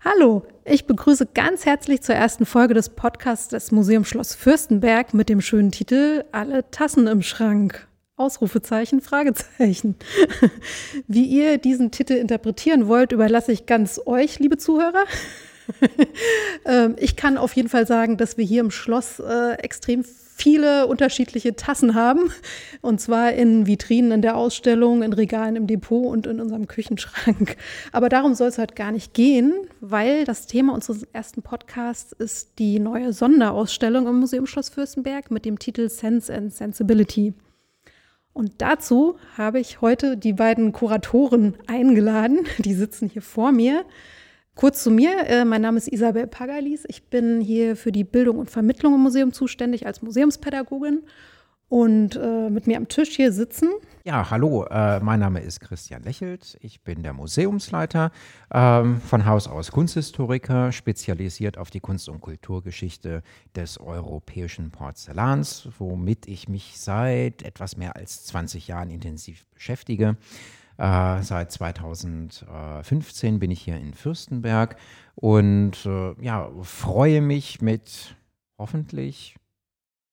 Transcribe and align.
Hallo, 0.00 0.42
ich 0.64 0.86
begrüße 0.86 1.26
ganz 1.34 1.64
herzlich 1.64 2.02
zur 2.02 2.14
ersten 2.14 2.44
Folge 2.46 2.74
des 2.74 2.90
Podcasts 2.90 3.48
des 3.48 3.72
Museums 3.72 4.08
Schloss 4.08 4.34
Fürstenberg 4.34 5.14
mit 5.14 5.28
dem 5.28 5.40
schönen 5.40 5.70
Titel 5.70 6.24
Alle 6.32 6.70
Tassen 6.70 7.06
im 7.06 7.22
Schrank. 7.22 7.86
Ausrufezeichen, 8.16 9.00
Fragezeichen. 9.00 9.96
Wie 11.08 11.24
ihr 11.24 11.58
diesen 11.58 11.90
Titel 11.90 12.12
interpretieren 12.14 12.86
wollt, 12.86 13.12
überlasse 13.12 13.52
ich 13.52 13.66
ganz 13.66 14.00
euch, 14.04 14.38
liebe 14.38 14.58
Zuhörer. 14.58 15.04
Ähm, 16.66 16.96
ich 16.98 17.16
kann 17.16 17.36
auf 17.36 17.54
jeden 17.54 17.68
Fall 17.68 17.86
sagen, 17.86 18.16
dass 18.16 18.36
wir 18.38 18.44
hier 18.44 18.60
im 18.60 18.70
Schloss 18.70 19.18
äh, 19.18 19.52
extrem 19.54 20.02
viele 20.36 20.86
unterschiedliche 20.86 21.54
Tassen 21.54 21.94
haben. 21.94 22.30
Und 22.80 23.00
zwar 23.00 23.32
in 23.32 23.66
Vitrinen 23.66 24.10
in 24.10 24.22
der 24.22 24.36
Ausstellung, 24.36 25.02
in 25.02 25.12
Regalen 25.12 25.56
im 25.56 25.66
Depot 25.66 26.06
und 26.06 26.26
in 26.26 26.40
unserem 26.40 26.66
Küchenschrank. 26.66 27.56
Aber 27.92 28.08
darum 28.08 28.34
soll 28.34 28.48
es 28.48 28.58
heute 28.58 28.74
gar 28.74 28.92
nicht 28.92 29.14
gehen, 29.14 29.54
weil 29.80 30.24
das 30.24 30.46
Thema 30.46 30.74
unseres 30.74 31.04
ersten 31.12 31.42
Podcasts 31.42 32.12
ist 32.12 32.58
die 32.58 32.80
neue 32.80 33.12
Sonderausstellung 33.12 34.06
im 34.08 34.20
Museum 34.20 34.46
Schloss 34.46 34.68
Fürstenberg 34.68 35.30
mit 35.30 35.44
dem 35.44 35.58
Titel 35.58 35.88
Sense 35.88 36.34
and 36.34 36.52
Sensibility. 36.52 37.34
Und 38.32 38.54
dazu 38.58 39.16
habe 39.38 39.60
ich 39.60 39.80
heute 39.80 40.16
die 40.16 40.32
beiden 40.32 40.72
Kuratoren 40.72 41.54
eingeladen. 41.68 42.40
Die 42.58 42.74
sitzen 42.74 43.08
hier 43.08 43.22
vor 43.22 43.52
mir. 43.52 43.84
Kurz 44.54 44.84
zu 44.84 44.92
mir, 44.92 45.26
äh, 45.26 45.44
mein 45.44 45.62
Name 45.62 45.78
ist 45.78 45.88
Isabel 45.88 46.28
Pagalis. 46.28 46.84
Ich 46.86 47.10
bin 47.10 47.40
hier 47.40 47.74
für 47.74 47.90
die 47.90 48.04
Bildung 48.04 48.38
und 48.38 48.50
Vermittlung 48.50 48.94
im 48.94 49.00
Museum 49.00 49.32
zuständig 49.32 49.84
als 49.86 50.00
Museumspädagogin. 50.00 51.02
Und 51.68 52.14
äh, 52.14 52.50
mit 52.50 52.68
mir 52.68 52.76
am 52.76 52.86
Tisch 52.86 53.16
hier 53.16 53.32
sitzen. 53.32 53.70
Ja, 54.04 54.30
hallo, 54.30 54.64
äh, 54.66 55.00
mein 55.00 55.18
Name 55.18 55.40
ist 55.40 55.58
Christian 55.60 56.04
Lächelt. 56.04 56.56
Ich 56.60 56.82
bin 56.82 57.02
der 57.02 57.14
Museumsleiter, 57.14 58.12
ähm, 58.52 59.00
von 59.00 59.24
Haus 59.24 59.48
aus 59.48 59.72
Kunsthistoriker, 59.72 60.70
spezialisiert 60.70 61.58
auf 61.58 61.70
die 61.70 61.80
Kunst- 61.80 62.08
und 62.08 62.20
Kulturgeschichte 62.20 63.22
des 63.56 63.80
europäischen 63.80 64.70
Porzellans, 64.70 65.68
womit 65.78 66.28
ich 66.28 66.48
mich 66.48 66.78
seit 66.78 67.42
etwas 67.42 67.76
mehr 67.76 67.96
als 67.96 68.24
20 68.26 68.68
Jahren 68.68 68.90
intensiv 68.90 69.44
beschäftige. 69.54 70.16
Äh, 70.76 71.22
seit 71.22 71.52
2015 71.52 73.38
bin 73.38 73.50
ich 73.50 73.62
hier 73.62 73.76
in 73.76 73.94
Fürstenberg 73.94 74.76
und 75.14 75.86
äh, 75.86 76.14
ja, 76.20 76.50
freue 76.62 77.20
mich 77.20 77.60
mit 77.60 78.16
hoffentlich 78.58 79.36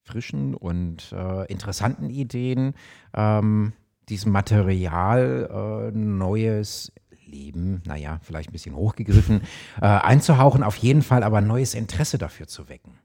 frischen 0.03 0.56
und 0.56 1.12
äh, 1.14 1.45
interessanten 1.45 2.09
Ideen, 2.09 2.73
ähm, 3.14 3.73
diesem 4.09 4.31
Material 4.31 5.92
äh, 5.94 5.98
neues 5.98 6.92
Leben, 7.25 7.81
naja, 7.86 8.20
vielleicht 8.23 8.50
ein 8.50 8.53
bisschen 8.53 8.75
hochgegriffen, 8.75 9.42
äh, 9.81 9.86
einzuhauchen, 9.86 10.64
auf 10.64 10.75
jeden 10.75 11.02
Fall 11.02 11.23
aber 11.23 11.42
neues 11.42 11.73
Interesse 11.73 12.18
dafür 12.18 12.48
zu 12.48 12.68
wecken. 12.68 13.00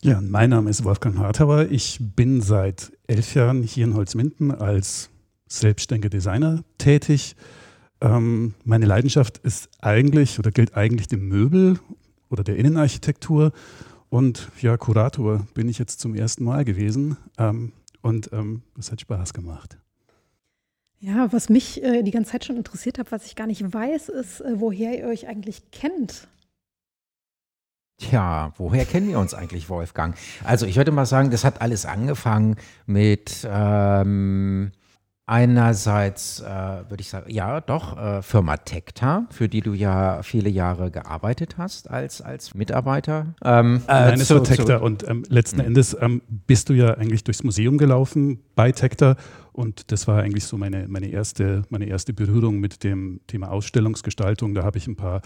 Ja, 0.00 0.20
mein 0.20 0.50
Name 0.50 0.70
ist 0.70 0.84
Wolfgang 0.84 1.18
Hartauer. 1.18 1.66
Ich 1.70 1.98
bin 2.00 2.40
seit 2.40 2.92
elf 3.08 3.34
Jahren 3.34 3.64
hier 3.64 3.84
in 3.84 3.94
Holzminden 3.94 4.52
als 4.52 5.10
selbstständiger 5.48 6.10
Designer 6.10 6.62
tätig. 6.78 7.36
Ähm, 8.00 8.54
meine 8.64 8.86
Leidenschaft 8.86 9.38
ist 9.38 9.68
eigentlich 9.80 10.38
oder 10.38 10.50
gilt 10.50 10.76
eigentlich 10.76 11.08
dem 11.08 11.26
Möbel 11.28 11.78
oder 12.30 12.44
der 12.44 12.56
Innenarchitektur. 12.56 13.52
Und 14.08 14.48
ja, 14.60 14.76
Kurator 14.76 15.46
bin 15.54 15.68
ich 15.68 15.78
jetzt 15.78 16.00
zum 16.00 16.14
ersten 16.14 16.44
Mal 16.44 16.64
gewesen. 16.64 17.16
Ähm, 17.38 17.72
und 18.00 18.32
ähm, 18.32 18.62
das 18.76 18.92
hat 18.92 19.00
Spaß 19.00 19.34
gemacht. 19.34 19.76
Ja, 21.00 21.32
was 21.32 21.48
mich 21.48 21.82
äh, 21.82 22.02
die 22.02 22.10
ganze 22.10 22.32
Zeit 22.32 22.44
schon 22.44 22.56
interessiert 22.56 22.98
hat, 22.98 23.12
was 23.12 23.26
ich 23.26 23.36
gar 23.36 23.46
nicht 23.46 23.72
weiß, 23.72 24.08
ist, 24.08 24.40
äh, 24.40 24.60
woher 24.60 24.98
ihr 24.98 25.06
euch 25.06 25.28
eigentlich 25.28 25.70
kennt. 25.70 26.26
Tja, 27.98 28.52
woher 28.56 28.84
kennen 28.84 29.08
wir 29.08 29.18
uns 29.18 29.34
eigentlich, 29.34 29.68
Wolfgang? 29.68 30.16
Also 30.44 30.66
ich 30.66 30.76
würde 30.76 30.92
mal 30.92 31.06
sagen, 31.06 31.30
das 31.30 31.44
hat 31.44 31.60
alles 31.60 31.84
angefangen 31.84 32.56
mit 32.86 33.46
ähm, 33.48 34.70
Einerseits 35.30 36.40
äh, 36.40 36.44
würde 36.46 37.00
ich 37.00 37.10
sagen, 37.10 37.30
ja, 37.30 37.60
doch, 37.60 37.98
äh, 37.98 38.22
Firma 38.22 38.56
Tecta, 38.56 39.26
für 39.28 39.46
die 39.46 39.60
du 39.60 39.74
ja 39.74 40.22
viele 40.22 40.48
Jahre 40.48 40.90
gearbeitet 40.90 41.58
hast 41.58 41.90
als, 41.90 42.22
als 42.22 42.54
Mitarbeiter. 42.54 43.34
Ähm, 43.44 43.82
äh, 43.88 43.92
Nein, 43.92 44.20
es 44.20 44.30
war 44.30 44.42
Tecta 44.42 44.78
und 44.78 45.06
ähm, 45.06 45.24
letzten 45.28 45.58
hm. 45.58 45.66
Endes 45.66 45.94
ähm, 46.00 46.22
bist 46.46 46.70
du 46.70 46.72
ja 46.72 46.94
eigentlich 46.94 47.24
durchs 47.24 47.44
Museum 47.44 47.76
gelaufen 47.76 48.38
bei 48.54 48.72
Tecta 48.72 49.16
und 49.52 49.92
das 49.92 50.08
war 50.08 50.22
eigentlich 50.22 50.46
so 50.46 50.56
meine, 50.56 50.88
meine, 50.88 51.08
erste, 51.08 51.60
meine 51.68 51.84
erste 51.84 52.14
Berührung 52.14 52.58
mit 52.58 52.82
dem 52.82 53.20
Thema 53.26 53.50
Ausstellungsgestaltung. 53.50 54.54
Da 54.54 54.64
habe 54.64 54.78
ich 54.78 54.86
ein 54.86 54.96
paar 54.96 55.20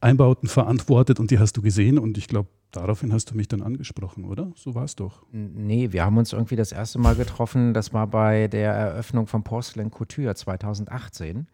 Einbauten 0.00 0.48
verantwortet 0.48 1.20
und 1.20 1.30
die 1.30 1.38
hast 1.38 1.56
du 1.56 1.62
gesehen 1.62 2.00
und 2.00 2.18
ich 2.18 2.26
glaube, 2.26 2.48
Daraufhin 2.70 3.12
hast 3.12 3.30
du 3.30 3.34
mich 3.34 3.48
dann 3.48 3.62
angesprochen, 3.62 4.24
oder? 4.24 4.52
So 4.54 4.74
war 4.74 4.84
es 4.84 4.94
doch. 4.94 5.24
Nee, 5.32 5.92
wir 5.92 6.04
haben 6.04 6.18
uns 6.18 6.32
irgendwie 6.32 6.56
das 6.56 6.70
erste 6.70 6.98
Mal 6.98 7.14
getroffen, 7.14 7.72
das 7.72 7.94
war 7.94 8.06
bei 8.06 8.46
der 8.48 8.72
Eröffnung 8.72 9.26
von 9.26 9.42
Porcelain 9.42 9.90
Couture 9.90 10.34
2018, 10.34 11.46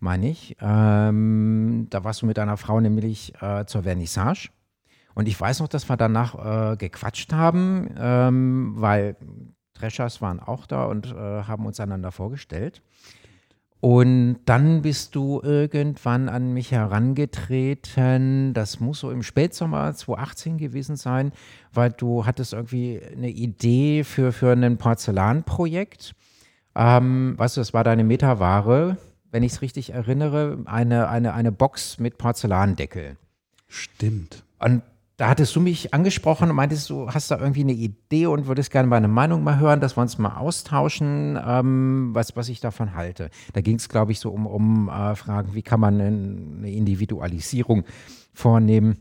meine 0.00 0.30
ich. 0.30 0.56
Ähm, 0.60 1.86
da 1.90 2.02
warst 2.04 2.22
du 2.22 2.26
mit 2.26 2.38
deiner 2.38 2.56
Frau 2.56 2.80
nämlich 2.80 3.34
äh, 3.42 3.66
zur 3.66 3.82
Vernissage. 3.82 4.48
Und 5.14 5.28
ich 5.28 5.38
weiß 5.38 5.60
noch, 5.60 5.68
dass 5.68 5.88
wir 5.88 5.96
danach 5.96 6.72
äh, 6.72 6.76
gequatscht 6.76 7.32
haben, 7.32 7.90
ähm, 7.98 8.72
weil 8.76 9.16
Treschers 9.74 10.22
waren 10.22 10.40
auch 10.40 10.66
da 10.66 10.84
und 10.84 11.12
äh, 11.12 11.14
haben 11.14 11.66
uns 11.66 11.78
einander 11.78 12.10
vorgestellt. 12.10 12.82
Und 13.84 14.38
dann 14.46 14.80
bist 14.80 15.14
du 15.14 15.42
irgendwann 15.42 16.30
an 16.30 16.54
mich 16.54 16.72
herangetreten. 16.72 18.54
Das 18.54 18.80
muss 18.80 19.00
so 19.00 19.10
im 19.10 19.22
Spätsommer 19.22 19.94
2018 19.94 20.56
gewesen 20.56 20.96
sein, 20.96 21.32
weil 21.70 21.90
du 21.90 22.24
hattest 22.24 22.54
irgendwie 22.54 22.98
eine 23.14 23.28
Idee 23.28 24.02
für, 24.02 24.32
für 24.32 24.52
ein 24.52 24.78
Porzellanprojekt. 24.78 26.14
Ähm, 26.74 27.34
weißt 27.36 27.58
du, 27.58 27.60
das 27.60 27.74
war 27.74 27.84
deine 27.84 28.04
Metaware, 28.04 28.96
wenn 29.30 29.42
ich 29.42 29.52
es 29.52 29.60
richtig 29.60 29.90
erinnere, 29.90 30.60
eine, 30.64 31.10
eine, 31.10 31.34
eine 31.34 31.52
Box 31.52 31.98
mit 31.98 32.16
Porzellandeckel. 32.16 33.18
Stimmt. 33.68 34.44
Und 34.60 34.80
da 35.16 35.28
hattest 35.28 35.54
du 35.54 35.60
mich 35.60 35.94
angesprochen 35.94 36.50
und 36.50 36.56
meintest, 36.56 36.90
du 36.90 37.08
hast 37.08 37.30
da 37.30 37.38
irgendwie 37.38 37.60
eine 37.60 37.72
Idee 37.72 38.26
und 38.26 38.46
würdest 38.46 38.70
gerne 38.72 38.88
meine 38.88 39.06
Meinung 39.06 39.44
mal 39.44 39.60
hören, 39.60 39.80
dass 39.80 39.96
wir 39.96 40.02
uns 40.02 40.18
mal 40.18 40.36
austauschen, 40.36 41.38
ähm, 41.46 42.10
was, 42.12 42.34
was 42.36 42.48
ich 42.48 42.60
davon 42.60 42.94
halte. 42.94 43.30
Da 43.52 43.60
ging 43.60 43.76
es, 43.76 43.88
glaube 43.88 44.12
ich, 44.12 44.18
so 44.18 44.30
um, 44.30 44.46
um 44.46 44.88
äh, 44.88 45.14
Fragen, 45.14 45.54
wie 45.54 45.62
kann 45.62 45.78
man 45.78 46.00
eine 46.00 46.70
Individualisierung 46.70 47.84
vornehmen, 48.32 48.98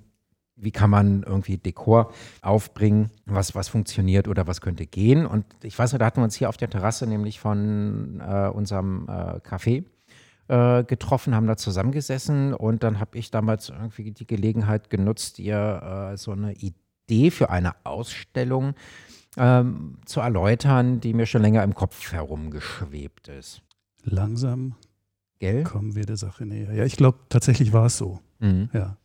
wie 0.56 0.72
kann 0.72 0.91
man 0.91 1.23
irgendwie 1.23 1.57
Dekor 1.57 2.12
aufbringen, 2.44 3.09
was, 3.25 3.56
was 3.56 3.68
funktioniert 3.68 4.28
oder 4.28 4.46
was 4.46 4.62
könnte 4.62 4.85
gehen. 4.85 5.25
Und 5.25 5.46
ich 5.63 5.78
weiß 5.78 5.94
nicht, 5.94 6.02
da 6.02 6.06
hatten 6.06 6.19
wir 6.19 6.25
uns 6.25 6.35
hier 6.35 6.50
auf 6.50 6.57
der 6.57 6.69
Terrasse 6.69 7.07
nämlich 7.07 7.40
von 7.40 8.22
äh, 8.22 8.50
unserem 8.50 9.07
äh, 9.07 9.40
Café 9.40 9.84
äh, 10.48 10.84
getroffen, 10.84 11.36
haben 11.36 11.48
da 11.48 11.58
zusammengesessen 11.58 12.54
und 12.54 12.84
dann 12.84 13.00
habe 13.00 13.18
ich 13.18 13.31
damals 13.31 13.70
irgendwie 13.70 14.12
die 14.12 14.28
Gelegenheit 14.28 14.90
genutzt, 14.90 15.40
ihr 15.40 16.12
äh, 16.14 16.18
so 16.18 16.31
eine 16.31 16.54
Idee 16.54 17.31
für 17.31 17.50
eine 17.50 17.74
Ausstellung 17.86 18.76
ähm, 19.38 19.98
zu 20.06 20.20
erläutern, 20.20 21.00
die 21.00 21.14
mir 21.14 21.26
schon 21.26 21.42
länger 21.42 21.64
im 21.64 21.74
Kopf 21.74 22.12
herumgeschwebt 22.12 23.30
ist. 23.30 23.62
Langsam 24.03 24.76
Gell? 25.40 25.64
kommen 25.64 25.96
wir 25.96 26.06
der 26.06 26.18
Sache 26.18 26.46
näher. 26.46 26.74
Ja, 26.74 26.86
ich 26.86 26.98
glaube, 26.98 27.20
tatsächlich 27.30 27.74
war 27.74 27.86
es 27.86 27.98
so. 27.98 28.20
Mhm. 28.40 28.70
Ja. 28.74 28.98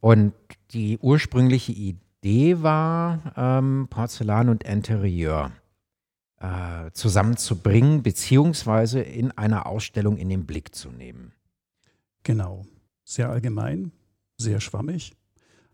Und 0.00 0.32
die 0.72 0.98
ursprüngliche 0.98 1.72
Idee 1.72 2.62
war 2.62 3.32
ähm, 3.36 3.86
Porzellan 3.88 4.48
und 4.48 4.64
Interieur 4.64 5.52
äh, 6.44 6.90
zusammenzubringen, 6.92 8.02
beziehungsweise 8.02 9.00
in 9.00 9.30
einer 9.30 9.64
Ausstellung 9.64 10.18
in 10.18 10.28
den 10.28 10.44
Blick 10.44 10.74
zu 10.74 10.90
nehmen. 10.90 11.32
Genau. 12.22 12.66
Sehr 13.02 13.30
allgemein, 13.30 13.92
sehr 14.36 14.60
schwammig. 14.60 15.14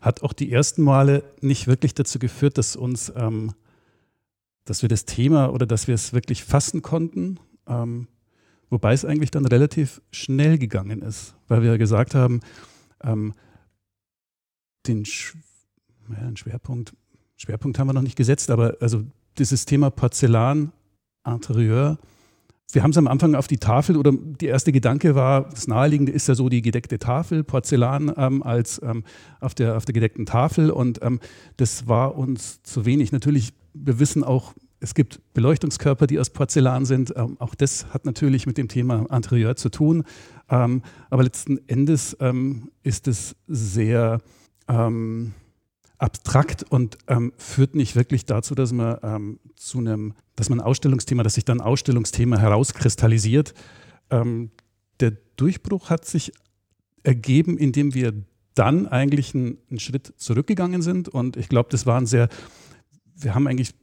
Hat 0.00 0.22
auch 0.22 0.32
die 0.32 0.52
ersten 0.52 0.82
Male 0.82 1.24
nicht 1.40 1.66
wirklich 1.66 1.94
dazu 1.94 2.20
geführt, 2.20 2.56
dass 2.56 2.76
uns, 2.76 3.12
ähm, 3.16 3.52
dass 4.64 4.82
wir 4.82 4.88
das 4.88 5.06
Thema 5.06 5.52
oder 5.52 5.66
dass 5.66 5.88
wir 5.88 5.94
es 5.94 6.12
wirklich 6.12 6.44
fassen 6.44 6.82
konnten. 6.82 7.40
Ähm, 7.66 8.06
wobei 8.68 8.92
es 8.92 9.04
eigentlich 9.04 9.32
dann 9.32 9.46
relativ 9.46 10.00
schnell 10.12 10.56
gegangen 10.56 11.02
ist, 11.02 11.34
weil 11.48 11.62
wir 11.62 11.78
gesagt 11.78 12.14
haben, 12.14 12.40
ähm, 13.02 13.34
den, 14.86 15.04
Sch 15.04 15.36
ja, 16.10 16.36
Schwerpunkt, 16.36 16.94
Schwerpunkt 17.36 17.78
haben 17.78 17.88
wir 17.88 17.92
noch 17.92 18.02
nicht 18.02 18.16
gesetzt, 18.16 18.50
aber 18.50 18.76
also 18.80 19.04
dieses 19.40 19.64
Thema 19.64 19.90
Porzellan, 19.90 20.70
Interieur. 21.26 21.98
Wir 22.72 22.82
haben 22.82 22.90
es 22.90 22.98
am 22.98 23.08
Anfang 23.08 23.34
auf 23.34 23.48
die 23.48 23.58
Tafel 23.58 23.96
oder 23.96 24.12
der 24.12 24.50
erste 24.50 24.70
Gedanke 24.70 25.14
war, 25.14 25.48
das 25.48 25.66
Naheliegende 25.66 26.12
ist 26.12 26.28
ja 26.28 26.34
so 26.34 26.48
die 26.48 26.62
gedeckte 26.62 26.98
Tafel, 26.98 27.42
Porzellan 27.42 28.12
ähm, 28.16 28.42
als 28.42 28.80
ähm, 28.84 29.02
auf, 29.40 29.54
der, 29.54 29.76
auf 29.76 29.86
der 29.86 29.94
gedeckten 29.94 30.26
Tafel 30.26 30.70
und 30.70 31.02
ähm, 31.02 31.18
das 31.56 31.88
war 31.88 32.16
uns 32.16 32.62
zu 32.62 32.84
wenig. 32.84 33.10
Natürlich, 33.12 33.54
wir 33.74 33.98
wissen 33.98 34.22
auch, 34.22 34.52
es 34.78 34.94
gibt 34.94 35.20
Beleuchtungskörper, 35.34 36.06
die 36.06 36.20
aus 36.20 36.30
Porzellan 36.30 36.84
sind. 36.84 37.12
Ähm, 37.16 37.36
auch 37.40 37.54
das 37.54 37.86
hat 37.92 38.04
natürlich 38.04 38.46
mit 38.46 38.56
dem 38.58 38.68
Thema 38.68 39.06
Interieur 39.10 39.56
zu 39.56 39.70
tun. 39.70 40.04
Ähm, 40.48 40.82
aber 41.08 41.22
letzten 41.22 41.66
Endes 41.66 42.16
ähm, 42.20 42.70
ist 42.82 43.08
es 43.08 43.36
sehr 43.48 44.20
abstrakt 46.00 46.64
und 46.68 46.98
ähm, 47.08 47.32
führt 47.36 47.74
nicht 47.74 47.94
wirklich 47.94 48.24
dazu, 48.24 48.54
dass 48.54 48.72
man 48.72 48.98
ähm, 49.02 49.38
zu 49.56 49.78
einem, 49.78 50.14
dass 50.34 50.48
man 50.48 50.60
ein 50.60 50.66
Ausstellungsthema, 50.66 51.22
dass 51.22 51.34
sich 51.34 51.44
dann 51.44 51.60
Ausstellungsthema 51.60 52.38
herauskristallisiert. 52.38 53.54
Ähm, 54.10 54.50
der 55.00 55.12
Durchbruch 55.36 55.90
hat 55.90 56.06
sich 56.06 56.32
ergeben, 57.02 57.58
indem 57.58 57.94
wir 57.94 58.14
dann 58.54 58.86
eigentlich 58.86 59.34
einen, 59.34 59.58
einen 59.68 59.78
Schritt 59.78 60.12
zurückgegangen 60.16 60.82
sind. 60.82 61.08
Und 61.08 61.36
ich 61.36 61.48
glaube, 61.48 61.68
das 61.70 61.86
war 61.86 61.98
ein 61.98 62.06
sehr, 62.06 62.28
wir 63.14 63.34
haben 63.34 63.46
eigentlich, 63.46 63.74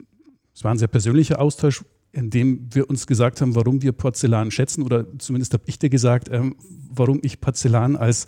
es 0.53 0.63
war 0.63 0.71
ein 0.71 0.77
sehr 0.77 0.87
persönlicher 0.87 1.39
Austausch, 1.39 1.83
in 2.11 2.31
dem 2.31 2.73
wir 2.73 2.89
uns 2.89 3.05
gesagt 3.05 3.41
haben, 3.41 3.53
warum 3.53 3.81
wir 3.83 3.91
Porzellan 3.91 4.49
schätzen, 4.49 4.81
oder 4.81 5.05
zumindest 5.19 5.53
habe 5.53 5.63
ich 5.67 5.77
dir 5.77 5.89
gesagt, 5.89 6.29
ähm, 6.31 6.55
warum 6.89 7.19
ich 7.21 7.39
Porzellan 7.41 7.95
als 7.95 8.25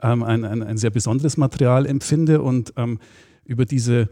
ähm, 0.00 0.22
ein, 0.22 0.44
ein, 0.44 0.62
ein, 0.62 0.78
sehr 0.78 0.90
besonderes 0.90 1.36
Material 1.36 1.86
empfinde 1.86 2.42
und 2.42 2.72
ähm, 2.76 2.98
über, 3.44 3.64
diese, 3.64 4.08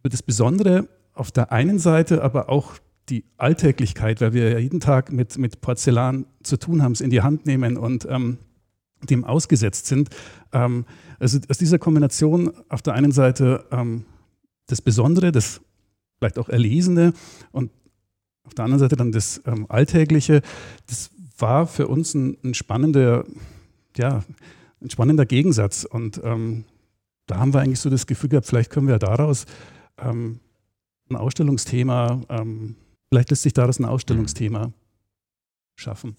über 0.00 0.08
das 0.10 0.22
Besondere 0.22 0.88
auf 1.12 1.30
der 1.30 1.52
einen 1.52 1.78
Seite, 1.78 2.22
aber 2.22 2.48
auch 2.48 2.74
die 3.08 3.24
Alltäglichkeit, 3.36 4.20
weil 4.20 4.32
wir 4.32 4.50
ja 4.50 4.58
jeden 4.58 4.80
Tag 4.80 5.12
mit, 5.12 5.36
mit 5.38 5.60
Porzellan 5.60 6.26
zu 6.42 6.56
tun 6.56 6.82
haben, 6.82 6.92
es 6.92 7.00
in 7.00 7.10
die 7.10 7.22
Hand 7.22 7.46
nehmen 7.46 7.76
und 7.76 8.06
ähm, 8.08 8.38
dem 9.02 9.24
ausgesetzt 9.24 9.86
sind. 9.86 10.08
Ähm, 10.52 10.86
also 11.18 11.38
aus 11.48 11.58
dieser 11.58 11.78
Kombination 11.78 12.50
auf 12.68 12.82
der 12.82 12.94
einen 12.94 13.12
Seite 13.12 13.64
ähm, 13.70 14.06
das 14.66 14.80
Besondere, 14.80 15.32
das 15.32 15.60
vielleicht 16.18 16.38
auch 16.38 16.48
Erlesene 16.48 17.12
und 17.52 17.70
auf 18.44 18.54
der 18.54 18.64
anderen 18.64 18.80
Seite 18.80 18.96
dann 18.96 19.12
das 19.12 19.42
ähm, 19.46 19.66
Alltägliche, 19.68 20.42
das 20.86 21.10
war 21.38 21.66
für 21.66 21.88
uns 21.88 22.14
ein, 22.14 22.36
ein 22.44 22.54
spannender, 22.54 23.24
ja, 23.96 24.22
ein 24.80 24.90
spannender 24.90 25.26
Gegensatz. 25.26 25.84
Und 25.84 26.20
ähm, 26.22 26.64
da 27.26 27.38
haben 27.38 27.54
wir 27.54 27.60
eigentlich 27.60 27.80
so 27.80 27.90
das 27.90 28.06
Gefühl 28.06 28.30
gehabt, 28.30 28.46
vielleicht 28.46 28.70
können 28.70 28.88
wir 28.88 28.98
daraus 28.98 29.46
ähm, 29.98 30.40
ein 31.10 31.16
Ausstellungsthema, 31.16 32.22
ähm, 32.28 32.76
vielleicht 33.08 33.30
lässt 33.30 33.42
sich 33.42 33.52
daraus 33.52 33.78
ein 33.78 33.84
Ausstellungsthema 33.84 34.72
schaffen. 35.76 36.16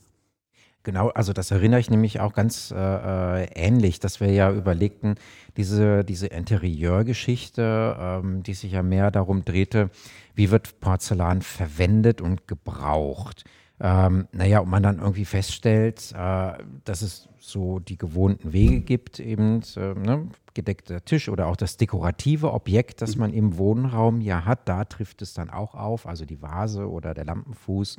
Genau, 0.85 1.09
also 1.09 1.33
das 1.33 1.49
erinnere 1.49 1.79
ich 1.79 1.89
nämlich 1.89 2.19
auch 2.19 2.33
ganz 2.33 2.69
äh, 2.69 2.75
äh, 2.77 3.47
ähnlich, 3.55 3.99
dass 3.99 4.19
wir 4.19 4.31
ja 4.31 4.51
überlegten, 4.51 5.15
diese, 5.57 6.05
diese 6.05 6.27
Interieurgeschichte, 6.27 7.97
ähm, 7.99 8.43
die 8.43 8.53
sich 8.53 8.73
ja 8.73 8.83
mehr 8.83 9.09
darum 9.09 9.43
drehte, 9.43 9.89
wie 10.35 10.51
wird 10.51 10.79
Porzellan 10.81 11.41
verwendet 11.41 12.21
und 12.21 12.47
gebraucht. 12.47 13.45
Ähm, 13.79 14.27
naja, 14.31 14.59
und 14.59 14.69
man 14.69 14.83
dann 14.83 14.99
irgendwie 14.99 15.25
feststellt, 15.25 16.13
äh, 16.17 16.53
dass 16.85 17.01
es 17.01 17.27
so 17.39 17.79
die 17.79 17.97
gewohnten 17.97 18.53
Wege 18.53 18.81
gibt, 18.81 19.19
eben 19.19 19.61
äh, 19.75 19.93
ne, 19.93 20.29
gedeckter 20.53 21.03
Tisch 21.03 21.27
oder 21.27 21.47
auch 21.47 21.57
das 21.57 21.75
dekorative 21.75 22.53
Objekt, 22.53 23.01
das 23.01 23.17
man 23.17 23.33
im 23.33 23.57
Wohnraum 23.57 24.21
ja 24.21 24.45
hat, 24.45 24.69
da 24.69 24.85
trifft 24.85 25.21
es 25.21 25.33
dann 25.33 25.49
auch 25.49 25.75
auf, 25.75 26.07
also 26.07 26.25
die 26.25 26.41
Vase 26.41 26.89
oder 26.89 27.13
der 27.13 27.25
Lampenfuß. 27.25 27.97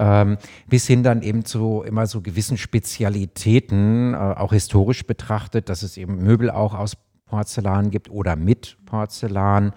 Ähm, 0.00 0.38
bis 0.68 0.86
hin 0.86 1.02
dann 1.02 1.22
eben 1.22 1.44
zu 1.44 1.82
immer 1.82 2.06
so 2.06 2.20
gewissen 2.20 2.56
Spezialitäten, 2.56 4.14
äh, 4.14 4.16
auch 4.16 4.52
historisch 4.52 5.06
betrachtet, 5.06 5.68
dass 5.68 5.82
es 5.82 5.96
eben 5.96 6.22
Möbel 6.22 6.50
auch 6.50 6.74
aus 6.74 6.96
Porzellan 7.26 7.90
gibt 7.90 8.10
oder 8.10 8.36
mit 8.36 8.76
Porzellan. 8.86 9.72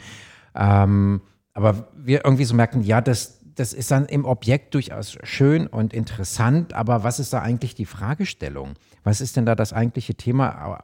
Ähm, 0.53 1.21
aber 1.53 1.87
wir 1.95 2.23
irgendwie 2.23 2.45
so 2.45 2.55
merken, 2.55 2.81
ja, 2.81 3.01
das, 3.01 3.40
das 3.61 3.73
ist 3.73 3.91
dann 3.91 4.07
im 4.07 4.25
Objekt 4.25 4.73
durchaus 4.73 5.19
schön 5.21 5.67
und 5.67 5.93
interessant, 5.93 6.73
aber 6.73 7.03
was 7.03 7.19
ist 7.19 7.31
da 7.31 7.43
eigentlich 7.43 7.75
die 7.75 7.85
Fragestellung? 7.85 8.73
Was 9.03 9.21
ist 9.21 9.37
denn 9.37 9.45
da 9.45 9.53
das 9.53 9.71
eigentliche 9.71 10.15
Thema, 10.15 10.83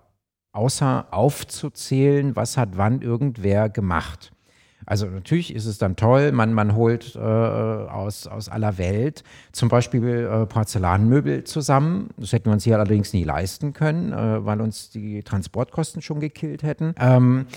außer 0.52 1.08
aufzuzählen, 1.10 2.36
was 2.36 2.56
hat 2.56 2.78
wann 2.78 3.02
irgendwer 3.02 3.70
gemacht? 3.70 4.32
Also 4.86 5.08
natürlich 5.08 5.56
ist 5.56 5.66
es 5.66 5.80
dann 5.80 5.96
toll, 5.96 6.32
man, 6.32 6.54
man 6.54 6.76
holt 6.76 7.16
äh, 7.16 7.20
aus, 7.20 8.28
aus 8.28 8.48
aller 8.48 8.78
Welt 8.78 9.24
zum 9.52 9.70
Beispiel 9.70 10.30
äh, 10.32 10.46
Porzellanmöbel 10.46 11.44
zusammen. 11.46 12.12
Das 12.16 12.32
hätten 12.32 12.46
wir 12.46 12.54
uns 12.54 12.64
hier 12.64 12.76
allerdings 12.76 13.12
nie 13.12 13.24
leisten 13.24 13.74
können, 13.74 14.14
äh, 14.14 14.46
weil 14.46 14.62
uns 14.62 14.92
die 14.92 15.24
Transportkosten 15.24 16.02
schon 16.02 16.20
gekillt 16.20 16.62
hätten. 16.62 16.94
Ähm, 17.00 17.48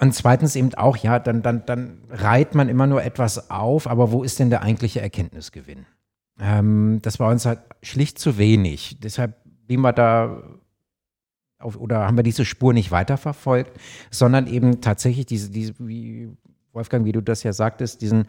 und 0.00 0.14
zweitens 0.14 0.54
eben 0.54 0.74
auch, 0.74 0.96
ja, 0.96 1.18
dann, 1.18 1.42
dann, 1.42 1.66
dann 1.66 1.98
reiht 2.08 2.54
man 2.54 2.68
immer 2.68 2.86
nur 2.86 3.02
etwas 3.02 3.50
auf, 3.50 3.86
aber 3.86 4.12
wo 4.12 4.22
ist 4.22 4.38
denn 4.38 4.50
der 4.50 4.62
eigentliche 4.62 5.00
Erkenntnisgewinn? 5.00 5.86
Ähm, 6.40 7.00
das 7.02 7.18
war 7.18 7.30
uns 7.30 7.46
halt 7.46 7.60
schlicht 7.82 8.18
zu 8.18 8.38
wenig. 8.38 8.98
Deshalb 9.00 9.36
blieben 9.66 9.82
wir 9.82 9.92
da 9.92 10.42
auf, 11.58 11.76
oder 11.76 12.06
haben 12.06 12.16
wir 12.16 12.22
diese 12.22 12.44
Spur 12.44 12.72
nicht 12.72 12.92
weiterverfolgt, 12.92 13.72
sondern 14.10 14.46
eben 14.46 14.80
tatsächlich 14.80 15.26
diese, 15.26 15.50
diese, 15.50 15.74
wie 15.80 16.30
Wolfgang, 16.72 17.04
wie 17.04 17.12
du 17.12 17.20
das 17.20 17.42
ja 17.42 17.52
sagtest, 17.52 18.00
diesen 18.00 18.26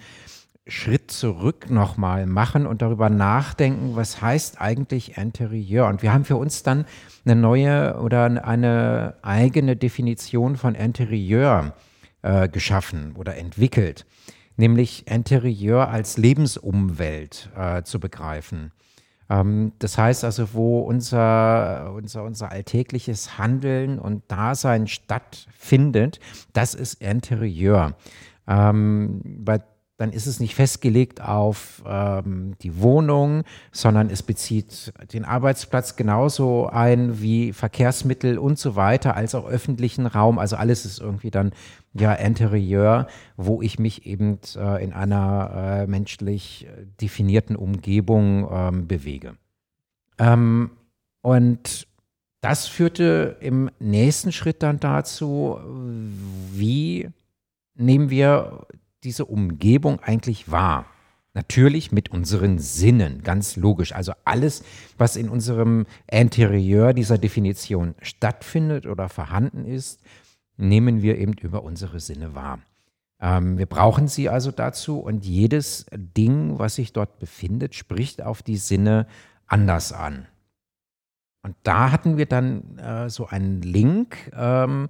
Schritt 0.69 1.12
zurück 1.12 1.69
nochmal 1.69 2.25
machen 2.25 2.66
und 2.66 2.81
darüber 2.81 3.10
nachdenken, 3.10 3.95
was 3.95 4.21
heißt 4.21 4.62
eigentlich 4.62 5.18
Interieur? 5.18 5.88
Und 5.88 6.01
wir 6.04 6.13
haben 6.13 6.25
für 6.25 6.36
uns 6.36 6.63
dann 6.63 6.86
eine 7.25 7.36
neue 7.36 8.00
oder 8.00 8.25
eine 8.45 9.16
eigene 9.21 9.75
Definition 9.75 10.56
von 10.56 10.75
Interieur 10.75 11.74
äh, 12.21 12.48
geschaffen 12.48 13.16
oder 13.18 13.36
entwickelt, 13.38 14.06
nämlich 14.57 15.07
Interieur 15.07 15.89
als 15.89 16.18
Lebensumwelt 16.18 17.50
äh, 17.57 17.83
zu 17.83 18.00
begreifen. 18.00 18.72
Ähm, 19.30 19.74
das 19.80 19.98
heißt 19.98 20.24
also, 20.24 20.54
wo 20.54 20.81
unser, 20.81 21.94
unser, 21.94 22.24
unser 22.24 22.51
alltägliches 22.51 23.38
Handeln 23.38 24.00
und 24.00 24.24
Dasein 24.27 24.88
stattfindet, 24.88 26.19
das 26.54 26.74
ist 26.74 26.95
Interieur. 27.01 27.95
Ähm, 28.48 29.22
bei 29.24 29.60
dann 30.00 30.13
ist 30.13 30.28
es 30.28 30.40
nicht 30.40 30.56
festgelegt 30.56 31.22
auf 31.22 31.84
ähm, 31.86 32.56
die 32.62 32.80
Wohnung, 32.80 33.44
sondern 33.74 34.10
es 34.10 34.24
bezieht 34.24 34.94
den 35.12 35.25
Arbeitsplatz 35.25 35.98
genauso 35.98 36.68
ein 36.68 37.22
wie 37.22 37.51
Verkehrsmittel 37.51 38.38
und 38.38 38.57
so 38.57 38.78
weiter, 38.78 39.18
als 39.18 39.36
auch 39.36 39.46
öffentlichen 39.46 40.06
Raum. 40.06 40.40
Also 40.40 40.56
alles 40.56 40.86
ist 40.86 41.00
irgendwie 41.00 41.31
dann 41.31 41.51
ja 41.94 42.13
Interieur, 42.13 43.07
wo 43.36 43.62
ich 43.62 43.78
mich 43.78 44.06
eben 44.06 44.40
äh, 44.56 44.81
in 44.81 44.94
einer 44.94 45.81
äh, 45.81 45.88
menschlich 45.88 46.66
definierten 47.01 47.57
Umgebung 47.57 48.48
ähm, 48.50 48.88
bewege. 48.88 49.36
Ähm, 50.18 50.72
und 51.22 51.88
das 52.40 52.68
führte 52.68 53.36
im 53.42 53.69
nächsten 53.80 54.31
Schritt 54.31 54.63
dann 54.63 54.79
dazu, 54.79 55.60
wie 56.53 57.10
nehmen 57.75 58.10
wir 58.10 58.65
diese 59.03 59.25
Umgebung 59.25 60.00
eigentlich 60.00 60.51
wahr? 60.51 60.86
Natürlich 61.34 61.91
mit 61.91 62.10
unseren 62.10 62.58
Sinnen, 62.58 63.22
ganz 63.24 63.56
logisch. 63.56 63.94
Also 63.94 64.13
alles, 64.25 64.63
was 64.98 65.15
in 65.15 65.29
unserem 65.29 65.86
Interieur 66.10 66.94
dieser 66.94 67.18
Definition 67.18 67.96
stattfindet 68.01 68.88
oder 68.88 69.10
vorhanden 69.10 69.65
ist, 69.65 70.01
nehmen 70.58 71.01
wir 71.01 71.18
eben 71.18 71.34
über 71.34 71.63
unsere 71.63 72.00
Sinne 72.00 72.36
wahr. 72.36 72.60
Ähm, 73.22 73.58
wir 73.58 73.68
brauchen 73.68 74.08
sie 74.08 74.29
also 74.29 74.51
dazu 74.51 75.00
und 75.00 75.25
jedes 75.25 75.86
Ding, 75.91 76.58
was 76.58 76.75
sich 76.75 76.94
dort 76.94 77.20
befindet, 77.20 77.75
spricht 77.75 78.22
auf 78.22 78.41
die 78.41 78.58
Sinne 78.58 79.08
anders 79.46 79.94
an. 79.94 80.25
Und 81.41 81.56
da 81.63 81.91
hatten 81.91 82.18
wir 82.18 82.25
dann 82.25 82.77
äh, 82.79 83.10
so 83.10 83.27
einen 83.27 83.62
Link, 83.62 84.32
ähm, 84.36 84.89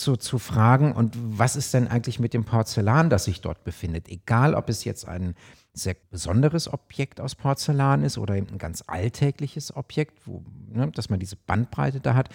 zu, 0.00 0.16
zu 0.16 0.38
fragen, 0.38 0.92
und 0.92 1.16
was 1.16 1.56
ist 1.56 1.74
denn 1.74 1.88
eigentlich 1.88 2.18
mit 2.18 2.34
dem 2.34 2.44
Porzellan, 2.44 3.10
das 3.10 3.24
sich 3.24 3.40
dort 3.40 3.64
befindet? 3.64 4.08
Egal, 4.08 4.54
ob 4.54 4.68
es 4.68 4.84
jetzt 4.84 5.06
ein 5.06 5.34
sehr 5.72 5.94
besonderes 6.10 6.72
Objekt 6.72 7.20
aus 7.20 7.34
Porzellan 7.34 8.02
ist 8.02 8.18
oder 8.18 8.34
eben 8.34 8.48
ein 8.48 8.58
ganz 8.58 8.82
alltägliches 8.86 9.76
Objekt, 9.76 10.26
wo, 10.26 10.42
ne, 10.68 10.90
dass 10.90 11.10
man 11.10 11.20
diese 11.20 11.36
Bandbreite 11.36 12.00
da 12.00 12.14
hat. 12.14 12.28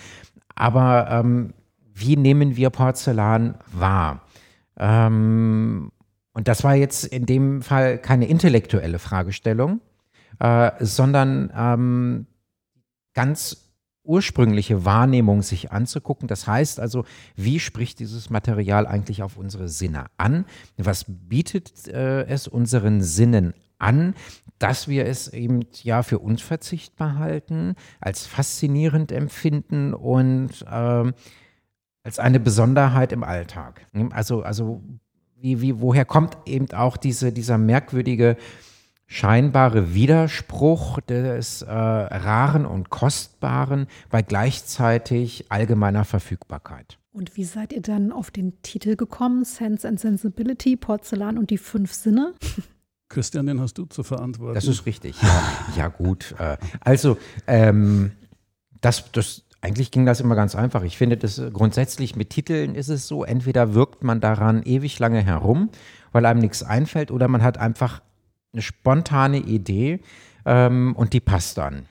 Aber 0.55 1.10
ähm, 1.12 1.53
wie 1.93 2.15
nehmen 2.15 2.55
wir 2.55 2.69
Porzellan 2.69 3.57
wahr? 3.72 4.22
Ähm, 4.77 5.91
und 6.34 6.48
das 6.48 6.63
war 6.63 6.75
jetzt 6.75 7.05
in 7.05 7.25
dem 7.25 7.62
Fall 7.62 7.98
keine 7.98 8.27
intellektuelle 8.27 9.00
Fragestellung, 9.00 9.81
äh, 10.39 10.72
sondern 10.79 11.51
ähm, 11.55 12.27
ganz 13.13 13.64
ursprüngliche 14.05 14.85
Wahrnehmung 14.85 15.41
sich 15.41 15.71
anzugucken. 15.71 16.27
Das 16.27 16.47
heißt 16.47 16.79
also, 16.79 17.05
wie 17.35 17.59
spricht 17.59 18.00
dieses 18.00 18.29
Material 18.29 18.88
eigentlich 18.88 19.24
auf 19.24 19.38
unsere 19.38 19.67
Sinne 19.67 20.05
an? 20.17 20.45
Was 20.77 21.05
bietet 21.07 21.88
äh, 21.88 22.25
es 22.25 22.47
unseren 22.47 23.01
Sinnen 23.01 23.53
an, 23.77 24.15
dass 24.59 24.88
wir 24.88 25.05
es 25.05 25.27
eben 25.27 25.65
ja 25.83 26.03
für 26.03 26.19
unverzichtbar 26.19 27.17
halten, 27.17 27.75
als 28.00 28.25
faszinierend 28.25 29.12
empfinden 29.12 29.93
und 29.93 30.62
äh, 30.62 31.12
als 32.03 32.19
eine 32.19 32.39
Besonderheit 32.39 33.12
im 33.12 33.24
Alltag. 33.24 33.85
Also, 34.12 34.43
also 34.43 34.83
wie, 35.35 35.62
wie, 35.62 35.81
woher 35.81 36.05
kommt 36.05 36.38
eben 36.45 36.71
auch 36.71 36.97
diese, 36.97 37.33
dieser 37.33 37.57
merkwürdige 37.57 38.38
scheinbare 39.15 39.93
Widerspruch 39.93 41.00
des 41.00 41.62
äh, 41.62 41.72
Raren 41.72 42.65
und 42.65 42.89
Kostbaren 42.89 43.88
bei 44.10 44.22
gleichzeitig 44.22 45.45
allgemeiner 45.50 46.03
Verfügbarkeit. 46.03 47.00
Und 47.13 47.38
wie 47.38 47.45
seid 47.45 47.72
ihr 47.72 47.81
dann 47.81 48.12
auf 48.12 48.29
den 48.29 48.62
Titel 48.62 48.98
gekommen? 48.98 49.45
Sense 49.45 49.88
and 49.88 50.01
Sensibility, 50.01 50.75
Porzellan 50.75 51.38
und 51.38 51.50
die 51.50 51.57
fünf 51.57 51.93
Sinne? 51.93 52.34
Christian, 53.10 53.45
den 53.45 53.62
hast 53.62 53.77
du 53.77 53.86
zu 53.86 54.03
verantworten. 54.03 54.55
Das 54.55 54.67
ist 54.67 54.86
richtig. 54.86 55.22
Ja, 55.22 55.43
ja 55.77 55.88
gut. 55.88 56.36
Äh, 56.38 56.57
also, 56.81 57.17
ähm, 57.48 58.12
das, 58.81 59.10
das, 59.13 59.43
eigentlich 59.62 59.91
ging 59.91 60.05
das 60.05 60.19
immer 60.19 60.36
ganz 60.36 60.55
einfach. 60.55 60.84
Ich 60.84 60.98
finde, 60.98 61.15
das 61.15 61.41
grundsätzlich 61.53 62.17
mit 62.17 62.31
Titeln 62.31 62.75
ist 62.75 62.89
es 62.89 63.07
so, 63.07 63.24
entweder 63.24 63.74
wirkt 63.74 64.03
man 64.03 64.19
daran 64.19 64.62
ewig 64.63 65.00
lange 65.00 65.24
herum, 65.24 65.69
weil 66.12 66.25
einem 66.25 66.41
nichts 66.41 66.63
einfällt, 66.63 67.12
oder 67.12 67.29
man 67.29 67.43
hat 67.43 67.57
einfach 67.57 68.01
eine 68.55 68.62
spontane 68.62 69.38
Idee 69.38 70.00
ähm, 70.45 70.95
und 70.95 71.13
die 71.13 71.19
passt 71.19 71.57
dann. 71.57 71.88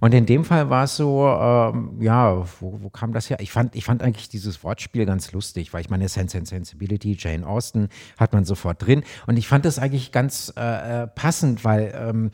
Und 0.00 0.12
in 0.12 0.26
dem 0.26 0.44
Fall 0.44 0.68
war 0.68 0.84
es 0.84 0.96
so, 0.96 1.26
ähm, 1.26 1.96
ja, 2.00 2.44
wo, 2.60 2.80
wo, 2.82 2.90
kam 2.90 3.12
das 3.12 3.30
her? 3.30 3.38
Ich 3.40 3.50
fand, 3.50 3.74
ich 3.74 3.84
fand 3.84 4.02
eigentlich 4.02 4.28
dieses 4.28 4.62
Wortspiel 4.62 5.06
ganz 5.06 5.32
lustig, 5.32 5.72
weil 5.72 5.80
ich 5.80 5.90
meine, 5.90 6.08
Sense 6.08 6.36
and 6.36 6.46
Sensibility, 6.46 7.16
Jane 7.18 7.46
Austen 7.46 7.88
hat 8.18 8.32
man 8.32 8.44
sofort 8.44 8.84
drin. 8.84 9.04
Und 9.26 9.38
ich 9.38 9.48
fand 9.48 9.64
das 9.64 9.78
eigentlich 9.78 10.12
ganz 10.12 10.52
äh, 10.56 11.04
äh 11.04 11.06
passend, 11.06 11.64
weil 11.64 11.94
ähm, 11.96 12.30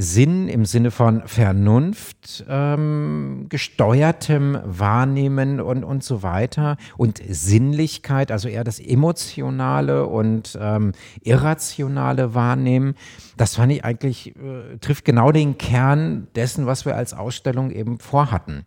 Sinn 0.00 0.48
im 0.48 0.64
Sinne 0.64 0.92
von 0.92 1.26
Vernunft, 1.26 2.46
ähm, 2.48 3.46
gesteuertem 3.48 4.56
Wahrnehmen 4.64 5.60
und, 5.60 5.82
und 5.82 6.04
so 6.04 6.22
weiter 6.22 6.76
und 6.96 7.20
Sinnlichkeit, 7.28 8.30
also 8.30 8.48
eher 8.48 8.62
das 8.62 8.78
emotionale 8.78 10.06
und 10.06 10.56
ähm, 10.60 10.92
irrationale 11.22 12.32
Wahrnehmen. 12.32 12.94
Das 13.36 13.56
fand 13.56 13.72
ich 13.72 13.84
eigentlich, 13.84 14.36
äh, 14.36 14.78
trifft 14.80 15.04
genau 15.04 15.32
den 15.32 15.58
Kern 15.58 16.28
dessen, 16.36 16.66
was 16.66 16.86
wir 16.86 16.94
als 16.94 17.12
Ausstellung 17.12 17.72
eben 17.72 17.98
vorhatten. 17.98 18.66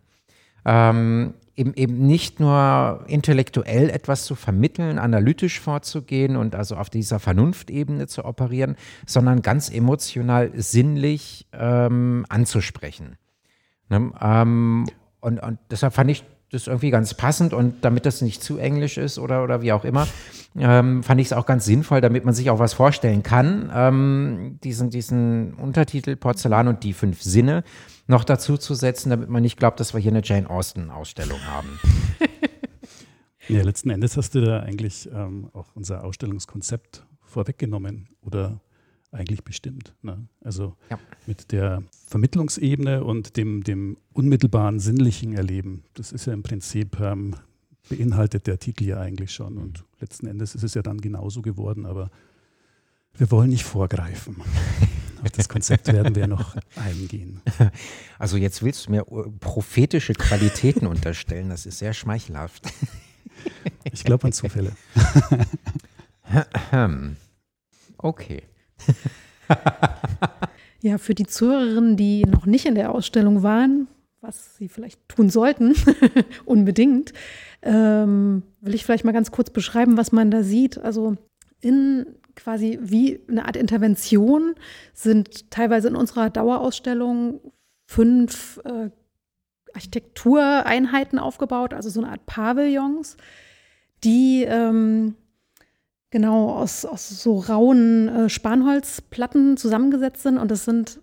Ähm, 0.66 1.32
eben, 1.56 1.74
eben 1.74 2.06
nicht 2.06 2.40
nur 2.40 3.04
intellektuell 3.06 3.90
etwas 3.90 4.24
zu 4.24 4.34
vermitteln, 4.34 4.98
analytisch 4.98 5.60
vorzugehen 5.60 6.36
und 6.36 6.54
also 6.54 6.76
auf 6.76 6.90
dieser 6.90 7.18
Vernunftebene 7.18 8.06
zu 8.06 8.24
operieren, 8.24 8.76
sondern 9.06 9.42
ganz 9.42 9.70
emotional, 9.70 10.50
sinnlich 10.54 11.46
ähm, 11.52 12.24
anzusprechen. 12.28 13.16
Ne? 13.88 14.12
Ähm, 14.20 14.86
und, 15.20 15.42
und 15.42 15.58
deshalb 15.70 15.92
fand 15.94 16.10
ich 16.10 16.24
das 16.50 16.66
irgendwie 16.66 16.90
ganz 16.90 17.14
passend 17.14 17.54
und 17.54 17.82
damit 17.82 18.04
das 18.04 18.20
nicht 18.20 18.42
zu 18.42 18.58
englisch 18.58 18.98
ist 18.98 19.18
oder, 19.18 19.42
oder 19.42 19.62
wie 19.62 19.72
auch 19.72 19.84
immer, 19.84 20.06
ähm, 20.58 21.02
fand 21.02 21.20
ich 21.20 21.28
es 21.28 21.32
auch 21.32 21.46
ganz 21.46 21.64
sinnvoll, 21.64 22.02
damit 22.02 22.26
man 22.26 22.34
sich 22.34 22.50
auch 22.50 22.58
was 22.58 22.74
vorstellen 22.74 23.22
kann, 23.22 23.72
ähm, 23.74 24.58
diesen, 24.62 24.90
diesen 24.90 25.54
Untertitel 25.54 26.14
Porzellan 26.14 26.68
und 26.68 26.84
die 26.84 26.92
fünf 26.92 27.22
Sinne 27.22 27.64
noch 28.06 28.24
dazu 28.24 28.56
zu 28.56 28.74
setzen, 28.74 29.10
damit 29.10 29.28
man 29.28 29.42
nicht 29.42 29.56
glaubt, 29.56 29.80
dass 29.80 29.94
wir 29.94 30.00
hier 30.00 30.12
eine 30.12 30.22
Jane 30.24 30.48
Austen-Ausstellung 30.48 31.40
haben. 31.46 31.78
ja, 33.48 33.62
letzten 33.62 33.90
Endes 33.90 34.16
hast 34.16 34.34
du 34.34 34.40
da 34.40 34.60
eigentlich 34.60 35.08
ähm, 35.12 35.48
auch 35.52 35.74
unser 35.74 36.04
Ausstellungskonzept 36.04 37.06
vorweggenommen 37.22 38.08
oder 38.20 38.60
eigentlich 39.12 39.44
bestimmt. 39.44 39.94
Ne? 40.02 40.26
Also 40.40 40.76
ja. 40.90 40.98
mit 41.26 41.52
der 41.52 41.82
Vermittlungsebene 42.06 43.04
und 43.04 43.36
dem, 43.36 43.62
dem 43.62 43.98
unmittelbaren 44.12 44.80
sinnlichen 44.80 45.34
Erleben, 45.34 45.84
das 45.94 46.12
ist 46.12 46.26
ja 46.26 46.32
im 46.32 46.42
Prinzip, 46.42 46.98
ähm, 47.00 47.36
beinhaltet 47.88 48.46
der 48.46 48.58
Titel 48.58 48.84
ja 48.84 49.00
eigentlich 49.00 49.32
schon. 49.32 49.58
Und 49.58 49.84
letzten 50.00 50.26
Endes 50.26 50.54
ist 50.54 50.62
es 50.62 50.74
ja 50.74 50.82
dann 50.82 51.00
genauso 51.00 51.42
geworden, 51.42 51.84
aber 51.84 52.10
wir 53.14 53.30
wollen 53.30 53.50
nicht 53.50 53.64
vorgreifen. 53.64 54.36
Auf 55.22 55.30
das 55.30 55.48
Konzept 55.48 55.86
werden 55.86 56.14
wir 56.14 56.26
noch 56.26 56.56
eingehen. 56.76 57.40
Also 58.18 58.36
jetzt 58.36 58.62
willst 58.62 58.86
du 58.86 58.92
mir 58.92 59.04
prophetische 59.40 60.12
Qualitäten 60.12 60.86
unterstellen, 60.86 61.48
das 61.48 61.66
ist 61.66 61.78
sehr 61.78 61.92
schmeichelhaft. 61.92 62.66
Ich 63.84 64.04
glaube 64.04 64.26
an 64.26 64.32
Zufälle. 64.32 64.72
Okay. 67.98 68.42
ja, 70.82 70.98
für 70.98 71.14
die 71.14 71.26
Zuhörerinnen, 71.26 71.96
die 71.96 72.24
noch 72.24 72.46
nicht 72.46 72.66
in 72.66 72.74
der 72.74 72.92
Ausstellung 72.92 73.42
waren, 73.42 73.88
was 74.20 74.56
sie 74.56 74.68
vielleicht 74.68 75.08
tun 75.08 75.30
sollten, 75.30 75.74
unbedingt, 76.44 77.12
ähm, 77.62 78.42
will 78.60 78.74
ich 78.74 78.84
vielleicht 78.84 79.04
mal 79.04 79.12
ganz 79.12 79.30
kurz 79.30 79.50
beschreiben, 79.50 79.96
was 79.96 80.12
man 80.12 80.30
da 80.30 80.42
sieht. 80.42 80.78
Also 80.78 81.16
in 81.60 82.06
quasi 82.36 82.78
wie 82.80 83.20
eine 83.28 83.44
Art 83.46 83.56
Intervention 83.56 84.54
sind 84.94 85.50
teilweise 85.50 85.88
in 85.88 85.96
unserer 85.96 86.30
Dauerausstellung 86.30 87.40
fünf 87.86 88.60
äh, 88.64 88.90
Architektureinheiten 89.74 91.18
aufgebaut, 91.18 91.74
also 91.74 91.88
so 91.88 92.00
eine 92.00 92.10
Art 92.10 92.26
Pavillons, 92.26 93.16
die 94.04 94.44
ähm, 94.44 95.14
genau 96.10 96.50
aus, 96.50 96.84
aus 96.84 97.08
so 97.08 97.38
rauen 97.38 98.08
äh, 98.08 98.28
Spanholzplatten 98.28 99.56
zusammengesetzt 99.56 100.22
sind. 100.22 100.38
Und 100.38 100.50
das 100.50 100.64
sind, 100.64 101.00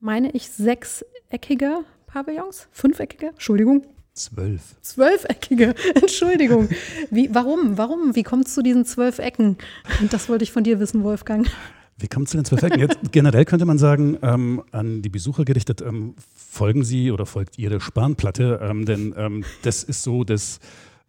meine 0.00 0.30
ich, 0.30 0.50
sechseckige 0.50 1.84
Pavillons, 2.06 2.68
fünfeckige, 2.70 3.28
Entschuldigung, 3.28 3.86
Zwölf. 4.14 4.76
Zwölfeckige, 4.82 5.74
Entschuldigung. 5.94 6.68
Wie, 7.10 7.34
warum? 7.34 7.78
Warum? 7.78 8.14
Wie 8.14 8.22
kommt 8.22 8.46
es 8.46 8.54
zu 8.54 8.62
diesen 8.62 8.84
zwölf 8.84 9.18
Ecken? 9.18 9.56
Und 10.00 10.12
das 10.12 10.28
wollte 10.28 10.44
ich 10.44 10.52
von 10.52 10.64
dir 10.64 10.80
wissen, 10.80 11.02
Wolfgang. 11.02 11.48
Wie 11.96 12.08
kommt 12.08 12.26
es 12.26 12.32
zu 12.32 12.36
den 12.36 12.44
zwölf 12.44 12.62
Ecken? 12.62 12.80
Jetzt, 12.80 12.98
generell 13.12 13.46
könnte 13.46 13.64
man 13.64 13.78
sagen, 13.78 14.18
ähm, 14.20 14.62
an 14.70 15.00
die 15.00 15.08
Besucher 15.08 15.46
gerichtet, 15.46 15.80
ähm, 15.80 16.14
folgen 16.36 16.84
Sie 16.84 17.10
oder 17.10 17.24
folgt 17.24 17.58
Ihre 17.58 17.80
Spanplatte, 17.80 18.60
ähm, 18.62 18.84
denn 18.84 19.14
ähm, 19.16 19.44
das 19.62 19.82
ist 19.82 20.02
so 20.02 20.24
das 20.24 20.60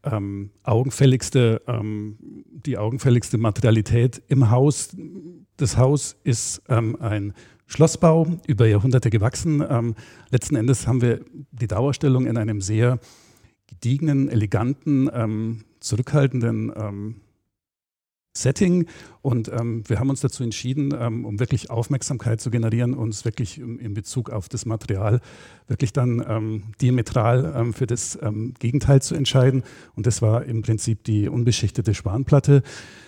ähm, 0.06 0.52
augenfälligste, 0.64 1.62
ähm, 1.68 2.18
die 2.52 2.78
augenfälligste 2.78 3.38
Materialität 3.38 4.22
im 4.30 4.50
Haus. 4.50 4.96
Das 5.58 5.78
Haus 5.78 6.16
ist 6.24 6.62
ein 6.70 7.34
Schlossbau 7.74 8.28
über 8.46 8.68
Jahrhunderte 8.68 9.10
gewachsen. 9.10 9.64
Ähm, 9.68 9.96
letzten 10.30 10.56
Endes 10.56 10.86
haben 10.86 11.02
wir 11.02 11.22
die 11.52 11.66
Dauerstellung 11.66 12.28
in 12.28 12.38
einem 12.38 12.62
sehr 12.62 13.00
gediegenen, 13.66 14.30
eleganten, 14.30 15.10
ähm, 15.12 15.64
zurückhaltenden 15.80 16.72
ähm, 16.76 17.16
Setting. 18.36 18.88
Und 19.22 19.48
ähm, 19.50 19.84
wir 19.88 20.00
haben 20.00 20.10
uns 20.10 20.22
dazu 20.22 20.44
entschieden, 20.44 20.94
ähm, 21.00 21.26
um 21.26 21.40
wirklich 21.40 21.70
Aufmerksamkeit 21.70 22.42
zu 22.42 22.50
generieren, 22.50 22.94
uns 22.94 23.26
wirklich 23.26 23.60
in, 23.60 23.94
Bezug 23.94 24.32
auf 24.32 24.50
das 24.50 24.66
Material 24.66 25.22
wirklich 25.68 25.94
dann 25.94 26.24
ähm, 26.28 26.64
diametral 26.82 27.54
ähm, 27.56 27.74
für 27.74 27.86
das 27.86 28.18
ähm, 28.22 28.54
Gegenteil 28.60 29.02
zu 29.02 29.16
entscheiden. 29.16 29.64
Und 29.96 30.08
das 30.08 30.22
war 30.22 30.46
im 30.46 30.64
Prinzip 30.64 31.04
die 31.04 31.30
unbeschichtete 31.30 31.94
Spanplatte, 31.94 32.64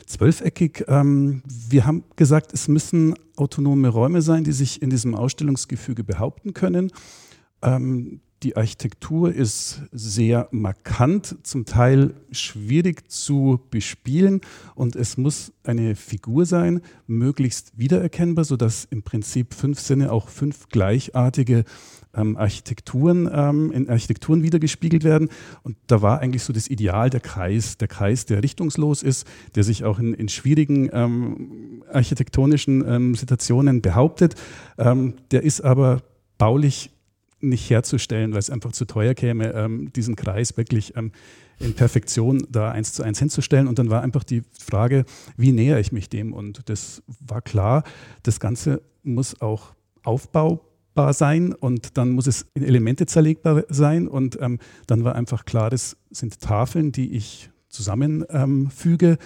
zwölfeckig. 0.05 0.85
Ähm, 0.87 1.41
wir 1.47 1.85
haben 1.85 2.03
gesagt, 2.15 2.53
es 2.53 2.67
müssen 2.67 3.15
autonome 3.35 3.89
Räume 3.89 4.21
sein, 4.21 4.43
die 4.43 4.53
sich 4.53 4.81
in 4.81 4.89
diesem 4.91 5.15
Ausstellungsgefüge 5.15 6.03
behaupten 6.03 6.53
können. 6.53 6.91
Die 8.43 8.57
Architektur 8.57 9.33
ist 9.33 9.81
sehr 9.91 10.49
markant, 10.51 11.37
zum 11.43 11.65
Teil 11.65 12.13
schwierig 12.31 13.09
zu 13.09 13.61
bespielen 13.71 14.41
und 14.75 14.95
es 14.95 15.17
muss 15.17 15.53
eine 15.63 15.95
Figur 15.95 16.45
sein, 16.45 16.81
möglichst 17.07 17.77
wiedererkennbar, 17.77 18.43
sodass 18.43 18.85
im 18.91 19.03
Prinzip 19.03 19.53
fünf 19.53 19.79
Sinne 19.79 20.11
auch 20.11 20.27
fünf 20.29 20.67
gleichartige 20.67 21.63
ähm, 22.13 22.35
Architekturen 22.37 23.29
ähm, 23.31 23.71
in 23.71 23.89
Architekturen 23.89 24.43
wiedergespiegelt 24.43 25.03
werden. 25.03 25.29
Und 25.63 25.77
da 25.87 26.01
war 26.01 26.19
eigentlich 26.19 26.43
so 26.43 26.53
das 26.53 26.67
Ideal 26.67 27.09
der 27.09 27.21
Kreis, 27.21 27.77
der 27.77 27.87
Kreis, 27.87 28.25
der 28.25 28.43
richtungslos 28.43 29.01
ist, 29.01 29.25
der 29.55 29.63
sich 29.63 29.85
auch 29.85 29.97
in, 29.97 30.13
in 30.13 30.29
schwierigen 30.29 30.89
ähm, 30.91 31.83
architektonischen 31.91 32.83
ähm, 32.87 33.15
Situationen 33.15 33.81
behauptet. 33.81 34.35
Ähm, 34.77 35.15
der 35.31 35.43
ist 35.43 35.61
aber 35.61 36.03
baulich 36.37 36.91
nicht 37.49 37.69
herzustellen, 37.69 38.31
weil 38.31 38.39
es 38.39 38.49
einfach 38.49 38.71
zu 38.71 38.85
teuer 38.85 39.13
käme, 39.13 39.53
ähm, 39.53 39.91
diesen 39.93 40.15
Kreis 40.15 40.57
wirklich 40.57 40.95
ähm, 40.95 41.11
in 41.59 41.73
Perfektion 41.73 42.45
da 42.49 42.71
eins 42.71 42.93
zu 42.93 43.03
eins 43.03 43.19
hinzustellen. 43.19 43.67
Und 43.67 43.79
dann 43.79 43.89
war 43.89 44.01
einfach 44.01 44.23
die 44.23 44.43
Frage, 44.59 45.05
wie 45.37 45.51
nähere 45.51 45.79
ich 45.79 45.91
mich 45.91 46.09
dem? 46.09 46.33
Und 46.33 46.69
das 46.69 47.03
war 47.19 47.41
klar, 47.41 47.83
das 48.23 48.39
Ganze 48.39 48.81
muss 49.03 49.39
auch 49.41 49.73
aufbaubar 50.03 51.13
sein 51.13 51.53
und 51.53 51.97
dann 51.97 52.11
muss 52.11 52.27
es 52.27 52.47
in 52.53 52.63
Elemente 52.63 53.05
zerlegbar 53.05 53.63
sein. 53.69 54.07
Und 54.07 54.37
ähm, 54.41 54.59
dann 54.87 55.03
war 55.03 55.15
einfach 55.15 55.45
klar, 55.45 55.69
das 55.69 55.97
sind 56.11 56.39
Tafeln, 56.41 56.91
die 56.91 57.13
ich 57.13 57.49
zusammenfüge. 57.69 59.07
Ähm, 59.07 59.17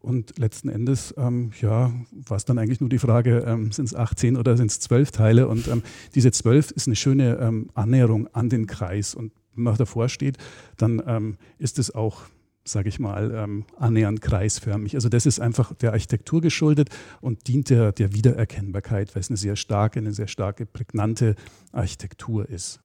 und 0.00 0.38
letzten 0.38 0.68
Endes, 0.68 1.14
ähm, 1.16 1.50
ja, 1.60 1.92
war 2.12 2.36
es 2.36 2.44
dann 2.44 2.58
eigentlich 2.58 2.80
nur 2.80 2.90
die 2.90 2.98
Frage, 2.98 3.44
ähm, 3.46 3.72
sind 3.72 3.86
es 3.86 3.94
18 3.94 4.36
oder 4.36 4.56
sind 4.56 4.70
es 4.70 4.80
12 4.80 5.10
Teile? 5.10 5.48
Und 5.48 5.68
ähm, 5.68 5.82
diese 6.14 6.30
12 6.30 6.70
ist 6.72 6.86
eine 6.86 6.96
schöne 6.96 7.38
ähm, 7.38 7.70
Annäherung 7.74 8.28
an 8.32 8.48
den 8.48 8.66
Kreis. 8.66 9.14
Und 9.14 9.32
wenn 9.54 9.64
man 9.64 9.76
davor 9.76 10.08
steht, 10.08 10.38
dann 10.76 11.02
ähm, 11.06 11.36
ist 11.58 11.78
es 11.78 11.94
auch 11.94 12.22
sage 12.64 12.90
ich 12.90 13.00
mal, 13.00 13.32
ähm, 13.34 13.64
annähernd 13.78 14.20
kreisförmig. 14.20 14.94
Also 14.94 15.08
das 15.08 15.24
ist 15.26 15.40
einfach 15.40 15.72
der 15.74 15.92
Architektur 15.92 16.42
geschuldet 16.42 16.90
und 17.22 17.48
dient 17.48 17.70
der, 17.70 17.92
der 17.92 18.12
Wiedererkennbarkeit, 18.12 19.14
weil 19.14 19.20
es 19.20 19.30
eine 19.30 19.38
sehr 19.38 19.56
starke, 19.56 19.98
eine 19.98 20.12
sehr 20.12 20.28
starke, 20.28 20.66
prägnante 20.66 21.34
Architektur 21.72 22.46
ist. 22.48 22.80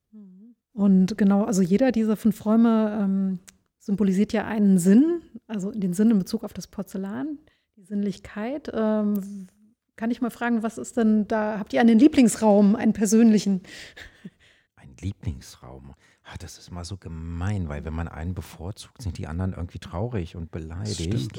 Und 0.72 1.18
genau, 1.18 1.44
also 1.44 1.62
jeder 1.62 1.92
dieser 1.92 2.16
fünf 2.16 2.46
Räume 2.46 3.38
symbolisiert 3.84 4.32
ja 4.34 4.46
einen 4.46 4.80
Sinn, 4.80 5.22
also 5.48 5.72
den 5.72 5.94
Sinn 5.94 6.12
in 6.12 6.20
Bezug 6.20 6.44
auf 6.44 6.54
das 6.54 6.68
Porzellan, 6.68 7.38
die 7.76 7.84
Sinnlichkeit. 7.84 8.72
Ähm, 8.74 9.48
kann 9.96 10.10
ich 10.10 10.22
mal 10.22 10.32
fragen, 10.32 10.64
was 10.64 10.78
ist 10.78 10.98
denn 10.98 11.28
da? 11.28 11.60
Habt 11.60 11.74
ihr 11.74 11.82
einen 11.82 12.00
Lieblingsraum, 12.00 12.76
einen 12.76 12.94
persönlichen? 12.94 13.62
Ein 14.76 14.96
Lieblingsraum. 15.02 15.94
Ach, 16.26 16.38
das 16.38 16.58
ist 16.58 16.72
mal 16.72 16.86
so 16.86 16.96
gemein, 16.96 17.68
weil 17.68 17.84
wenn 17.84 17.94
man 17.94 18.08
einen 18.08 18.34
bevorzugt, 18.34 19.02
sind 19.02 19.18
die 19.18 19.28
anderen 19.28 19.52
irgendwie 19.52 19.80
traurig 19.80 20.38
und 20.38 20.52
beleidigt. 20.52 21.38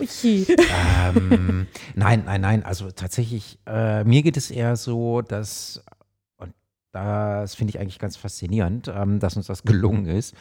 Ähm, 0.59 1.67
nein, 1.95 2.25
nein, 2.27 2.41
nein. 2.43 2.63
Also 2.63 2.91
tatsächlich, 2.91 3.59
äh, 3.67 4.05
mir 4.05 4.23
geht 4.23 4.37
es 4.37 4.51
eher 4.51 4.77
so, 4.77 5.23
dass, 5.23 5.83
das 6.95 7.57
finde 7.57 7.71
ich 7.71 7.81
eigentlich 7.81 7.99
ganz 7.99 8.17
faszinierend, 8.17 8.89
ähm, 8.95 9.19
dass 9.19 9.37
uns 9.37 9.49
das 9.49 9.65
gelungen 9.65 10.07
ist, 10.07 10.35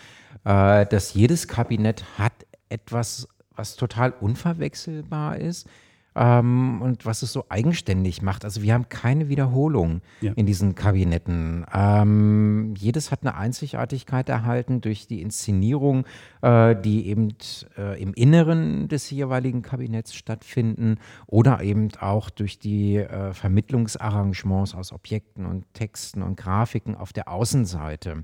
äh, 0.46 0.86
dass 0.86 1.16
jedes 1.16 1.48
Kabinett 1.48 2.06
hat 2.20 2.34
etwas, 2.70 3.28
was 3.56 3.76
total 3.76 4.12
unverwechselbar 4.12 5.38
ist 5.38 5.68
ähm, 6.15 6.82
und 6.82 7.05
was 7.05 7.22
es 7.22 7.32
so 7.32 7.46
eigenständig 7.50 8.22
macht. 8.22 8.46
Also 8.46 8.62
wir 8.62 8.74
haben 8.74 8.89
keine 8.89 9.29
Wiederholung 9.29 10.01
ja. 10.22 10.34
in 10.34 10.46
diesen 10.46 10.75
Kabinetten. 10.75 11.65
Ähm, 11.74 12.74
jedes 12.77 13.12
hat 13.12 13.22
eine 13.22 13.36
Einzigartigkeit 13.36 14.29
erhalten 14.29 14.82
durch 14.82 15.08
die 15.08 15.22
Inszenierung, 15.22 16.05
äh, 16.41 16.75
die 16.75 17.08
eben 17.08 17.36
äh, 17.77 18.01
im 18.01 18.13
Inneren 18.13 18.88
des 18.88 19.10
jeweiligen 19.10 19.62
Kabinetts 19.62 20.15
stattfinden 20.15 20.98
oder 21.27 21.62
eben 21.62 21.89
auch 22.00 22.29
durch 22.29 22.60
die 22.60 22.98
äh, 22.98 23.34
Vermittlungsarrangements 23.34 24.75
aus 24.75 24.91
Objekten 24.91 25.46
und 25.46 25.65
Texten 25.74 26.22
und 26.22 26.38
Grafiken 26.38 26.96
auf 26.96 27.13
der 27.13 27.29
Außenseite. 27.29 28.24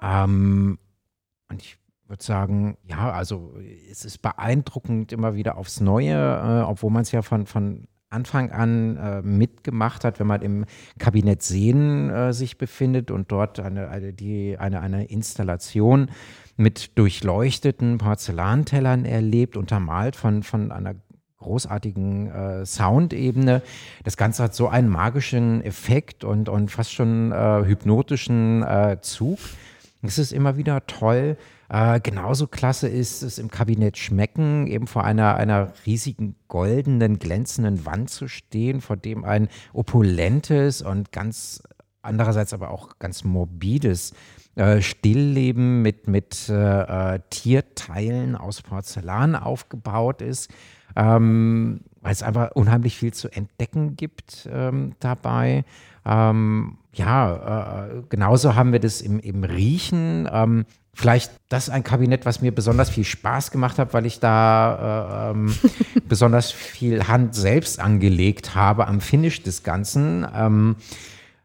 Ähm, 0.00 0.78
und 1.48 1.62
ich 1.62 1.78
würde 2.12 2.22
sagen, 2.22 2.76
ja, 2.84 3.10
also 3.10 3.54
es 3.90 4.04
ist 4.04 4.18
beeindruckend 4.18 5.12
immer 5.12 5.34
wieder 5.34 5.56
aufs 5.56 5.80
Neue, 5.80 6.14
äh, 6.14 6.62
obwohl 6.62 6.90
man 6.90 7.02
es 7.02 7.10
ja 7.10 7.22
von, 7.22 7.46
von 7.46 7.88
Anfang 8.10 8.50
an 8.52 8.98
äh, 8.98 9.22
mitgemacht 9.22 10.04
hat, 10.04 10.20
wenn 10.20 10.26
man 10.26 10.42
im 10.42 10.66
Kabinett 10.98 11.42
Seen 11.42 12.10
äh, 12.10 12.34
sich 12.34 12.58
befindet 12.58 13.10
und 13.10 13.32
dort 13.32 13.60
eine, 13.60 13.88
eine, 13.88 14.12
die, 14.12 14.58
eine, 14.58 14.82
eine 14.82 15.06
Installation 15.06 16.10
mit 16.58 16.98
durchleuchteten 16.98 17.96
Porzellantellern 17.96 19.06
erlebt, 19.06 19.56
untermalt 19.56 20.14
von, 20.14 20.42
von 20.42 20.70
einer 20.70 20.96
großartigen 21.38 22.30
äh, 22.30 22.66
Soundebene. 22.66 23.62
Das 24.04 24.18
Ganze 24.18 24.42
hat 24.42 24.54
so 24.54 24.68
einen 24.68 24.90
magischen 24.90 25.64
Effekt 25.64 26.24
und, 26.24 26.50
und 26.50 26.70
fast 26.70 26.92
schon 26.92 27.32
äh, 27.32 27.64
hypnotischen 27.64 28.62
äh, 28.62 28.98
Zug. 29.00 29.38
Es 30.02 30.18
ist 30.18 30.32
immer 30.32 30.58
wieder 30.58 30.86
toll, 30.86 31.38
äh, 31.72 32.00
genauso 32.00 32.48
klasse 32.48 32.86
ist 32.86 33.22
es 33.22 33.38
im 33.38 33.50
Kabinett 33.50 33.96
Schmecken, 33.96 34.66
eben 34.66 34.86
vor 34.86 35.04
einer, 35.04 35.36
einer 35.36 35.72
riesigen 35.86 36.36
goldenen, 36.48 37.18
glänzenden 37.18 37.86
Wand 37.86 38.10
zu 38.10 38.28
stehen, 38.28 38.82
vor 38.82 38.98
dem 38.98 39.24
ein 39.24 39.48
opulentes 39.72 40.82
und 40.82 41.12
ganz 41.12 41.62
andererseits 42.02 42.52
aber 42.52 42.70
auch 42.70 42.98
ganz 42.98 43.24
morbides 43.24 44.12
äh, 44.54 44.82
Stillleben 44.82 45.80
mit, 45.80 46.08
mit 46.08 46.50
äh, 46.50 47.14
äh 47.14 47.20
Tierteilen 47.30 48.36
aus 48.36 48.60
Porzellan 48.60 49.34
aufgebaut 49.34 50.20
ist. 50.20 50.50
Ähm, 50.94 51.80
weil 52.02 52.12
es 52.12 52.22
einfach 52.22 52.50
unheimlich 52.50 52.98
viel 52.98 53.14
zu 53.14 53.30
entdecken 53.30 53.96
gibt 53.96 54.46
ähm, 54.52 54.92
dabei. 55.00 55.64
Ähm, 56.04 56.76
ja, 56.92 57.86
äh, 57.86 58.02
genauso 58.10 58.56
haben 58.56 58.72
wir 58.72 58.80
das 58.80 59.00
im, 59.00 59.20
im 59.20 59.44
Riechen. 59.44 60.28
Vielleicht 60.94 61.32
das 61.48 61.70
ein 61.70 61.84
Kabinett, 61.84 62.26
was 62.26 62.42
mir 62.42 62.54
besonders 62.54 62.90
viel 62.90 63.04
Spaß 63.04 63.50
gemacht 63.50 63.78
hat, 63.78 63.94
weil 63.94 64.04
ich 64.04 64.20
da 64.20 65.28
äh, 65.28 65.30
ähm, 65.30 65.54
besonders 66.08 66.50
viel 66.50 67.08
Hand 67.08 67.34
selbst 67.34 67.80
angelegt 67.80 68.54
habe 68.54 68.86
am 68.86 69.00
Finish 69.00 69.42
des 69.42 69.62
Ganzen. 69.62 70.26
Ähm, 70.34 70.76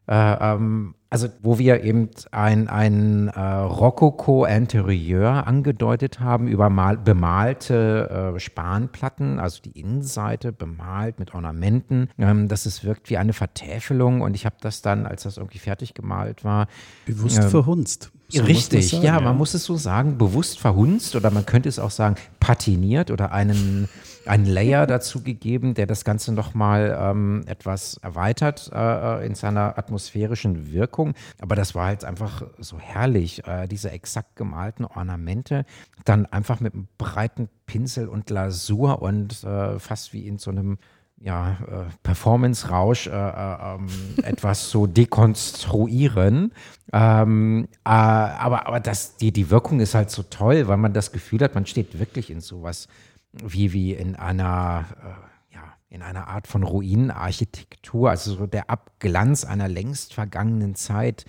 äh, 0.08 0.14
ähm, 0.14 0.96
also 1.10 1.30
wo 1.42 1.58
wir 1.58 1.84
eben 1.84 2.10
ein, 2.32 2.68
ein 2.68 3.30
äh, 3.30 3.40
Rokoko-Interieur 3.40 5.48
angedeutet 5.48 6.20
haben, 6.20 6.48
über 6.48 6.70
mal, 6.70 6.98
bemalte 6.98 8.34
äh, 8.36 8.40
Spanplatten, 8.40 9.40
also 9.40 9.62
die 9.62 9.80
Innenseite 9.80 10.52
bemalt 10.52 11.20
mit 11.20 11.34
Ornamenten, 11.34 12.10
ähm, 12.18 12.50
dass 12.50 12.66
es 12.66 12.84
wirkt 12.84 13.10
wie 13.10 13.18
eine 13.18 13.34
Vertäfelung 13.34 14.22
und 14.22 14.36
ich 14.36 14.46
habe 14.46 14.58
das 14.60 14.82
dann, 14.82 15.06
als 15.06 15.24
das 15.24 15.38
irgendwie 15.38 15.60
fertig 15.60 15.94
gemalt 15.94 16.44
war, 16.44 16.68
bewusst 17.06 17.40
ähm, 17.40 17.50
verhunzt. 17.50 18.12
So 18.30 18.44
richtig, 18.44 18.90
sagen, 18.90 19.04
ja, 19.04 19.16
ja, 19.16 19.22
man 19.22 19.38
muss 19.38 19.54
es 19.54 19.64
so 19.64 19.78
sagen, 19.78 20.18
bewusst 20.18 20.60
verhunzt 20.60 21.16
oder 21.16 21.32
man 21.32 21.46
könnte 21.46 21.70
es 21.70 21.80
auch 21.80 21.92
sagen, 21.92 22.16
patiniert 22.42 23.10
oder 23.10 23.32
einen, 23.32 23.88
einen 24.26 24.46
Layer 24.46 24.86
dazu 24.88 25.24
gegeben, 25.24 25.76
der 25.76 25.86
das 25.86 26.04
Ganze 26.04 26.34
nochmal 26.34 26.98
ähm, 27.00 27.44
etwas 27.46 27.98
erweitert 27.98 28.70
äh, 28.74 29.26
in 29.26 29.34
seiner 29.36 29.78
atmosphärischen 29.78 30.72
Wirkung. 30.74 31.14
Aber 31.40 31.56
das 31.56 31.74
war 31.74 31.86
halt 31.86 32.04
einfach 32.04 32.44
so 32.58 32.78
herrlich, 32.78 33.48
äh, 33.48 33.66
diese 33.68 33.92
exakt 33.92 34.36
gemalten 34.36 34.84
Ornamente, 34.84 35.64
dann 36.04 36.26
einfach 36.26 36.60
mit 36.60 36.74
einem 36.74 36.90
breiten 36.98 37.48
Pinsel 37.66 38.10
und 38.10 38.30
Lasur 38.30 39.02
und 39.02 39.44
äh, 39.46 39.80
fast 39.80 40.12
wie 40.12 40.28
in 40.28 40.38
so 40.38 40.52
einem 40.52 40.80
ja, 41.20 41.58
äh, 41.68 41.86
Performance-Rausch 42.04 43.08
äh, 43.08 43.12
äh, 43.12 43.76
ähm, 43.76 43.88
etwas 44.24 44.70
so 44.70 44.88
dekonstruieren. 44.88 46.54
Ähm, 46.94 47.68
äh, 47.84 47.90
aber 47.90 48.68
aber 48.68 48.80
das, 48.80 49.18
die, 49.18 49.32
die 49.32 49.50
Wirkung 49.50 49.80
ist 49.80 49.96
halt 49.96 50.10
so 50.10 50.24
toll, 50.24 50.68
weil 50.68 50.78
man 50.78 50.94
das 50.94 51.12
Gefühl 51.12 51.42
hat, 51.42 51.56
man 51.56 51.66
steht 51.66 52.00
wirklich 52.00 52.30
in 52.30 52.42
sowas 52.42 52.88
wie, 53.34 53.74
wie 53.74 53.94
in 53.94 54.16
einer, 54.16 54.86
äh, 55.02 55.56
ja, 55.56 55.64
in 55.90 56.02
einer 56.02 56.28
Art 56.28 56.48
von 56.48 56.64
Ruinenarchitektur, 56.64 58.10
also 58.10 58.36
so 58.36 58.48
der 58.48 58.70
Abglanz 58.70 59.44
einer 59.44 59.68
längst 59.68 60.14
vergangenen 60.14 60.76
Zeit 60.76 61.26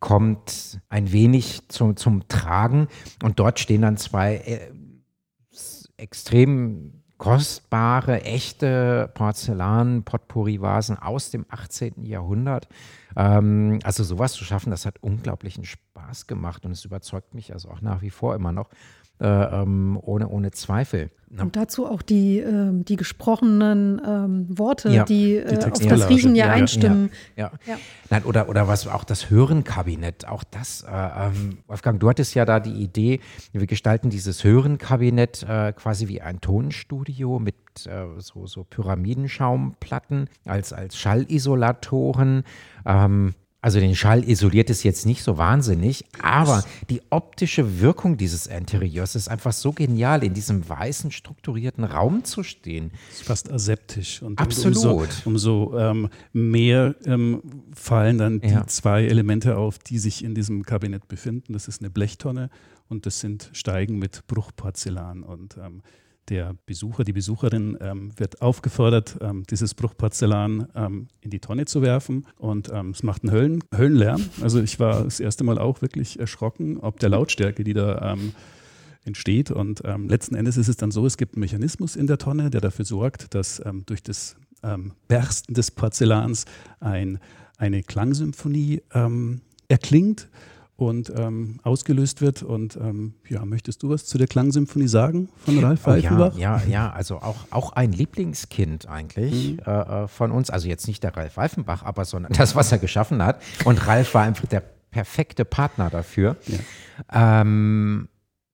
kommt 0.00 0.80
ein 0.88 1.12
wenig 1.12 1.68
zum, 1.68 1.96
zum 1.96 2.28
Tragen 2.28 2.88
und 3.22 3.38
dort 3.38 3.58
stehen 3.58 3.82
dann 3.82 3.96
zwei 3.96 4.36
äh, 4.36 4.70
extrem 5.96 7.03
kostbare, 7.18 8.22
echte 8.22 9.10
Porzellan-Potpourri-Vasen 9.14 10.98
aus 10.98 11.30
dem 11.30 11.46
18. 11.48 12.04
Jahrhundert. 12.04 12.68
Ähm, 13.16 13.78
also 13.84 14.04
sowas 14.04 14.32
zu 14.32 14.44
schaffen, 14.44 14.70
das 14.70 14.86
hat 14.86 15.02
unglaublichen 15.02 15.64
Spaß 15.64 16.26
gemacht 16.26 16.64
und 16.64 16.72
es 16.72 16.84
überzeugt 16.84 17.34
mich 17.34 17.52
also 17.52 17.70
auch 17.70 17.80
nach 17.80 18.02
wie 18.02 18.10
vor 18.10 18.34
immer 18.34 18.52
noch. 18.52 18.68
Äh, 19.20 19.26
ähm, 19.26 19.96
ohne, 20.02 20.28
ohne 20.28 20.50
Zweifel. 20.50 21.08
Und 21.40 21.56
dazu 21.56 21.86
auch 21.86 22.02
die, 22.02 22.38
äh, 22.38 22.70
die 22.72 22.96
gesprochenen 22.96 24.00
ähm, 24.04 24.46
Worte, 24.58 24.88
ja, 24.90 25.04
die, 25.04 25.36
äh, 25.36 25.58
die 25.58 25.70
auf 25.70 25.78
das 25.78 26.08
Riechen 26.08 26.34
ja, 26.34 26.46
ja 26.46 26.52
einstimmen. 26.52 27.10
Ja, 27.36 27.52
ja. 27.66 27.76
Nein, 28.10 28.24
oder, 28.24 28.48
oder 28.48 28.68
was 28.68 28.86
auch 28.86 29.04
das 29.04 29.30
Hörenkabinett, 29.30 30.26
auch 30.26 30.44
das, 30.44 30.82
äh, 30.82 30.90
ähm, 30.92 31.58
Wolfgang, 31.66 31.98
du 32.00 32.08
hattest 32.08 32.34
ja 32.34 32.44
da 32.44 32.60
die 32.60 32.72
Idee, 32.82 33.20
wir 33.52 33.66
gestalten 33.66 34.10
dieses 34.10 34.42
Hörenkabinett 34.44 35.44
äh, 35.48 35.72
quasi 35.72 36.08
wie 36.08 36.20
ein 36.20 36.40
Tonstudio 36.40 37.38
mit 37.38 37.56
äh, 37.86 38.06
so, 38.18 38.46
so 38.46 38.64
Pyramidenschaumplatten 38.64 40.28
als, 40.44 40.72
als 40.72 40.96
Schallisolatoren. 40.96 42.44
Ähm, 42.84 43.34
also 43.64 43.80
den 43.80 43.96
Schall 43.96 44.28
isoliert 44.28 44.68
es 44.68 44.82
jetzt 44.82 45.06
nicht 45.06 45.22
so 45.22 45.38
wahnsinnig, 45.38 46.04
aber 46.20 46.62
die 46.90 47.00
optische 47.08 47.80
Wirkung 47.80 48.18
dieses 48.18 48.46
Interieurs 48.46 49.14
ist 49.14 49.28
einfach 49.28 49.54
so 49.54 49.72
genial, 49.72 50.22
in 50.22 50.34
diesem 50.34 50.68
weißen, 50.68 51.10
strukturierten 51.10 51.82
Raum 51.84 52.24
zu 52.24 52.42
stehen. 52.42 52.90
Das 53.08 53.20
ist 53.20 53.26
fast 53.26 53.50
aseptisch. 53.50 54.20
Und 54.20 54.38
Absolut. 54.38 54.76
Umso, 55.24 55.70
umso 55.70 55.78
ähm, 55.78 56.10
mehr 56.34 56.94
ähm, 57.06 57.40
fallen 57.72 58.18
dann 58.18 58.40
die 58.42 58.48
ja. 58.48 58.66
zwei 58.66 59.04
Elemente 59.04 59.56
auf, 59.56 59.78
die 59.78 59.98
sich 59.98 60.22
in 60.22 60.34
diesem 60.34 60.64
Kabinett 60.64 61.08
befinden. 61.08 61.54
Das 61.54 61.66
ist 61.66 61.80
eine 61.80 61.88
Blechtonne 61.88 62.50
und 62.90 63.06
das 63.06 63.20
sind 63.20 63.48
Steigen 63.54 63.98
mit 63.98 64.26
Bruchporzellan. 64.26 65.22
Und 65.22 65.56
ähm, 65.56 65.80
der 66.28 66.54
Besucher, 66.66 67.04
die 67.04 67.12
Besucherin 67.12 67.76
ähm, 67.80 68.12
wird 68.18 68.42
aufgefordert, 68.42 69.16
ähm, 69.20 69.44
dieses 69.48 69.74
Bruchporzellan 69.74 70.68
ähm, 70.74 71.08
in 71.20 71.30
die 71.30 71.40
Tonne 71.40 71.66
zu 71.66 71.82
werfen. 71.82 72.26
Und 72.36 72.70
ähm, 72.72 72.90
es 72.90 73.02
macht 73.02 73.22
einen 73.22 73.32
Höllen, 73.32 73.64
Höllenlärm. 73.76 74.22
Also 74.40 74.60
ich 74.60 74.80
war 74.80 75.04
das 75.04 75.20
erste 75.20 75.44
Mal 75.44 75.58
auch 75.58 75.82
wirklich 75.82 76.18
erschrocken, 76.18 76.78
ob 76.78 77.00
der 77.00 77.10
Lautstärke, 77.10 77.64
die 77.64 77.74
da 77.74 78.12
ähm, 78.12 78.32
entsteht. 79.04 79.50
Und 79.50 79.82
ähm, 79.84 80.08
letzten 80.08 80.34
Endes 80.34 80.56
ist 80.56 80.68
es 80.68 80.76
dann 80.76 80.90
so, 80.90 81.06
es 81.06 81.16
gibt 81.16 81.34
einen 81.34 81.40
Mechanismus 81.40 81.96
in 81.96 82.06
der 82.06 82.18
Tonne, 82.18 82.50
der 82.50 82.60
dafür 82.60 82.84
sorgt, 82.84 83.34
dass 83.34 83.62
durch 83.84 84.02
das 84.02 84.36
Bersten 85.08 85.52
des 85.52 85.70
Porzellans 85.70 86.46
ein, 86.80 87.18
eine 87.58 87.82
Klangsymphonie 87.82 88.80
erklingt 89.68 90.28
und 90.76 91.12
ähm, 91.16 91.60
ausgelöst 91.62 92.20
wird. 92.20 92.42
Und 92.42 92.76
ähm, 92.76 93.14
ja, 93.28 93.44
möchtest 93.44 93.82
du 93.82 93.90
was 93.90 94.06
zu 94.06 94.18
der 94.18 94.26
Klangsymphonie 94.26 94.88
sagen 94.88 95.28
von 95.44 95.58
Ralf 95.62 95.86
Weifenbach? 95.86 96.32
Oh, 96.34 96.38
ja, 96.38 96.58
ja, 96.58 96.66
ja, 96.68 96.90
also 96.90 97.16
auch, 97.16 97.36
auch 97.50 97.72
ein 97.72 97.92
Lieblingskind 97.92 98.88
eigentlich 98.88 99.52
mhm. 99.52 99.58
äh, 99.66 100.04
äh 100.04 100.08
von 100.08 100.32
uns. 100.32 100.50
Also 100.50 100.68
jetzt 100.68 100.88
nicht 100.88 101.02
der 101.02 101.16
Ralf 101.16 101.36
Weifenbach, 101.36 101.84
aber 101.84 102.04
sondern 102.04 102.32
das, 102.32 102.56
was 102.56 102.72
er 102.72 102.78
geschaffen 102.78 103.22
hat. 103.22 103.40
Und 103.64 103.86
Ralf 103.86 104.14
war 104.14 104.22
einfach 104.22 104.46
der 104.46 104.62
perfekte 104.90 105.44
Partner 105.44 105.90
dafür. 105.90 106.36
Ja. 106.46 107.40
Ähm, 107.40 108.08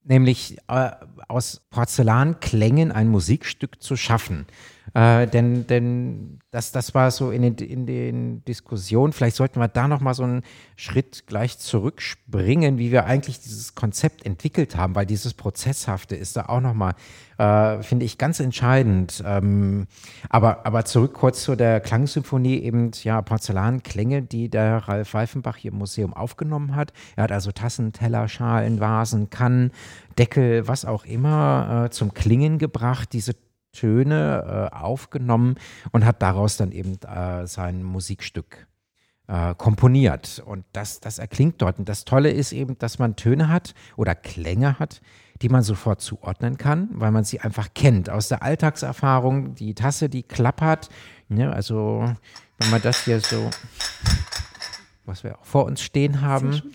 nämlich 0.05 0.57
äh, 0.69 0.91
aus 1.29 1.63
Porzellanklängen 1.71 2.93
ein 2.93 3.09
Musikstück 3.09 3.83
zu 3.83 3.97
schaffen. 3.97 4.47
Äh, 4.95 5.27
denn 5.29 5.67
denn 5.67 6.41
das, 6.51 6.73
das 6.73 6.95
war 6.95 7.13
so 7.13 7.31
in 7.31 7.43
den, 7.43 7.55
in 7.55 7.87
den 7.87 8.45
Diskussionen, 8.45 9.13
vielleicht 9.13 9.37
sollten 9.37 9.61
wir 9.61 9.69
da 9.69 9.87
nochmal 9.87 10.15
so 10.15 10.25
einen 10.25 10.43
Schritt 10.75 11.29
gleich 11.29 11.59
zurückspringen, 11.59 12.77
wie 12.79 12.91
wir 12.91 13.05
eigentlich 13.05 13.39
dieses 13.39 13.77
Konzept 13.77 14.27
entwickelt 14.27 14.77
haben, 14.77 14.97
weil 14.97 15.07
dieses 15.07 15.35
Prozesshafte 15.35 16.17
ist 16.17 16.37
da 16.37 16.47
auch 16.47 16.61
nochmal, 16.61 16.95
äh, 17.39 17.83
finde 17.85 18.05
ich, 18.05 18.19
ganz 18.19 18.41
entscheidend. 18.41 19.23
Ähm, 19.25 19.87
aber, 20.29 20.67
aber 20.67 20.85
zurück 20.85 21.13
kurz 21.13 21.45
zu 21.45 21.55
der 21.55 21.79
Klangsymphonie, 21.79 22.59
eben 22.59 22.91
ja 23.05 23.23
Porzellanklänge, 23.23 24.23
die 24.23 24.49
der 24.49 24.79
Ralf 24.89 25.15
Weifenbach 25.15 25.57
hier 25.57 25.71
im 25.71 25.79
Museum 25.79 26.15
aufgenommen 26.15 26.75
hat. 26.75 26.93
Er 27.15 27.25
hat 27.25 27.33
also 27.33 27.53
Tassen, 27.53 27.93
Teller, 27.93 28.27
Schalen, 28.27 28.81
Vasen, 28.81 29.31
Kannen, 29.31 29.71
Deckel, 30.21 30.69
was 30.69 30.85
auch 30.85 31.07
immer 31.07 31.87
äh, 31.87 31.91
zum 31.91 32.13
Klingen 32.13 32.59
gebracht. 32.59 33.15
Diese 33.15 33.35
Töne 33.73 34.71
äh, 34.71 34.77
aufgenommen 34.77 35.55
und 35.93 36.05
hat 36.05 36.21
daraus 36.21 36.59
dann 36.59 36.73
eben 36.73 36.99
äh, 37.03 37.47
sein 37.47 37.83
Musikstück 37.83 38.67
äh, 39.29 39.55
komponiert. 39.55 40.43
Und 40.45 40.67
das, 40.73 41.01
das 41.01 41.19
erklingt 41.19 41.63
dort. 41.63 41.79
Und 41.79 41.89
das 41.89 42.05
Tolle 42.05 42.31
ist 42.31 42.53
eben, 42.53 42.79
dass 42.79 42.99
man 42.99 43.17
Töne 43.17 43.49
hat 43.49 43.75
oder 43.97 44.15
Klänge 44.15 44.79
hat, 44.79 45.01
die 45.41 45.49
man 45.49 45.63
sofort 45.63 46.03
zuordnen 46.03 46.59
kann, 46.59 46.91
weil 46.93 47.13
man 47.13 47.25
sie 47.25 47.41
einfach 47.41 47.69
kennt. 47.75 48.11
Aus 48.11 48.29
der 48.29 48.43
Alltagserfahrung, 48.43 49.55
die 49.55 49.75
Tasse, 49.75 50.11
die 50.11 50.23
klappert. 50.23 50.91
Ne? 51.29 51.51
Also, 51.51 52.13
wenn 52.59 52.71
man 52.71 52.83
das 52.83 53.05
hier 53.07 53.21
so 53.21 53.49
was 55.11 55.25
wir 55.25 55.39
auch 55.39 55.45
vor 55.45 55.65
uns 55.65 55.83
stehen 55.83 56.21
haben. 56.21 56.63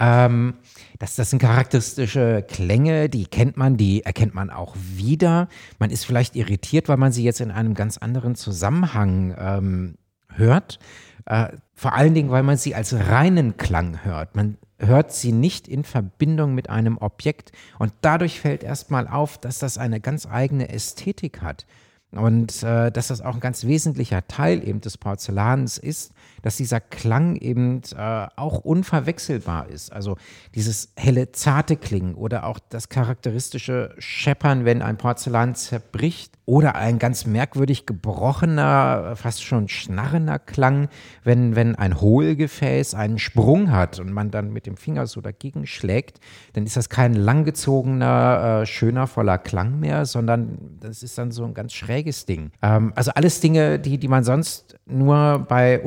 Ähm, 0.00 0.54
das, 0.98 1.14
das 1.14 1.30
sind 1.30 1.38
charakteristische 1.38 2.44
Klänge, 2.48 3.08
die 3.08 3.26
kennt 3.26 3.56
man, 3.56 3.76
die 3.76 4.04
erkennt 4.04 4.34
man 4.34 4.50
auch 4.50 4.74
wieder. 4.76 5.48
Man 5.78 5.90
ist 5.90 6.04
vielleicht 6.04 6.34
irritiert, 6.34 6.88
weil 6.88 6.96
man 6.96 7.12
sie 7.12 7.22
jetzt 7.22 7.40
in 7.40 7.52
einem 7.52 7.74
ganz 7.74 7.96
anderen 7.98 8.34
Zusammenhang 8.34 9.34
ähm, 9.38 9.94
hört. 10.30 10.80
Äh, 11.26 11.48
vor 11.74 11.94
allen 11.94 12.14
Dingen, 12.14 12.30
weil 12.30 12.42
man 12.42 12.56
sie 12.56 12.74
als 12.74 12.92
reinen 12.92 13.56
Klang 13.56 14.04
hört. 14.04 14.34
Man 14.34 14.56
hört 14.78 15.12
sie 15.12 15.32
nicht 15.32 15.68
in 15.68 15.84
Verbindung 15.84 16.54
mit 16.54 16.70
einem 16.70 16.98
Objekt. 16.98 17.52
Und 17.78 17.92
dadurch 18.00 18.40
fällt 18.40 18.62
erstmal 18.62 19.08
auf, 19.08 19.38
dass 19.38 19.58
das 19.58 19.78
eine 19.78 20.00
ganz 20.00 20.26
eigene 20.26 20.68
Ästhetik 20.68 21.42
hat. 21.42 21.66
Und 22.12 22.62
äh, 22.62 22.92
dass 22.92 23.08
das 23.08 23.20
auch 23.20 23.34
ein 23.34 23.40
ganz 23.40 23.64
wesentlicher 23.64 24.26
Teil 24.28 24.66
eben 24.66 24.80
des 24.80 24.98
Porzellans 24.98 25.78
ist, 25.78 26.12
dass 26.44 26.56
dieser 26.58 26.78
Klang 26.78 27.36
eben 27.36 27.80
äh, 27.96 28.26
auch 28.36 28.58
unverwechselbar 28.58 29.70
ist. 29.70 29.90
Also 29.90 30.16
dieses 30.54 30.92
helle, 30.94 31.32
zarte 31.32 31.76
Klingen 31.76 32.14
oder 32.14 32.44
auch 32.44 32.58
das 32.68 32.90
charakteristische 32.90 33.94
Scheppern, 33.98 34.66
wenn 34.66 34.82
ein 34.82 34.98
Porzellan 34.98 35.54
zerbricht 35.54 36.34
oder 36.44 36.74
ein 36.74 36.98
ganz 36.98 37.24
merkwürdig 37.24 37.86
gebrochener, 37.86 39.16
fast 39.16 39.42
schon 39.42 39.68
schnarrender 39.68 40.38
Klang, 40.38 40.88
wenn, 41.22 41.56
wenn 41.56 41.76
ein 41.76 41.98
Hohlgefäß 41.98 42.94
einen 42.94 43.18
Sprung 43.18 43.70
hat 43.70 43.98
und 43.98 44.12
man 44.12 44.30
dann 44.30 44.52
mit 44.52 44.66
dem 44.66 44.76
Finger 44.76 45.06
so 45.06 45.22
dagegen 45.22 45.66
schlägt, 45.66 46.20
dann 46.52 46.66
ist 46.66 46.76
das 46.76 46.90
kein 46.90 47.14
langgezogener, 47.14 48.60
äh, 48.62 48.66
schöner, 48.66 49.06
voller 49.06 49.38
Klang 49.38 49.80
mehr, 49.80 50.04
sondern 50.04 50.58
das 50.80 51.02
ist 51.02 51.16
dann 51.16 51.30
so 51.30 51.46
ein 51.46 51.54
ganz 51.54 51.72
schräges 51.72 52.26
Ding. 52.26 52.50
Ähm, 52.60 52.92
also 52.94 53.12
alles 53.12 53.40
Dinge, 53.40 53.78
die, 53.78 53.96
die 53.96 54.08
man 54.08 54.24
sonst 54.24 54.76
nur 54.84 55.46
bei 55.48 55.80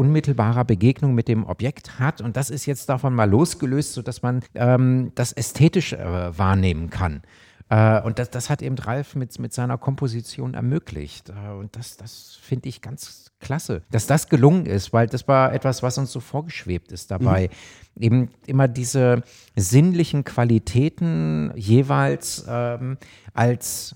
unmittelbarer 0.47 0.65
Begegnung 0.65 1.13
mit 1.13 1.27
dem 1.27 1.45
Objekt 1.45 1.99
hat. 1.99 2.21
Und 2.21 2.37
das 2.37 2.49
ist 2.49 2.65
jetzt 2.65 2.89
davon 2.89 3.13
mal 3.13 3.29
losgelöst, 3.29 3.93
sodass 3.93 4.21
man 4.21 4.41
ähm, 4.55 5.11
das 5.15 5.33
ästhetisch 5.33 5.93
äh, 5.93 6.37
wahrnehmen 6.37 6.89
kann. 6.89 7.21
Äh, 7.69 8.01
und 8.01 8.19
das, 8.19 8.29
das 8.29 8.49
hat 8.49 8.61
eben 8.61 8.77
Ralf 8.77 9.15
mit, 9.15 9.37
mit 9.39 9.53
seiner 9.53 9.77
Komposition 9.77 10.53
ermöglicht. 10.53 11.29
Äh, 11.29 11.51
und 11.51 11.75
das, 11.75 11.97
das 11.97 12.37
finde 12.41 12.69
ich 12.69 12.81
ganz 12.81 13.31
klasse, 13.39 13.83
dass 13.91 14.07
das 14.07 14.29
gelungen 14.29 14.65
ist, 14.65 14.93
weil 14.93 15.07
das 15.07 15.27
war 15.27 15.53
etwas, 15.53 15.83
was 15.83 15.97
uns 15.97 16.11
so 16.11 16.19
vorgeschwebt 16.19 16.91
ist 16.91 17.11
dabei. 17.11 17.49
Mhm. 17.95 18.01
Eben 18.01 18.29
immer 18.45 18.67
diese 18.67 19.21
sinnlichen 19.55 20.23
Qualitäten 20.23 21.51
jeweils 21.55 22.45
ähm, 22.47 22.97
als 23.33 23.95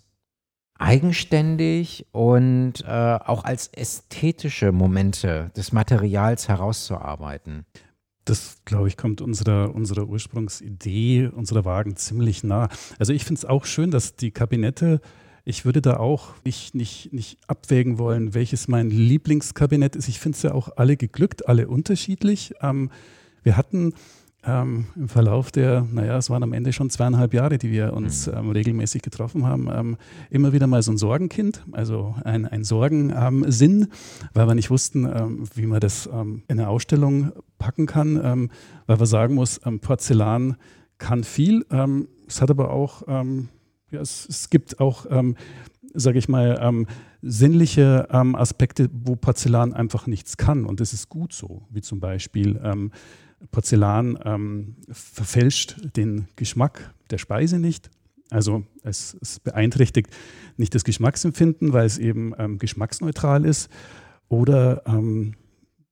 eigenständig 0.82 2.08
und 2.12 2.84
äh, 2.86 2.88
auch 2.88 3.44
als 3.44 3.68
ästhetische 3.68 4.72
Momente 4.72 5.52
des 5.56 5.72
Materials 5.72 6.48
herauszuarbeiten. 6.48 7.66
Das, 8.26 8.58
glaube 8.66 8.88
ich, 8.88 8.98
kommt 8.98 9.22
unserer, 9.22 9.74
unserer 9.74 10.08
Ursprungsidee, 10.08 11.28
unserer 11.28 11.66
Wagen 11.66 11.96
ziemlich 11.96 12.44
nah. 12.44 12.68
Also 12.98 13.14
ich 13.14 13.24
finde 13.26 13.40
es 13.40 13.46
auch 13.46 13.66
schön, 13.66 13.92
dass 13.92 14.16
die 14.16 14.32
Kabinette, 14.32 15.02
ich 15.44 15.66
würde 15.66 15.82
da 15.82 15.98
auch 15.98 16.34
nicht, 16.44 16.74
nicht, 16.74 17.14
nicht 17.14 17.38
abwägen 17.48 18.00
wollen, 18.00 18.34
welches 18.34 18.68
mein 18.68 18.90
Lieblingskabinett 18.90 19.96
ist. 19.96 20.08
Ich 20.08 20.20
finde 20.20 20.36
es 20.36 20.42
ja 20.44 20.54
auch 20.54 20.78
alle 20.78 20.98
geglückt, 20.98 21.48
alle 21.48 21.68
unterschiedlich. 21.68 22.54
Ähm, 22.62 22.90
wir 23.44 23.56
hatten 23.56 23.94
ähm, 24.44 24.88
im 24.96 25.08
Verlauf 25.08 25.52
der, 25.52 25.86
naja, 25.92 26.18
es 26.18 26.30
waren 26.30 26.42
am 26.42 26.54
Ende 26.54 26.74
schon 26.74 26.90
zweieinhalb 26.90 27.34
Jahre, 27.34 27.58
die 27.58 27.72
wir 27.72 27.94
uns 27.94 28.28
mhm. 28.28 28.38
ähm, 28.38 28.50
regelmäßig 28.50 29.02
getroffen 29.02 29.46
haben, 29.46 29.70
ähm, 29.72 29.98
immer 30.30 30.52
wieder 30.52 30.68
mal 30.68 30.82
so 30.82 30.92
ein 30.92 30.98
Sorgenkind, 30.98 31.64
also 31.72 32.16
ein, 32.24 32.48
ein 32.48 32.64
Sorgensinn, 32.64 33.88
weil 34.34 34.48
wir 34.48 34.56
nicht 34.56 34.72
wussten, 34.72 35.06
ähm, 35.06 35.44
wie 35.54 35.68
man 35.68 35.80
das 35.80 36.10
ähm, 36.12 36.44
in 36.48 36.60
eine 36.60 36.70
Ausstellung 36.70 37.32
packen 37.60 37.86
kann, 37.86 38.20
ähm, 38.24 38.50
weil 38.88 39.00
wir 39.00 39.06
sagen 39.06 39.36
muss, 39.36 39.60
Porzellan 39.82 40.58
kann 40.98 41.24
viel, 41.24 41.66
es 42.28 42.42
hat 42.42 42.52
aber 42.52 42.70
auch, 42.70 43.08
ja, 43.08 44.02
es, 44.02 44.28
es, 44.30 44.50
gibt 44.52 44.80
auch, 44.80 45.08
sage 45.94 46.20
ich 46.20 46.30
mal, 46.30 46.86
sinnliche 47.24 48.08
Aspekte, 48.12 48.88
wo 48.94 49.16
Porzellan 49.16 49.74
einfach 49.74 50.06
nichts 50.06 50.38
kann. 50.38 50.64
Und 50.66 50.80
das 50.80 50.94
ist 50.94 51.10
gut 51.10 51.34
so, 51.34 51.64
wie 51.72 51.82
zum 51.82 52.00
Beispiel 52.00 52.60
Porzellan 53.50 54.20
ähm, 54.24 54.76
verfälscht 54.92 55.96
den 55.96 56.28
Geschmack 56.36 56.94
der 57.10 57.18
Speise 57.18 57.60
nicht. 57.60 57.90
Also 58.30 58.64
es, 58.84 59.18
es, 59.22 59.40
beeinträchtigt 59.40 60.10
nicht 60.56 60.74
das 60.74 60.84
Geschmacksempfinden, 60.86 61.74
weil 61.74 61.86
es 61.86 61.98
eben 61.98 62.34
ähm, 62.38 62.58
geschmacksneutral 62.60 63.46
ist. 63.46 63.70
Oder 64.30 64.84
ähm, 64.86 65.36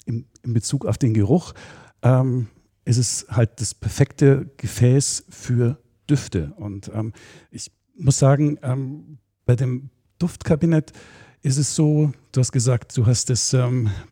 in, 0.05 0.25
in, 0.43 0.53
Bezug 0.53 0.85
auf 0.85 0.97
den 0.97 1.13
Geruch 1.13 1.53
ähm, 2.01 2.47
ist 2.85 2.97
es 2.97 3.25
halt 3.29 3.59
das 3.59 3.73
perfekte 3.73 4.49
Gefäß 4.55 5.25
für 5.29 5.77
Düfte. 6.09 6.53
Und 6.55 6.89
ähm, 6.93 7.11
ich 7.51 7.71
muss 7.97 8.17
sagen, 8.17 8.57
ähm, 8.63 9.17
bei 9.45 9.57
dem 9.57 9.89
Duftkabinett 10.17 10.93
ist 11.41 11.57
es 11.57 11.75
so, 11.75 12.13
du 12.31 12.39
hast 12.39 12.53
gesagt, 12.53 12.95
du 12.97 13.05
hast 13.05 13.29
es 13.29 13.55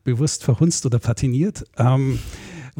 bewusst 0.02 0.44
verhunzt 0.44 0.86
oder 0.86 0.98
patiniert. 0.98 1.64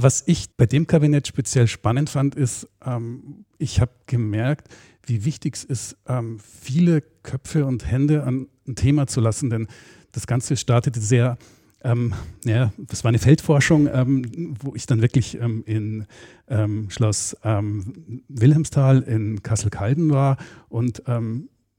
Was 0.00 0.22
ich 0.26 0.54
bei 0.56 0.64
dem 0.64 0.86
Kabinett 0.86 1.26
speziell 1.26 1.66
spannend 1.66 2.08
fand, 2.08 2.36
ist, 2.36 2.68
ähm, 2.86 3.44
ich 3.58 3.80
habe 3.80 3.90
gemerkt, 4.06 4.68
wie 5.04 5.24
wichtig 5.24 5.56
es 5.56 5.64
ist, 5.64 5.96
ähm, 6.06 6.38
viele 6.38 7.02
Köpfe 7.24 7.66
und 7.66 7.84
Hände 7.84 8.22
an 8.22 8.46
ein 8.68 8.76
Thema 8.76 9.08
zu 9.08 9.20
lassen, 9.20 9.50
denn 9.50 9.66
das 10.12 10.28
Ganze 10.28 10.56
startete 10.56 11.00
sehr, 11.00 11.36
ähm, 11.82 12.14
ja, 12.44 12.72
das 12.78 13.02
war 13.02 13.08
eine 13.08 13.18
Feldforschung, 13.18 13.88
ähm, 13.92 14.54
wo 14.60 14.76
ich 14.76 14.86
dann 14.86 15.02
wirklich 15.02 15.36
ähm, 15.40 15.64
in 15.66 16.06
ähm, 16.46 16.90
Schloss 16.90 17.36
Wilhelmsthal 17.42 19.00
in 19.02 19.42
Kassel-Calden 19.42 20.10
war 20.10 20.36
und 20.68 21.02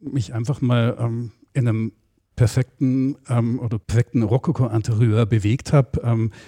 mich 0.01 0.33
einfach 0.33 0.59
mal 0.59 1.29
in 1.53 1.67
einem 1.67 1.93
perfekten 2.35 3.15
oder 3.15 3.79
perfekten 3.79 4.23
Rokoko-Interieur 4.23 5.25
bewegt 5.25 5.71
habe, 5.71 6.41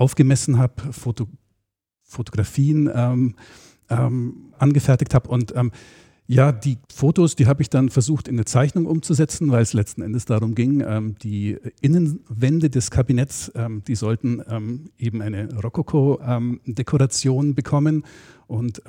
aufgemessen 0.00 0.58
habe, 0.58 0.92
Foto, 0.92 1.26
Fotografien 2.02 2.90
ähm, 2.92 3.36
ähm, 3.88 4.52
angefertigt 4.58 5.14
habe 5.14 5.28
und 5.28 5.54
ähm, 5.54 5.72
ja, 6.26 6.52
die 6.52 6.78
Fotos, 6.94 7.34
die 7.34 7.48
habe 7.48 7.60
ich 7.60 7.70
dann 7.70 7.88
versucht 7.88 8.28
in 8.28 8.36
eine 8.36 8.44
Zeichnung 8.44 8.86
umzusetzen, 8.86 9.50
weil 9.50 9.62
es 9.62 9.72
letzten 9.72 10.00
Endes 10.02 10.26
darum 10.26 10.54
ging, 10.54 10.80
ähm, 10.80 11.16
die 11.20 11.58
Innenwände 11.80 12.70
des 12.70 12.92
Kabinetts, 12.92 13.50
ähm, 13.56 13.82
die 13.84 13.96
sollten 13.96 14.40
ähm, 14.48 14.90
eben 14.96 15.22
eine 15.22 15.52
Rokoko-Dekoration 15.60 17.56
bekommen 17.56 18.04
und 18.46 18.80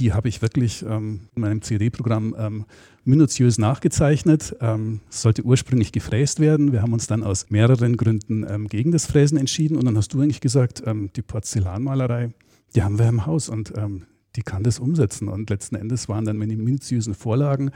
die 0.00 0.12
habe 0.12 0.28
ich 0.28 0.42
wirklich 0.42 0.82
ähm, 0.82 1.20
in 1.36 1.42
meinem 1.42 1.62
CD-Programm 1.62 2.34
ähm, 2.38 2.64
minutiös 3.04 3.58
nachgezeichnet. 3.58 4.56
Ähm, 4.60 5.00
sollte 5.10 5.42
ursprünglich 5.42 5.92
gefräst 5.92 6.40
werden. 6.40 6.72
Wir 6.72 6.82
haben 6.82 6.94
uns 6.94 7.06
dann 7.06 7.22
aus 7.22 7.50
mehreren 7.50 7.96
Gründen 7.96 8.46
ähm, 8.48 8.66
gegen 8.68 8.92
das 8.92 9.06
Fräsen 9.06 9.36
entschieden. 9.36 9.76
Und 9.76 9.84
dann 9.84 9.96
hast 9.96 10.14
du 10.14 10.20
eigentlich 10.20 10.40
gesagt, 10.40 10.82
ähm, 10.86 11.10
die 11.14 11.22
Porzellanmalerei, 11.22 12.30
Die 12.74 12.82
haben 12.82 12.98
wir 12.98 13.08
im 13.08 13.26
Haus 13.26 13.48
und 13.48 13.72
ähm, 13.76 14.06
die 14.36 14.42
kann 14.42 14.62
das 14.62 14.78
umsetzen. 14.78 15.28
Und 15.28 15.50
letzten 15.50 15.76
Endes 15.76 16.08
waren 16.08 16.24
dann 16.24 16.38
meine 16.38 16.56
minutiösen 16.56 17.14
Vorlagen, 17.14 17.70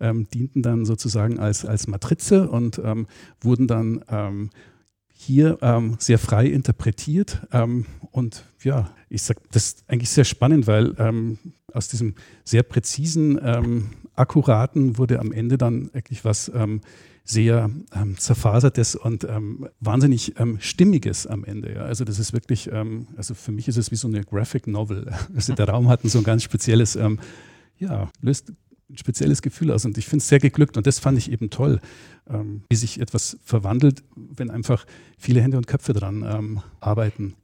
ähm, 0.00 0.28
dienten 0.28 0.60
dann 0.60 0.84
sozusagen 0.84 1.38
als, 1.38 1.64
als 1.64 1.86
Matrize 1.86 2.48
und 2.48 2.80
wurden 3.40 3.66
dann 3.68 4.50
hier 5.22 5.58
ähm, 5.60 5.96
sehr 5.98 6.18
frei 6.18 6.46
interpretiert. 6.46 7.46
Ähm, 7.52 7.84
und 8.10 8.44
ja, 8.62 8.90
ich 9.10 9.22
sage, 9.22 9.40
das 9.52 9.66
ist 9.66 9.84
eigentlich 9.86 10.08
sehr 10.08 10.24
spannend, 10.24 10.66
weil 10.66 10.94
ähm, 10.98 11.38
aus 11.74 11.88
diesem 11.88 12.14
sehr 12.44 12.62
präzisen, 12.62 13.90
akkuraten 14.14 14.98
wurde 14.98 15.20
am 15.20 15.32
Ende 15.32 15.58
dann 15.58 15.90
eigentlich 15.94 16.24
was 16.24 16.50
sehr 17.30 17.70
ähm, 17.94 18.18
zerfasertes 18.18 18.96
und 18.96 19.24
ähm, 19.24 19.68
wahnsinnig 19.78 20.38
ähm, 20.38 20.58
stimmiges 20.60 21.26
am 21.26 21.44
Ende. 21.44 21.74
Ja. 21.74 21.82
Also 21.82 22.04
das 22.04 22.18
ist 22.18 22.32
wirklich, 22.32 22.70
ähm, 22.72 23.06
also 23.16 23.34
für 23.34 23.52
mich 23.52 23.68
ist 23.68 23.76
es 23.76 23.90
wie 23.90 23.96
so 23.96 24.08
eine 24.08 24.24
Graphic 24.24 24.66
Novel. 24.66 25.06
Also 25.34 25.54
der 25.54 25.68
Raum 25.68 25.88
hat 25.88 26.00
so 26.02 26.18
ein 26.18 26.24
ganz 26.24 26.42
spezielles, 26.42 26.96
ähm, 26.96 27.20
ja, 27.78 28.10
löst 28.20 28.52
ein 28.88 28.96
spezielles 28.96 29.42
Gefühl 29.42 29.70
aus 29.70 29.84
und 29.84 29.96
ich 29.96 30.06
finde 30.06 30.22
es 30.22 30.28
sehr 30.28 30.40
geglückt 30.40 30.76
und 30.76 30.86
das 30.86 30.98
fand 30.98 31.16
ich 31.16 31.30
eben 31.30 31.50
toll, 31.50 31.80
ähm, 32.28 32.64
wie 32.68 32.76
sich 32.76 33.00
etwas 33.00 33.38
verwandelt, 33.44 34.02
wenn 34.16 34.50
einfach 34.50 34.84
viele 35.16 35.40
Hände 35.40 35.56
und 35.56 35.68
Köpfe 35.68 35.92
dran 35.92 36.62
arbeiten. 36.80 37.34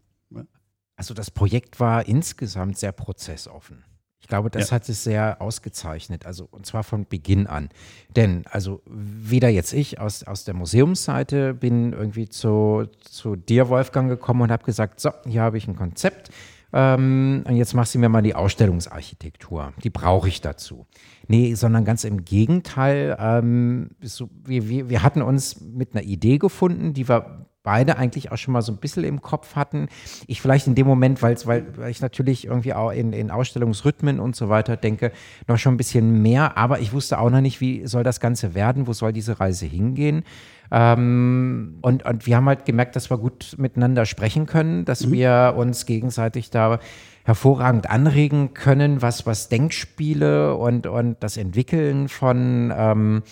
Also 0.97 1.15
das 1.15 1.31
Projekt 1.31 1.79
war 1.79 2.09
insgesamt 2.09 2.79
sehr 2.79 2.93
prozessoffen. 2.93 3.85
Ich 4.21 4.29
glaube, 4.29 4.51
das 4.51 4.71
ja. 4.71 4.77
hat 4.77 4.89
es 4.89 5.05
sehr 5.05 5.41
ausgezeichnet, 5.41 6.27
also 6.27 6.49
und 6.51 6.67
zwar 6.67 6.83
von 6.83 7.07
Beginn 7.07 7.47
an. 7.47 7.69
Denn, 8.17 8.45
also 8.51 8.83
weder 8.87 9.49
jetzt 9.49 9.73
ich 9.73 10.01
aus, 10.01 10.25
aus 10.25 10.45
der 10.45 10.55
Museumsseite 10.55 11.55
bin 11.55 11.93
irgendwie 11.93 12.29
zu, 12.29 12.89
zu 13.01 13.37
dir, 13.37 13.69
Wolfgang, 13.69 14.09
gekommen 14.09 14.43
und 14.43 14.51
habe 14.51 14.65
gesagt, 14.65 15.01
so, 15.01 15.11
hier 15.27 15.43
habe 15.43 15.59
ich 15.59 15.69
ein 15.69 15.77
Konzept 15.77 16.31
ähm, 16.73 17.45
jetzt 17.51 17.75
machst 17.75 17.95
du 17.95 17.99
mir 17.99 18.09
mal 18.09 18.23
die 18.23 18.35
Ausstellungsarchitektur. 18.35 19.73
Die 19.83 19.91
brauche 19.91 20.29
ich 20.29 20.41
dazu. 20.41 20.87
Nee, 21.29 21.55
sondern 21.55 21.85
ganz 21.85 22.05
im 22.05 22.25
Gegenteil. 22.25 23.17
Ähm, 23.19 23.91
so, 24.03 24.29
wir, 24.45 24.69
wir, 24.69 24.89
wir 24.89 25.03
hatten 25.03 25.23
uns 25.23 25.61
mit 25.61 25.95
einer 25.95 26.05
Idee 26.05 26.39
gefunden, 26.39 26.93
die 26.93 27.09
wir 27.09 27.47
beide 27.67 27.99
eigentlich 27.99 28.31
auch 28.31 28.37
schon 28.37 28.53
mal 28.53 28.63
so 28.63 28.71
ein 28.71 28.79
bisschen 28.79 29.03
im 29.03 29.21
Kopf 29.21 29.57
hatten. 29.57 29.89
Ich 30.29 30.41
vielleicht 30.41 30.69
in 30.69 30.77
dem 30.77 30.87
Moment, 30.87 31.21
weil, 31.21 31.37
weil 31.47 31.91
ich 31.91 32.01
natürlich 32.01 32.47
irgendwie 32.47 32.73
auch 32.73 32.91
in, 32.93 33.13
in 33.13 33.33
Ausstellungsrhythmen 33.33 34.21
und 34.21 34.37
so 34.37 34.49
weiter 34.49 34.77
denke, 34.77 35.11
noch 35.49 35.59
schon 35.59 35.75
ein 35.75 35.77
bisschen 35.77 36.23
mehr, 36.23 36.57
aber 36.57 36.79
ich 36.79 36.93
wusste 36.93 37.19
auch 37.19 37.29
noch 37.29 37.41
nicht, 37.41 37.61
wie 37.61 37.85
soll 37.89 38.05
das 38.05 38.21
Ganze 38.21 38.55
werden, 38.55 38.87
wo 38.87 38.93
soll 38.93 39.13
diese 39.13 39.41
Reise 39.41 39.67
hingehen. 39.67 40.23
Ähm, 40.71 41.79
und, 41.83 42.05
und 42.05 42.27
wir 42.27 42.37
haben 42.37 42.47
halt 42.47 42.65
gemerkt, 42.65 42.97
dass 42.97 43.11
wir 43.11 43.19
gut 43.19 43.55
miteinander 43.59 44.07
sprechen 44.07 44.47
können, 44.47 44.85
dass 44.85 45.07
mhm. 45.07 45.13
wir 45.13 45.55
uns 45.57 45.87
gegenseitig 45.87 46.51
da 46.51 46.79
hervorragend 47.25 47.91
anregen 47.91 48.55
können, 48.55 49.03
was, 49.03 49.27
was 49.27 49.49
Denkspiele 49.49 50.55
und, 50.55 50.87
und 50.87 51.17
das 51.21 51.37
Entwickeln 51.37 52.09
von 52.09 52.73
ähm, 52.77 53.23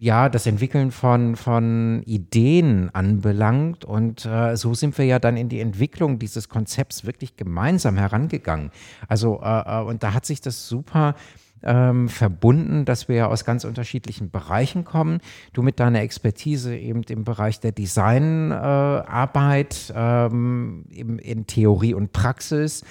ja, 0.00 0.28
das 0.28 0.46
Entwickeln 0.46 0.92
von, 0.92 1.34
von 1.34 2.02
Ideen 2.04 2.88
anbelangt. 2.94 3.84
Und 3.84 4.24
äh, 4.26 4.56
so 4.56 4.74
sind 4.74 4.96
wir 4.96 5.04
ja 5.04 5.18
dann 5.18 5.36
in 5.36 5.48
die 5.48 5.60
Entwicklung 5.60 6.20
dieses 6.20 6.48
Konzepts 6.48 7.04
wirklich 7.04 7.36
gemeinsam 7.36 7.96
herangegangen. 7.96 8.70
Also, 9.08 9.40
äh, 9.42 9.80
äh 9.80 9.82
und 9.82 10.04
da 10.04 10.14
hat 10.14 10.24
sich 10.24 10.40
das 10.40 10.68
super 10.68 11.16
ähm, 11.62 12.08
verbunden, 12.08 12.84
dass 12.84 13.08
wir 13.08 13.16
ja 13.16 13.26
aus 13.28 13.44
ganz 13.44 13.64
unterschiedlichen 13.64 14.30
Bereichen 14.30 14.84
kommen. 14.84 15.18
Du 15.52 15.62
mit 15.62 15.80
deiner 15.80 16.02
Expertise 16.02 16.76
eben 16.76 17.02
im 17.04 17.24
Bereich 17.24 17.60
der 17.60 17.72
Designarbeit, 17.72 19.92
äh, 19.94 20.26
ähm, 20.26 20.84
in 20.88 21.46
Theorie 21.46 21.94
und 21.94 22.12
Praxis. 22.12 22.84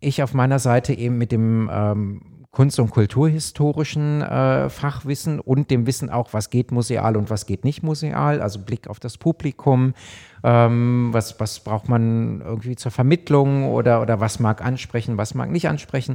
Ich 0.00 0.22
auf 0.22 0.32
meiner 0.34 0.58
Seite 0.58 0.92
eben 0.92 1.18
mit 1.18 1.30
dem 1.32 1.70
ähm, 1.72 2.34
Kunst- 2.54 2.78
und 2.78 2.90
kulturhistorischen 2.90 4.22
äh, 4.22 4.70
Fachwissen 4.70 5.40
und 5.40 5.70
dem 5.70 5.86
Wissen 5.86 6.08
auch, 6.08 6.32
was 6.32 6.50
geht 6.50 6.70
museal 6.70 7.16
und 7.16 7.28
was 7.28 7.46
geht 7.46 7.64
nicht 7.64 7.82
museal, 7.82 8.40
also 8.40 8.60
Blick 8.60 8.88
auf 8.88 9.00
das 9.00 9.18
Publikum, 9.18 9.92
ähm, 10.44 11.08
was, 11.10 11.38
was 11.40 11.60
braucht 11.60 11.88
man 11.88 12.40
irgendwie 12.40 12.76
zur 12.76 12.92
Vermittlung 12.92 13.68
oder, 13.68 14.00
oder 14.00 14.20
was 14.20 14.38
mag 14.38 14.64
ansprechen, 14.64 15.18
was 15.18 15.34
mag 15.34 15.50
nicht 15.50 15.68
ansprechen. 15.68 16.14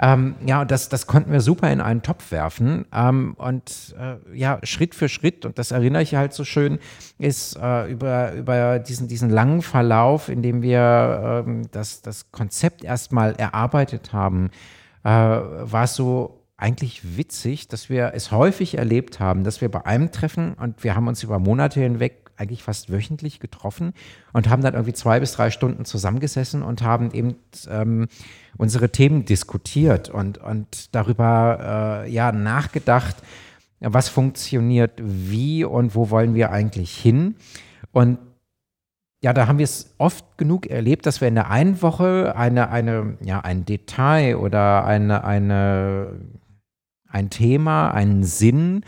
Ähm, 0.00 0.36
ja, 0.46 0.60
und 0.62 0.70
das, 0.70 0.88
das 0.88 1.06
konnten 1.06 1.32
wir 1.32 1.40
super 1.40 1.70
in 1.70 1.80
einen 1.80 2.02
Topf 2.02 2.30
werfen. 2.30 2.86
Ähm, 2.92 3.34
und 3.38 3.94
äh, 3.98 4.36
ja, 4.36 4.58
Schritt 4.62 4.94
für 4.94 5.08
Schritt, 5.08 5.44
und 5.44 5.58
das 5.58 5.72
erinnere 5.72 6.02
ich 6.02 6.14
halt 6.14 6.32
so 6.32 6.44
schön, 6.44 6.78
ist 7.18 7.56
äh, 7.56 7.90
über, 7.90 8.32
über 8.32 8.78
diesen, 8.78 9.08
diesen 9.08 9.30
langen 9.30 9.62
Verlauf, 9.62 10.28
in 10.28 10.42
dem 10.42 10.62
wir 10.62 11.44
ähm, 11.46 11.62
das, 11.72 12.02
das 12.02 12.30
Konzept 12.30 12.84
erstmal 12.84 13.34
erarbeitet 13.34 14.12
haben, 14.12 14.50
äh, 15.02 15.08
war 15.10 15.84
es 15.84 15.94
so 15.94 16.36
eigentlich 16.56 17.16
witzig, 17.16 17.68
dass 17.68 17.88
wir 17.88 18.12
es 18.14 18.30
häufig 18.30 18.76
erlebt 18.76 19.18
haben, 19.18 19.44
dass 19.44 19.62
wir 19.62 19.70
bei 19.70 19.86
einem 19.86 20.12
Treffen 20.12 20.54
und 20.54 20.84
wir 20.84 20.94
haben 20.94 21.08
uns 21.08 21.22
über 21.22 21.38
Monate 21.38 21.80
hinweg 21.80 22.29
eigentlich 22.40 22.62
fast 22.62 22.90
wöchentlich 22.90 23.38
getroffen 23.38 23.92
und 24.32 24.48
haben 24.48 24.62
dann 24.62 24.74
irgendwie 24.74 24.94
zwei 24.94 25.20
bis 25.20 25.32
drei 25.32 25.50
Stunden 25.50 25.84
zusammengesessen 25.84 26.62
und 26.62 26.82
haben 26.82 27.12
eben 27.12 27.36
ähm, 27.68 28.08
unsere 28.56 28.90
Themen 28.90 29.26
diskutiert 29.26 30.08
und, 30.08 30.38
und 30.38 30.94
darüber 30.94 32.04
äh, 32.06 32.10
ja, 32.10 32.32
nachgedacht, 32.32 33.16
was 33.80 34.08
funktioniert 34.08 34.92
wie 34.98 35.64
und 35.64 35.94
wo 35.94 36.10
wollen 36.10 36.34
wir 36.34 36.50
eigentlich 36.50 36.96
hin. 36.96 37.36
Und 37.92 38.18
ja, 39.22 39.32
da 39.34 39.46
haben 39.46 39.58
wir 39.58 39.64
es 39.64 39.94
oft 39.98 40.38
genug 40.38 40.66
erlebt, 40.66 41.04
dass 41.04 41.20
wir 41.20 41.28
in 41.28 41.34
der 41.34 41.50
einen 41.50 41.82
Woche 41.82 42.34
eine, 42.36 42.70
eine, 42.70 43.18
ja, 43.22 43.40
ein 43.40 43.66
Detail 43.66 44.36
oder 44.36 44.86
eine, 44.86 45.24
eine, 45.24 46.20
ein 47.06 47.28
Thema, 47.28 47.90
einen 47.90 48.24
Sinn 48.24 48.82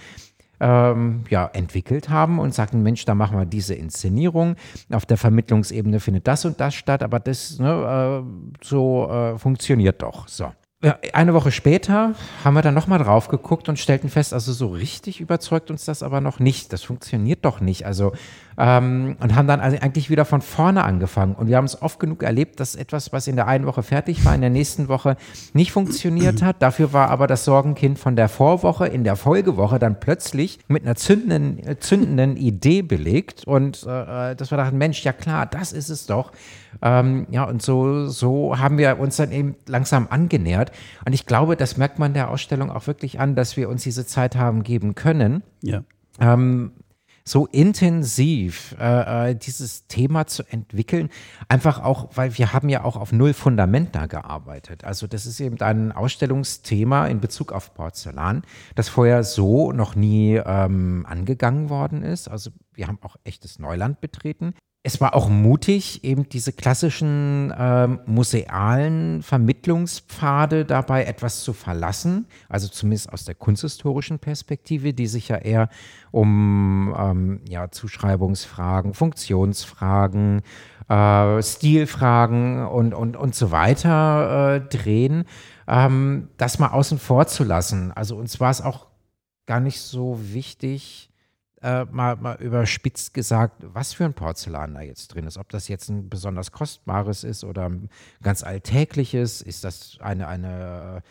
ähm, 0.62 1.24
ja, 1.28 1.50
entwickelt 1.52 2.08
haben 2.08 2.38
und 2.38 2.54
sagten, 2.54 2.82
Mensch, 2.82 3.04
da 3.04 3.14
machen 3.14 3.36
wir 3.36 3.44
diese 3.44 3.74
Inszenierung. 3.74 4.54
Auf 4.90 5.04
der 5.04 5.16
Vermittlungsebene 5.16 5.98
findet 5.98 6.28
das 6.28 6.44
und 6.44 6.60
das 6.60 6.74
statt, 6.74 7.02
aber 7.02 7.18
das 7.18 7.58
ne, 7.58 8.22
äh, 8.22 8.64
so 8.64 9.10
äh, 9.10 9.38
funktioniert 9.38 10.00
doch. 10.02 10.28
So. 10.28 10.52
Eine 11.12 11.32
Woche 11.32 11.52
später 11.52 12.14
haben 12.42 12.54
wir 12.54 12.62
dann 12.62 12.74
nochmal 12.74 12.98
drauf 12.98 13.28
geguckt 13.28 13.68
und 13.68 13.78
stellten 13.78 14.08
fest, 14.08 14.34
also 14.34 14.52
so 14.52 14.66
richtig 14.68 15.20
überzeugt 15.20 15.70
uns 15.70 15.84
das 15.84 16.02
aber 16.02 16.20
noch 16.20 16.40
nicht. 16.40 16.72
Das 16.72 16.82
funktioniert 16.82 17.44
doch 17.44 17.60
nicht. 17.60 17.86
Also 17.86 18.12
ähm, 18.58 19.16
und 19.20 19.34
haben 19.34 19.46
dann 19.46 19.60
also 19.60 19.78
eigentlich 19.78 20.10
wieder 20.10 20.24
von 20.24 20.40
vorne 20.40 20.84
angefangen. 20.84 21.34
Und 21.34 21.48
wir 21.48 21.56
haben 21.56 21.64
es 21.64 21.80
oft 21.80 21.98
genug 21.98 22.22
erlebt, 22.22 22.60
dass 22.60 22.74
etwas, 22.74 23.12
was 23.12 23.26
in 23.26 23.36
der 23.36 23.46
einen 23.46 23.66
Woche 23.66 23.82
fertig 23.82 24.24
war, 24.24 24.34
in 24.34 24.40
der 24.40 24.50
nächsten 24.50 24.88
Woche 24.88 25.16
nicht 25.52 25.72
funktioniert 25.72 26.42
hat. 26.42 26.56
Dafür 26.60 26.92
war 26.92 27.10
aber 27.10 27.26
das 27.26 27.44
Sorgenkind 27.44 27.98
von 27.98 28.16
der 28.16 28.28
Vorwoche 28.28 28.86
in 28.86 29.04
der 29.04 29.16
Folgewoche 29.16 29.78
dann 29.78 30.00
plötzlich 30.00 30.58
mit 30.68 30.84
einer 30.84 30.96
zündenden, 30.96 31.66
äh, 31.66 31.78
zündenden 31.78 32.36
Idee 32.36 32.82
belegt. 32.82 33.44
Und 33.46 33.82
äh, 33.84 34.34
dass 34.34 34.50
wir 34.50 34.58
dachten, 34.58 34.78
Mensch, 34.78 35.02
ja 35.04 35.12
klar, 35.12 35.46
das 35.46 35.72
ist 35.72 35.88
es 35.88 36.06
doch. 36.06 36.32
Ähm, 36.80 37.26
ja, 37.30 37.44
und 37.44 37.62
so, 37.62 38.06
so 38.08 38.58
haben 38.58 38.78
wir 38.78 38.98
uns 38.98 39.16
dann 39.16 39.32
eben 39.32 39.56
langsam 39.66 40.08
angenähert. 40.10 40.72
Und 41.04 41.12
ich 41.12 41.26
glaube, 41.26 41.56
das 41.56 41.76
merkt 41.76 41.98
man 41.98 42.14
der 42.14 42.30
Ausstellung 42.30 42.70
auch 42.70 42.86
wirklich 42.86 43.20
an, 43.20 43.34
dass 43.34 43.56
wir 43.56 43.68
uns 43.68 43.82
diese 43.82 44.06
Zeit 44.06 44.36
haben 44.36 44.62
geben 44.62 44.94
können. 44.94 45.42
Ja. 45.62 45.82
Ähm, 46.20 46.72
so 47.24 47.46
intensiv 47.46 48.74
äh, 48.78 49.30
äh, 49.30 49.34
dieses 49.34 49.86
Thema 49.86 50.26
zu 50.26 50.42
entwickeln. 50.44 51.10
Einfach 51.48 51.82
auch, 51.82 52.10
weil 52.14 52.36
wir 52.36 52.52
haben 52.52 52.68
ja 52.68 52.84
auch 52.84 52.96
auf 52.96 53.12
Null 53.12 53.32
Fundament 53.32 53.94
da 53.94 54.06
gearbeitet. 54.06 54.84
Also 54.84 55.06
das 55.06 55.26
ist 55.26 55.40
eben 55.40 55.60
ein 55.60 55.92
Ausstellungsthema 55.92 57.06
in 57.06 57.20
Bezug 57.20 57.52
auf 57.52 57.74
Porzellan, 57.74 58.42
das 58.74 58.88
vorher 58.88 59.24
so 59.24 59.72
noch 59.72 59.94
nie 59.94 60.40
ähm, 60.44 61.06
angegangen 61.08 61.70
worden 61.70 62.02
ist. 62.02 62.28
Also 62.28 62.50
wir 62.74 62.88
haben 62.88 62.98
auch 63.02 63.16
echtes 63.24 63.58
Neuland 63.58 64.00
betreten 64.00 64.54
es 64.84 65.00
war 65.00 65.14
auch 65.14 65.28
mutig, 65.28 66.02
eben 66.02 66.28
diese 66.28 66.52
klassischen 66.52 67.54
ähm, 67.56 68.00
musealen 68.04 69.22
Vermittlungspfade 69.22 70.64
dabei 70.64 71.04
etwas 71.04 71.44
zu 71.44 71.52
verlassen, 71.52 72.26
also 72.48 72.66
zumindest 72.66 73.12
aus 73.12 73.24
der 73.24 73.36
kunsthistorischen 73.36 74.18
Perspektive, 74.18 74.92
die 74.92 75.06
sich 75.06 75.28
ja 75.28 75.36
eher 75.36 75.68
um 76.10 76.92
ähm, 76.98 77.40
ja, 77.48 77.70
Zuschreibungsfragen, 77.70 78.94
Funktionsfragen, 78.94 80.42
äh, 80.88 81.42
Stilfragen 81.42 82.66
und, 82.66 82.92
und, 82.92 83.16
und 83.16 83.36
so 83.36 83.52
weiter 83.52 84.56
äh, 84.56 84.60
drehen, 84.68 85.26
ähm, 85.68 86.28
das 86.38 86.58
mal 86.58 86.70
außen 86.70 86.98
vor 86.98 87.28
zu 87.28 87.44
lassen. 87.44 87.92
Also 87.92 88.16
uns 88.16 88.40
war 88.40 88.50
es 88.50 88.60
auch 88.60 88.88
gar 89.46 89.60
nicht 89.60 89.80
so 89.80 90.18
wichtig, 90.32 91.11
äh, 91.62 91.84
mal, 91.84 92.16
mal 92.16 92.36
überspitzt 92.40 93.14
gesagt, 93.14 93.62
was 93.72 93.92
für 93.92 94.04
ein 94.04 94.14
Porzellan 94.14 94.74
da 94.74 94.80
jetzt 94.80 95.08
drin 95.08 95.26
ist. 95.26 95.38
Ob 95.38 95.48
das 95.50 95.68
jetzt 95.68 95.88
ein 95.88 96.08
besonders 96.08 96.50
kostbares 96.50 97.22
ist 97.22 97.44
oder 97.44 97.68
ein 97.68 97.88
ganz 98.22 98.42
alltägliches. 98.42 99.42
Ist 99.42 99.62
das 99.62 99.98
eine, 100.00 100.26
eine 100.26 101.02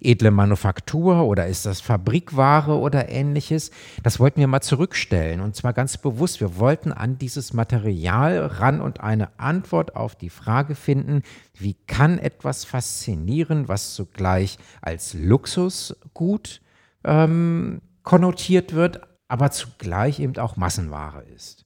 edle 0.00 0.30
Manufaktur 0.30 1.24
oder 1.24 1.46
ist 1.46 1.66
das 1.66 1.80
Fabrikware 1.80 2.78
oder 2.78 3.08
ähnliches? 3.08 3.70
Das 4.02 4.18
wollten 4.18 4.40
wir 4.40 4.48
mal 4.48 4.62
zurückstellen 4.62 5.40
und 5.40 5.54
zwar 5.54 5.72
ganz 5.72 5.96
bewusst. 5.96 6.40
Wir 6.40 6.56
wollten 6.58 6.92
an 6.92 7.18
dieses 7.18 7.52
Material 7.52 8.46
ran 8.46 8.80
und 8.80 9.00
eine 9.00 9.38
Antwort 9.38 9.94
auf 9.94 10.16
die 10.16 10.30
Frage 10.30 10.74
finden, 10.74 11.22
wie 11.54 11.74
kann 11.86 12.18
etwas 12.18 12.64
faszinieren, 12.64 13.68
was 13.68 13.94
zugleich 13.94 14.58
als 14.80 15.14
Luxusgut 15.14 16.62
ähm, 17.04 17.80
konnotiert 18.02 18.74
wird, 18.74 19.00
aber 19.30 19.50
zugleich 19.50 20.18
eben 20.18 20.36
auch 20.38 20.56
Massenware 20.56 21.22
ist. 21.36 21.64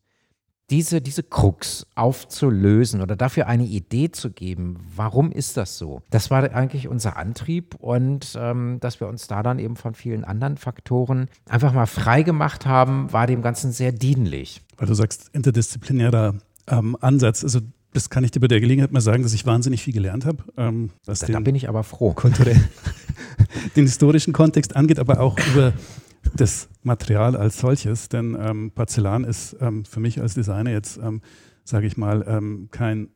Diese, 0.70 1.00
diese 1.00 1.22
Krux 1.22 1.86
aufzulösen 1.94 3.02
oder 3.02 3.16
dafür 3.16 3.46
eine 3.46 3.64
Idee 3.64 4.10
zu 4.10 4.30
geben, 4.30 4.78
warum 4.94 5.30
ist 5.30 5.56
das 5.56 5.76
so? 5.76 6.00
Das 6.10 6.30
war 6.30 6.42
eigentlich 6.54 6.88
unser 6.88 7.16
Antrieb 7.16 7.74
und 7.76 8.36
ähm, 8.38 8.78
dass 8.80 8.98
wir 9.00 9.08
uns 9.08 9.26
da 9.26 9.42
dann 9.42 9.58
eben 9.58 9.76
von 9.76 9.94
vielen 9.94 10.24
anderen 10.24 10.56
Faktoren 10.56 11.28
einfach 11.48 11.72
mal 11.74 11.86
frei 11.86 12.22
gemacht 12.22 12.64
haben, 12.64 13.12
war 13.12 13.26
dem 13.26 13.42
Ganzen 13.42 13.72
sehr 13.72 13.92
dienlich. 13.92 14.62
Weil 14.78 14.88
du 14.88 14.94
sagst, 14.94 15.28
interdisziplinärer 15.32 16.34
ähm, 16.66 16.96
Ansatz, 17.00 17.44
also 17.44 17.60
das 17.92 18.10
kann 18.10 18.24
ich 18.24 18.30
dir 18.30 18.40
bei 18.40 18.48
der 18.48 18.60
Gelegenheit 18.60 18.90
mal 18.90 19.00
sagen, 19.00 19.22
dass 19.22 19.34
ich 19.34 19.46
wahnsinnig 19.46 19.82
viel 19.82 19.94
gelernt 19.94 20.26
habe. 20.26 20.42
Ähm, 20.56 20.90
da, 21.04 21.14
da 21.14 21.40
bin 21.40 21.54
ich 21.54 21.68
aber 21.68 21.84
froh. 21.84 22.12
Kulturell 22.12 22.60
den 23.76 23.84
historischen 23.84 24.32
Kontext 24.32 24.76
angeht, 24.76 24.98
aber 24.98 25.20
auch 25.20 25.38
über 25.54 25.72
das 26.34 26.68
Material 26.82 27.36
als 27.36 27.58
solches, 27.58 28.08
denn 28.08 28.36
ähm, 28.38 28.70
Porzellan 28.72 29.24
ist 29.24 29.56
ähm, 29.60 29.84
für 29.84 30.00
mich 30.00 30.20
als 30.20 30.34
Designer 30.34 30.70
jetzt, 30.70 30.98
ähm, 30.98 31.22
sage 31.64 31.86
ich 31.86 31.96
mal, 31.96 32.24
ähm, 32.26 32.68
kein 32.70 33.08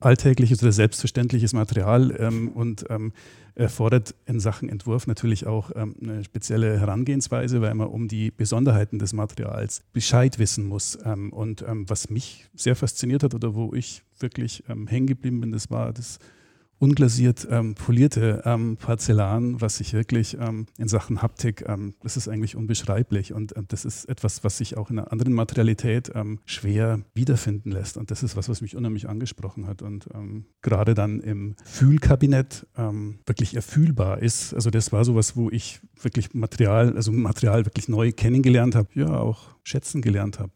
alltägliches 0.00 0.62
oder 0.62 0.72
selbstverständliches 0.72 1.52
Material 1.52 2.14
ähm, 2.18 2.48
und 2.48 2.84
ähm, 2.90 3.12
erfordert 3.54 4.14
in 4.26 4.40
Sachen 4.40 4.68
Entwurf 4.68 5.06
natürlich 5.06 5.46
auch 5.46 5.70
eine 5.70 6.24
spezielle 6.24 6.80
Herangehensweise, 6.80 7.60
weil 7.60 7.72
man 7.74 7.86
um 7.86 8.08
die 8.08 8.32
Besonderheiten 8.32 8.98
des 8.98 9.12
Materials 9.12 9.84
Bescheid 9.92 10.40
wissen 10.40 10.66
muss. 10.66 10.96
und 10.96 11.64
was 11.68 12.10
mich 12.10 12.48
sehr 12.56 12.74
fasziniert 12.74 13.22
hat 13.22 13.32
oder 13.32 13.54
wo 13.54 13.72
ich 13.72 14.02
wirklich 14.18 14.64
hängen 14.66 15.06
geblieben 15.06 15.40
bin, 15.40 15.52
das 15.52 15.70
war 15.70 15.92
das 15.92 16.18
unglasiert 16.84 17.48
ähm, 17.50 17.74
polierte 17.74 18.42
ähm, 18.44 18.76
Porzellan, 18.76 19.58
was 19.62 19.78
sich 19.78 19.94
wirklich 19.94 20.36
ähm, 20.38 20.66
in 20.76 20.86
Sachen 20.86 21.22
Haptik, 21.22 21.64
ähm, 21.66 21.94
das 22.02 22.18
ist 22.18 22.28
eigentlich 22.28 22.56
unbeschreiblich 22.56 23.32
und 23.32 23.54
das 23.68 23.86
ist 23.86 24.04
etwas, 24.04 24.44
was 24.44 24.58
sich 24.58 24.76
auch 24.76 24.90
in 24.90 24.98
einer 24.98 25.10
anderen 25.10 25.32
Materialität 25.32 26.12
ähm, 26.14 26.40
schwer 26.44 27.00
wiederfinden 27.14 27.70
lässt 27.70 27.96
und 27.96 28.10
das 28.10 28.22
ist 28.22 28.36
was, 28.36 28.50
was 28.50 28.60
mich 28.60 28.76
unheimlich 28.76 29.08
angesprochen 29.08 29.66
hat 29.66 29.80
und 29.80 30.08
ähm, 30.14 30.44
gerade 30.60 30.92
dann 30.92 31.20
im 31.20 31.56
Fühlkabinett 31.64 32.66
wirklich 33.26 33.54
erfühlbar 33.54 34.20
ist. 34.20 34.52
Also 34.52 34.70
das 34.70 34.92
war 34.92 35.04
sowas, 35.04 35.36
wo 35.36 35.50
ich 35.50 35.80
wirklich 36.00 36.34
Material, 36.34 36.94
also 36.96 37.12
Material 37.12 37.64
wirklich 37.66 37.88
neu 37.88 38.12
kennengelernt 38.12 38.74
habe, 38.74 38.88
ja 38.94 39.18
auch 39.18 39.56
schätzen 39.62 40.02
gelernt 40.02 40.38
habe. 40.38 40.52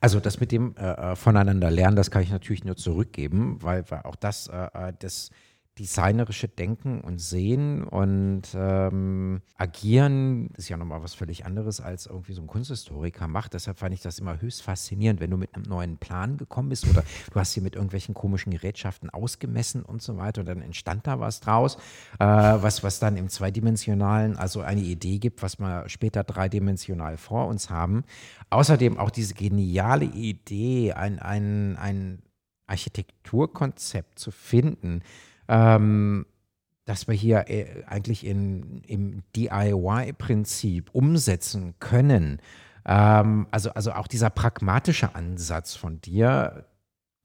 Also 0.00 0.18
das 0.18 0.40
mit 0.40 0.50
dem 0.50 0.74
äh, 0.76 1.12
äh, 1.12 1.16
voneinander 1.16 1.70
lernen, 1.70 1.94
das 1.94 2.10
kann 2.10 2.22
ich 2.22 2.30
natürlich 2.30 2.64
nur 2.64 2.76
zurückgeben, 2.76 3.58
weil, 3.60 3.84
weil 3.90 4.02
auch 4.02 4.16
das, 4.16 4.48
äh, 4.48 4.68
äh 4.72 4.92
das 4.98 5.30
designerische 5.78 6.48
Denken 6.48 7.00
und 7.00 7.20
Sehen 7.20 7.84
und 7.84 8.42
ähm, 8.54 9.40
Agieren 9.56 10.50
ist 10.56 10.68
ja 10.68 10.76
nochmal 10.76 11.02
was 11.02 11.14
völlig 11.14 11.46
anderes, 11.46 11.80
als 11.80 12.06
irgendwie 12.06 12.34
so 12.34 12.42
ein 12.42 12.48
Kunsthistoriker 12.48 13.28
macht. 13.28 13.54
Deshalb 13.54 13.78
fand 13.78 13.94
ich 13.94 14.02
das 14.02 14.18
immer 14.18 14.40
höchst 14.42 14.62
faszinierend, 14.62 15.20
wenn 15.20 15.30
du 15.30 15.36
mit 15.36 15.54
einem 15.54 15.64
neuen 15.64 15.96
Plan 15.96 16.36
gekommen 16.36 16.68
bist 16.68 16.86
oder 16.88 17.02
du 17.32 17.40
hast 17.40 17.54
hier 17.54 17.62
mit 17.62 17.76
irgendwelchen 17.76 18.14
komischen 18.14 18.52
Gerätschaften 18.52 19.10
ausgemessen 19.10 19.82
und 19.82 20.02
so 20.02 20.16
weiter 20.18 20.42
und 20.42 20.48
dann 20.48 20.60
entstand 20.60 21.06
da 21.06 21.18
was 21.18 21.40
draus, 21.40 21.76
äh, 22.18 22.24
was, 22.26 22.82
was 22.82 22.98
dann 22.98 23.16
im 23.16 23.28
Zweidimensionalen 23.28 24.36
also 24.36 24.60
eine 24.60 24.82
Idee 24.82 25.18
gibt, 25.18 25.42
was 25.42 25.60
wir 25.60 25.88
später 25.88 26.24
dreidimensional 26.24 27.16
vor 27.16 27.46
uns 27.46 27.70
haben. 27.70 28.04
Außerdem 28.50 28.98
auch 28.98 29.10
diese 29.10 29.34
geniale 29.34 30.04
Idee, 30.04 30.92
ein, 30.92 31.20
ein, 31.20 31.76
ein 31.78 32.22
Architekturkonzept 32.66 34.18
zu 34.18 34.30
finden, 34.30 35.02
ähm, 35.50 36.24
dass 36.84 37.08
wir 37.08 37.14
hier 37.14 37.50
äh, 37.50 37.84
eigentlich 37.86 38.24
in, 38.24 38.82
im 38.86 39.22
DIY-Prinzip 39.36 40.90
umsetzen 40.92 41.74
können. 41.80 42.40
Ähm, 42.86 43.46
also, 43.50 43.70
also 43.70 43.92
auch 43.92 44.06
dieser 44.06 44.30
pragmatische 44.30 45.14
Ansatz 45.14 45.74
von 45.74 46.00
dir, 46.00 46.66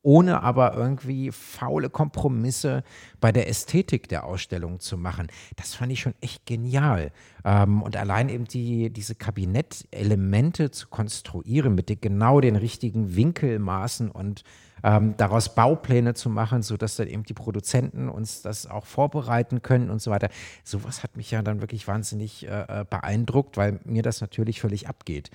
ohne 0.02 0.44
aber 0.44 0.76
irgendwie 0.76 1.32
faule 1.32 1.90
Kompromisse 1.90 2.84
bei 3.20 3.32
der 3.32 3.48
Ästhetik 3.48 4.10
der 4.10 4.26
Ausstellung 4.26 4.80
zu 4.80 4.98
machen. 4.98 5.28
Das 5.56 5.74
fand 5.74 5.92
ich 5.92 6.02
schon 6.02 6.14
echt 6.22 6.46
genial. 6.46 7.12
Ähm, 7.44 7.82
und 7.82 7.96
allein 7.96 8.30
eben 8.30 8.46
die, 8.46 8.92
diese 8.92 9.16
Kabinettelemente 9.16 10.72
zu 10.72 10.88
konstruieren 10.90 11.76
mit 11.76 11.90
den, 11.90 12.02
genau 12.02 12.42
den 12.42 12.56
richtigen 12.56 13.16
Winkelmaßen 13.16 14.10
und 14.10 14.44
ähm, 14.86 15.16
daraus 15.18 15.56
Baupläne 15.56 16.14
zu 16.14 16.30
machen, 16.30 16.62
sodass 16.62 16.96
dann 16.96 17.08
eben 17.08 17.24
die 17.24 17.34
Produzenten 17.34 18.08
uns 18.08 18.44
das 18.44 18.68
auch 18.68 18.86
vorbereiten 18.86 19.64
können 19.64 19.90
und 19.90 20.00
so 20.00 20.12
weiter. 20.12 20.30
Sowas 20.64 21.02
hat 21.02 21.18
mich 21.18 21.32
ja 21.32 21.42
dann 21.42 21.60
wirklich 21.60 21.88
wahnsinnig 21.88 22.48
äh, 22.48 22.82
äh 22.82 22.86
beeindruckt, 22.88 23.58
weil 23.58 23.80
mir 23.84 24.04
das 24.04 24.22
natürlich 24.22 24.62
völlig 24.62 24.88
abgeht. 24.88 25.32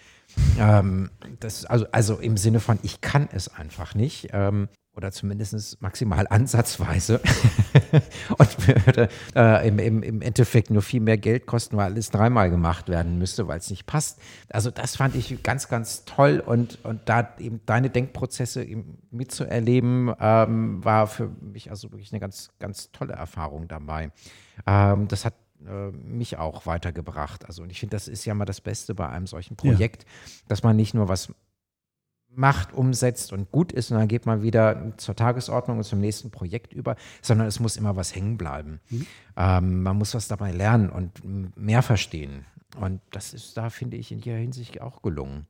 Ähm, 0.59 1.11
das, 1.41 1.65
also, 1.65 1.87
also 1.91 2.17
im 2.19 2.37
Sinne 2.37 2.61
von, 2.61 2.79
ich 2.83 3.01
kann 3.01 3.29
es 3.33 3.53
einfach 3.53 3.97
nicht. 3.97 4.29
Ähm, 4.33 4.69
oder 5.01 5.13
zumindest 5.13 5.81
maximal 5.81 6.27
ansatzweise 6.31 7.21
und 8.39 8.69
würde 8.69 9.09
äh, 9.35 9.67
im, 9.67 9.79
im, 9.79 10.03
im 10.03 10.23
Endeffekt 10.23 10.71
nur 10.71 10.83
viel 10.83 11.01
mehr 11.01 11.17
Geld 11.17 11.47
kosten, 11.47 11.77
weil 11.77 11.87
alles 11.87 12.11
dreimal 12.11 12.51
gemacht 12.51 12.89
werden 12.89 13.19
müsste, 13.19 13.49
weil 13.49 13.59
es 13.59 13.71
nicht 13.71 13.87
passt. 13.87 14.21
Also 14.51 14.71
das 14.71 14.97
fand 14.97 15.15
ich 15.17 15.43
ganz, 15.43 15.69
ganz 15.69 16.05
toll 16.05 16.43
und, 16.45 16.85
und 16.85 17.01
da 17.07 17.35
eben 17.39 17.61
deine 17.65 17.89
Denkprozesse 17.89 18.67
mitzuerleben, 19.11 20.13
ähm, 20.21 20.85
war 20.85 21.07
für 21.07 21.31
mich 21.41 21.71
also 21.71 21.91
wirklich 21.91 22.13
eine 22.13 22.21
ganz, 22.21 22.51
ganz 22.59 22.93
tolle 22.93 23.15
Erfahrung 23.15 23.69
dabei. 23.69 24.13
Ähm, 24.67 25.09
das 25.09 25.25
hat 25.25 25.35
äh, 25.67 25.91
mich 25.91 26.37
auch 26.37 26.67
weitergebracht. 26.67 27.47
Also 27.47 27.63
und 27.63 27.71
ich 27.71 27.81
finde, 27.81 27.97
das 27.97 28.09
ist 28.09 28.25
ja 28.25 28.35
mal 28.35 28.45
das 28.45 28.61
Beste 28.61 28.95
bei 28.95 29.09
einem 29.09 29.27
solchen 29.27 29.57
Projekt, 29.57 30.05
ja. 30.05 30.09
dass 30.49 30.63
man 30.63 30.77
nicht 30.77 30.95
nur 30.95 31.09
was 31.09 31.33
macht, 32.35 32.73
umsetzt 32.73 33.33
und 33.33 33.51
gut 33.51 33.73
ist 33.73 33.91
und 33.91 33.99
dann 33.99 34.09
geht 34.09 34.27
man 34.27 34.43
wieder 34.43 34.93
zur 34.97 35.17
Tagesordnung 35.17 35.79
und 35.79 35.85
zum 35.85 36.01
nächsten 36.01 36.31
Projekt 36.31 36.73
über, 36.73 36.97
sondern 37.23 37.47
es 37.47 37.61
muss 37.61 37.77
immer 37.77 37.97
was 37.97 38.15
hängen 38.15 38.37
bleiben. 38.37 38.81
Mhm. 38.89 39.07
Ähm, 39.37 39.83
man 39.83 39.97
muss 39.99 40.15
was 40.15 40.29
dabei 40.29 40.53
lernen 40.53 40.91
und 40.91 41.57
mehr 41.57 41.83
verstehen. 41.83 42.47
Und 42.79 43.01
das 43.11 43.35
ist 43.35 43.57
da, 43.57 43.69
finde 43.69 43.97
ich, 43.97 44.13
in 44.13 44.21
jeder 44.21 44.39
Hinsicht 44.39 44.81
auch 44.81 45.03
gelungen. 45.03 45.47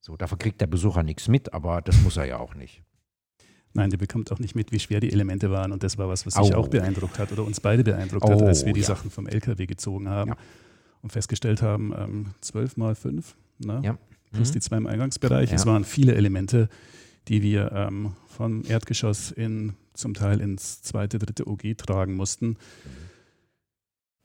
So, 0.00 0.16
dafür 0.16 0.38
kriegt 0.38 0.60
der 0.60 0.66
Besucher 0.66 1.02
nichts 1.02 1.28
mit, 1.28 1.52
aber 1.54 1.80
das 1.80 2.00
muss 2.02 2.16
er 2.16 2.26
ja 2.26 2.38
auch 2.38 2.54
nicht. 2.54 2.82
Nein, 3.72 3.90
der 3.90 3.98
bekommt 3.98 4.30
auch 4.32 4.38
nicht 4.38 4.54
mit, 4.54 4.72
wie 4.72 4.78
schwer 4.78 5.00
die 5.00 5.12
Elemente 5.12 5.50
waren. 5.50 5.72
Und 5.72 5.82
das 5.82 5.98
war 5.98 6.08
was, 6.08 6.26
was 6.26 6.36
mich 6.36 6.54
auch 6.54 6.68
beeindruckt 6.68 7.18
hat 7.18 7.32
oder 7.32 7.44
uns 7.44 7.60
beide 7.60 7.84
beeindruckt 7.84 8.24
oh, 8.24 8.32
hat, 8.32 8.42
als 8.42 8.64
wir 8.64 8.72
die 8.72 8.80
ja. 8.80 8.86
Sachen 8.86 9.10
vom 9.10 9.26
LKW 9.26 9.66
gezogen 9.66 10.08
haben 10.08 10.30
ja. 10.30 10.36
und 11.02 11.12
festgestellt 11.12 11.62
haben, 11.62 11.92
ähm, 11.96 12.26
12 12.40 12.76
mal 12.76 12.94
5. 12.94 13.36
Ne? 13.58 13.80
Ja 13.84 13.98
plus 14.32 14.50
mhm. 14.50 14.52
die 14.52 14.60
zwei 14.60 14.76
im 14.76 14.86
Eingangsbereich. 14.86 15.50
Ja. 15.50 15.56
Es 15.56 15.66
waren 15.66 15.84
viele 15.84 16.14
Elemente, 16.14 16.68
die 17.28 17.42
wir 17.42 17.72
ähm, 17.72 18.12
vom 18.26 18.64
Erdgeschoss 18.66 19.30
in 19.30 19.74
zum 19.94 20.14
Teil 20.14 20.40
ins 20.40 20.80
zweite, 20.82 21.18
dritte 21.18 21.46
OG 21.48 21.76
tragen 21.76 22.14
mussten. 22.14 22.56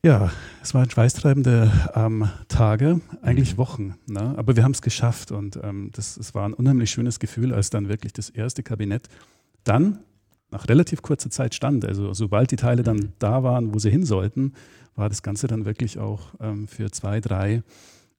Ja, 0.06 0.32
es 0.62 0.74
waren 0.74 0.90
schweißtreibende 0.90 1.72
ähm, 1.96 2.30
Tage, 2.50 3.00
eigentlich 3.22 3.54
mhm. 3.54 3.58
Wochen, 3.58 3.96
ne? 4.06 4.36
aber 4.38 4.56
wir 4.58 4.64
haben 4.64 4.74
es 4.74 4.82
geschafft 4.82 5.32
und 5.32 5.58
ähm, 5.64 5.92
das, 5.94 6.18
es 6.18 6.36
war 6.36 6.46
ein 6.46 6.54
unheimlich 6.54 6.92
schönes 6.92 7.20
Gefühl, 7.20 7.54
als 7.54 7.70
dann 7.70 7.88
wirklich 7.88 8.12
das 8.12 8.30
erste 8.30 8.64
Kabinett 8.64 9.08
dann 9.64 10.00
nach 10.52 10.68
relativ 10.68 11.02
kurzer 11.02 11.30
Zeit 11.30 11.56
stand. 11.56 11.86
Also 11.86 12.14
sobald 12.14 12.52
die 12.52 12.58
Teile 12.58 12.84
dann 12.84 12.98
mhm. 12.98 13.14
da 13.20 13.44
waren, 13.44 13.74
wo 13.74 13.80
sie 13.80 13.90
hin 13.90 14.06
sollten, 14.06 14.54
war 14.96 15.08
das 15.08 15.24
Ganze 15.24 15.48
dann 15.48 15.64
wirklich 15.66 15.98
auch 15.98 16.34
ähm, 16.42 16.68
für 16.68 16.92
zwei, 16.92 17.22
drei 17.22 17.64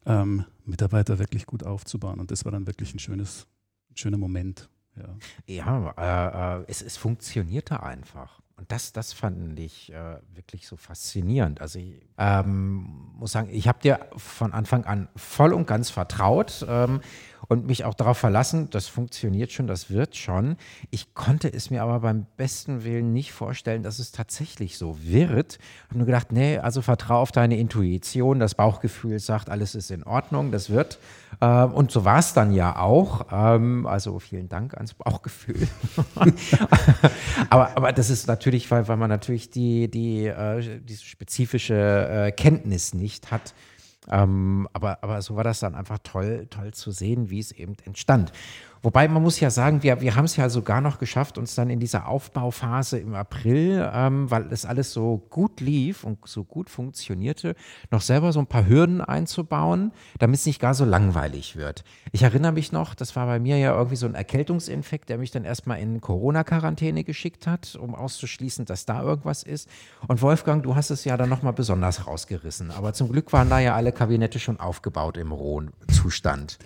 ähm, 0.07 0.45
Mitarbeiter 0.65 1.19
wirklich 1.19 1.47
gut 1.47 1.65
aufzubauen. 1.65 2.21
Und 2.21 2.31
das 2.31 2.45
war 2.45 2.53
dann 2.53 2.67
wirklich 2.67 2.95
ein 2.95 2.99
schönes, 2.99 3.47
ein 3.91 3.97
schöner 3.97 4.19
Moment. 4.19 4.69
Ja, 4.97 5.17
ja 5.47 6.59
äh, 6.59 6.61
äh, 6.61 6.65
es, 6.69 6.83
es 6.83 6.97
funktionierte 6.97 7.83
einfach. 7.83 8.41
Und 8.57 8.71
das, 8.71 8.93
das 8.93 9.13
fand 9.13 9.59
ich 9.59 9.93
äh, 9.93 10.19
wirklich 10.33 10.69
so 10.69 10.77
faszinierend. 10.77 11.61
Also 11.61 11.81
ich 11.81 12.01
ähm, 12.19 13.11
muss 13.15 13.33
sagen, 13.33 13.49
ich 13.51 13.67
habe 13.67 13.81
dir 13.81 14.07
von 14.17 14.53
Anfang 14.53 14.85
an 14.85 15.09
voll 15.17 15.53
und 15.53 15.67
ganz 15.67 15.91
vertraut. 15.91 16.65
Ähm, 16.69 17.01
und 17.49 17.67
mich 17.67 17.85
auch 17.85 17.95
darauf 17.95 18.19
verlassen, 18.19 18.69
das 18.71 18.87
funktioniert 18.87 19.53
schon, 19.53 19.67
das 19.67 19.91
wird 19.91 20.17
schon. 20.17 20.57
Ich 20.91 21.15
konnte 21.15 21.53
es 21.53 21.71
mir 21.71 21.83
aber 21.83 22.01
beim 22.01 22.27
besten 22.37 22.85
Willen 22.85 23.13
nicht 23.13 23.33
vorstellen, 23.33 23.83
dass 23.83 23.99
es 23.99 24.13
tatsächlich 24.13 24.79
so 24.79 24.99
wird. 25.03 25.59
Ich 25.59 25.89
habe 25.91 25.99
nur 25.99 26.07
gedacht, 26.07 26.33
nee, 26.33 26.59
also 26.59 26.83
vertraue 26.83 27.19
auf 27.19 27.33
deine 27.33 27.59
Intuition, 27.59 28.39
das 28.39 28.55
Bauchgefühl 28.55 29.19
sagt, 29.19 29.51
alles 29.51 29.75
ist 29.75 29.91
in 29.91 30.05
Ordnung, 30.05 30.51
das 30.51 30.71
wird. 30.71 30.99
Ähm, 31.41 31.73
und 31.73 31.91
so 31.91 32.05
war 32.05 32.19
es 32.19 32.33
dann 32.33 32.53
ja 32.53 32.77
auch. 32.79 33.27
Ähm, 33.31 33.87
also 33.87 34.19
vielen 34.19 34.49
Dank 34.49 34.75
ans 34.75 34.95
Bauchgefühl. 34.95 35.69
aber, 37.51 37.77
aber 37.77 37.93
das 37.93 38.11
ist 38.11 38.27
natürlich, 38.27 38.71
weil, 38.71 38.89
weil 38.89 38.97
man 38.97 39.11
natürlich 39.11 39.51
die, 39.51 39.91
die, 39.91 40.27
äh, 40.27 40.81
diese 40.81 41.05
spezifische 41.05 41.75
äh, 42.29 42.33
Kenntnis 42.33 42.95
nicht 42.95 43.31
hat. 43.31 43.55
Ähm, 44.11 44.69
aber, 44.73 44.99
aber 45.03 45.23
so 45.23 45.37
war 45.37 45.45
das 45.45 45.61
dann 45.61 45.75
einfach 45.75 45.99
toll, 46.03 46.47
toll 46.51 46.73
zu 46.75 46.91
sehen, 46.91 47.31
wie 47.31 47.41
es 47.41 47.53
eben 47.53 47.77
entstand. 47.85 48.33
Wobei 48.85 49.09
man 49.09 49.23
muss 49.23 49.41
ja 49.41 49.49
sagen, 49.49 49.83
wir, 49.83 50.03
wir 50.03 50.15
haben 50.15 50.27
es 50.27 50.37
ja 50.37 50.51
sogar 50.51 50.83
noch 50.83 50.99
geschafft, 50.99 51.39
uns 51.39 51.55
dann 51.55 51.71
in 51.71 51.81
dieser 51.81 52.07
Aufbauphase 52.07 52.99
im 52.99 53.15
April, 53.15 53.91
ähm, 53.95 54.31
weil 54.31 54.53
es 54.53 54.67
alles 54.67 54.93
so 54.93 55.23
gut 55.31 55.63
lief 55.63 56.05
und 56.05 56.19
so 56.27 56.45
gut 56.45 56.69
funktionierte, 56.69 57.55
noch 57.91 58.03
selber 58.03 58.31
so 58.35 58.41
ein 58.41 58.47
paar 58.47 58.69
Hürden 58.69 59.01
einzubauen, 59.01 59.93
damit 60.19 60.41
es 60.41 60.45
nicht 60.45 60.61
gar 60.61 60.75
so 60.75 60.85
langweilig 60.85 61.57
wird. 61.57 61.83
Ich 62.13 62.25
erinnere 62.25 62.53
mich 62.53 62.73
noch, 62.73 62.95
das 62.95 63.17
war 63.17 63.25
bei 63.25 63.39
mir 63.39 63.57
ja 63.57 63.75
irgendwie 63.75 63.97
so 63.97 64.05
ein 64.05 64.15
Erkältungsinfekt, 64.15 65.09
der 65.09 65.17
mich 65.17 65.31
dann 65.31 65.47
erstmal 65.47 65.79
in 65.81 66.03
Corona-Quarantäne 66.03 67.05
geschickt 67.05 67.47
hat, 67.47 67.77
um 67.77 67.95
auszuschließen, 67.95 68.67
dass 68.67 68.85
da 68.85 69.03
irgendwas 69.03 69.45
ist. 69.45 69.67
Und 70.09 70.21
Wolfgang, 70.21 70.63
du 70.63 70.77
hast 70.77 70.91
es 70.91 71.07
ja 71.07 71.17
dann 71.17 71.31
nochmal 71.31 71.55
besonders 71.55 72.07
rausgerissen. 72.07 72.71
Aber 72.71 72.93
zum 72.93 73.11
Glück 73.11 73.33
waren 73.33 73.49
da 73.49 73.61
ja 73.61 73.75
alle 73.75 73.93
Kabinette 73.93 74.39
schon 74.39 74.61
aufgebaut 74.61 75.17
im 75.17 75.33
rohen 75.33 75.71
Zustand. 75.91 76.59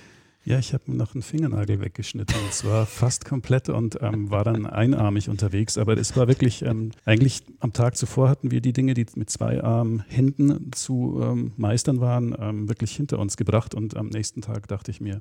Ja, 0.48 0.58
ich 0.58 0.72
habe 0.72 0.84
mir 0.86 0.96
noch 0.96 1.14
einen 1.14 1.20
Fingernagel 1.20 1.78
weggeschnitten. 1.82 2.34
Und 2.42 2.54
zwar 2.54 2.86
fast 2.86 3.26
komplett 3.26 3.68
und 3.68 3.98
ähm, 4.00 4.30
war 4.30 4.44
dann 4.44 4.64
einarmig 4.64 5.28
unterwegs. 5.28 5.76
Aber 5.76 5.94
es 5.98 6.16
war 6.16 6.26
wirklich, 6.26 6.62
ähm, 6.62 6.92
eigentlich 7.04 7.42
am 7.60 7.74
Tag 7.74 7.98
zuvor 7.98 8.30
hatten 8.30 8.50
wir 8.50 8.62
die 8.62 8.72
Dinge, 8.72 8.94
die 8.94 9.04
mit 9.14 9.28
zwei 9.28 9.62
Armen 9.62 10.02
Händen 10.08 10.72
zu 10.72 11.20
ähm, 11.22 11.52
meistern 11.58 12.00
waren, 12.00 12.34
ähm, 12.40 12.66
wirklich 12.66 12.96
hinter 12.96 13.18
uns 13.18 13.36
gebracht. 13.36 13.74
Und 13.74 13.94
am 13.98 14.06
nächsten 14.06 14.40
Tag 14.40 14.68
dachte 14.68 14.90
ich 14.90 15.02
mir, 15.02 15.18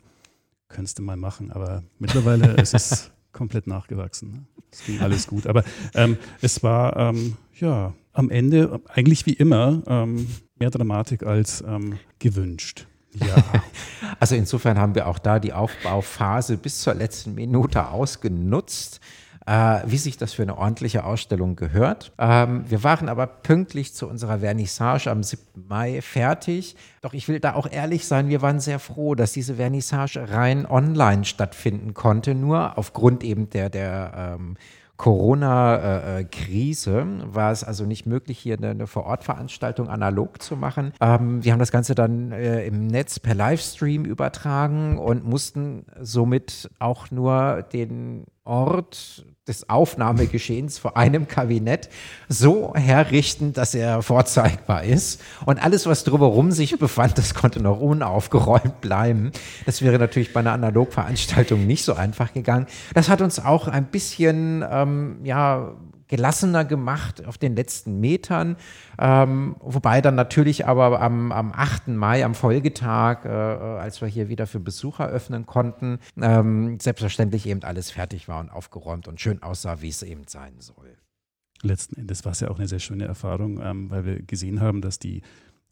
könntest 0.70 0.98
du 0.98 1.04
mal 1.04 1.18
machen. 1.18 1.52
Aber 1.52 1.84
mittlerweile 2.00 2.54
ist 2.62 2.74
es 2.74 3.12
komplett 3.34 3.68
nachgewachsen. 3.68 4.32
Ne? 4.32 4.46
Es 4.72 4.86
ging 4.86 5.02
alles 5.02 5.28
gut. 5.28 5.46
Aber 5.46 5.66
ähm, 5.94 6.16
es 6.40 6.64
war, 6.64 6.96
ähm, 6.96 7.36
ja, 7.60 7.94
am 8.14 8.30
Ende 8.30 8.80
eigentlich 8.88 9.26
wie 9.26 9.34
immer 9.34 10.08
mehr 10.56 10.72
Dramatik 10.72 11.22
als 11.22 11.64
gewünscht. 12.18 12.88
Ja. 13.20 13.43
also 14.20 14.36
insofern 14.36 14.78
haben 14.78 14.95
wir 14.95 15.07
auch 15.07 15.20
da 15.20 15.39
die 15.39 15.53
Aufbauphase 15.53 16.57
bis 16.57 16.82
zur 16.82 16.93
letzten 16.93 17.36
Minute 17.36 17.89
ausgenutzt. 17.89 18.99
Äh, 19.47 19.84
wie 19.86 19.97
sich 19.97 20.18
das 20.18 20.34
für 20.34 20.41
eine 20.41 20.57
ordentliche 20.57 21.05
Ausstellung 21.05 21.55
gehört. 21.55 22.11
Ähm, 22.18 22.65
wir 22.68 22.84
waren 22.84 23.07
aber 23.07 23.28
pünktlich 23.28 23.93
zu 23.93 24.05
unserer 24.05 24.39
Vernissage 24.39 25.09
am 25.09 25.24
7. 25.24 25.41
Mai 25.70 26.01
fertig. 26.01 26.76
Doch 26.99 27.13
ich 27.13 27.30
will 27.30 27.39
da 27.39 27.53
auch 27.53 27.72
ehrlich 27.72 28.05
sein, 28.07 28.28
wir 28.28 28.41
waren 28.41 28.59
sehr 28.59 28.78
froh, 28.78 29.15
dass 29.15 29.32
diese 29.32 29.55
Vernissage 29.55 30.30
rein 30.32 30.65
online 30.65 31.24
stattfinden 31.24 31.93
konnte, 31.93 32.36
nur 32.36 32.78
aufgrund 32.78 33.24
eben 33.24 33.49
der, 33.49 33.70
der 33.70 34.36
ähm, 34.38 34.57
Corona-Krise 34.98 37.08
war 37.24 37.52
es 37.52 37.64
also 37.64 37.86
nicht 37.86 38.06
möglich, 38.06 38.38
hier 38.39 38.58
eine, 38.58 38.86
Vorortveranstaltung 38.88 39.88
analog 39.89 40.41
zu 40.41 40.58
machen. 40.58 40.91
Ähm, 41.00 41.43
wir 41.43 41.52
haben 41.52 41.60
das 41.60 41.72
Ganze 41.72 41.93
dann 41.95 42.32
äh, 42.32 42.66
im 42.66 42.88
Netz 42.88 43.20
per 43.20 43.36
Livestream 43.36 44.06
übertragen 44.06 44.98
und 44.98 45.24
mussten 45.24 45.86
somit 46.02 46.72
auch 46.80 47.12
nur 47.12 47.64
den 47.74 48.26
Ort 48.48 49.26
des 49.48 49.70
Aufnahmegeschehens 49.70 50.78
vor 50.78 50.98
einem 50.98 51.28
Kabinett 51.28 51.89
so 52.28 52.74
herrichten, 52.76 53.54
dass 53.54 53.74
er 53.74 54.02
vorzeigbar 54.02 54.84
ist. 54.84 55.22
Und 55.45 55.64
alles, 55.64 55.86
was 55.86 56.04
drumherum 56.04 56.52
sich 56.52 56.78
befand, 56.78 57.18
das 57.18 57.34
konnte 57.34 57.62
noch 57.62 57.80
unaufgeräumt 57.80 58.82
bleiben. 58.82 59.32
Das 59.66 59.82
wäre 59.82 60.00
natürlich 60.00 60.34
bei 60.34 60.41
einer 60.41 60.54
Analogveranstaltung 60.54 61.66
nicht 61.66 61.84
so 61.84 61.93
einfach 61.93 62.34
gegangen. 62.34 62.68
Das 62.93 63.10
hat 63.10 63.22
uns 63.22 63.39
auch 63.39 63.68
ein 63.68 63.86
bisschen, 63.86 64.66
ähm, 64.70 65.20
ja, 65.24 65.76
gelassener 66.08 66.66
gemacht 66.66 67.26
auf 67.26 67.38
den 67.38 67.55
letzten 67.55 67.99
Metern. 67.99 68.58
Ähm, 68.99 69.55
wobei 69.60 70.01
dann 70.01 70.16
natürlich 70.16 70.66
aber 70.66 71.01
am, 71.01 71.32
am 71.32 71.51
8. 71.51 71.89
Mai, 71.89 72.24
am 72.24 72.36
Folgetag, 72.36 73.26
äh, 73.26 73.30
äh, 73.30 73.80
als 73.80 74.01
wir 74.01 74.08
hier 74.08 74.30
wieder 74.30 74.47
für 74.47 74.60
Besucher 74.60 75.08
öffnen 75.08 75.45
konnten, 75.45 75.99
ähm, 76.22 76.80
selbstverständlich 76.80 77.45
eben 77.45 77.64
alles 77.64 77.91
fertig 77.91 78.28
war 78.28 78.39
und 78.39 78.49
aufgeräumt 78.49 79.08
und 79.08 79.20
schön 79.20 79.43
aussah, 79.43 79.82
wie 79.82 79.89
es 79.89 80.03
eben 80.03 80.24
sein 80.28 80.53
soll. 80.60 80.97
Letzten 81.62 81.99
Endes 81.99 82.24
war 82.24 82.34
es 82.34 82.39
ja 82.39 82.49
auch 82.49 82.60
eine 82.60 82.68
sehr 82.68 82.80
schöne 82.80 83.05
Erfahrung, 83.05 83.60
ähm, 83.62 83.89
weil 83.89 84.05
wir 84.05 84.22
gesehen 84.22 84.62
haben, 84.62 84.82
dass 84.82 84.99
die, 84.99 85.22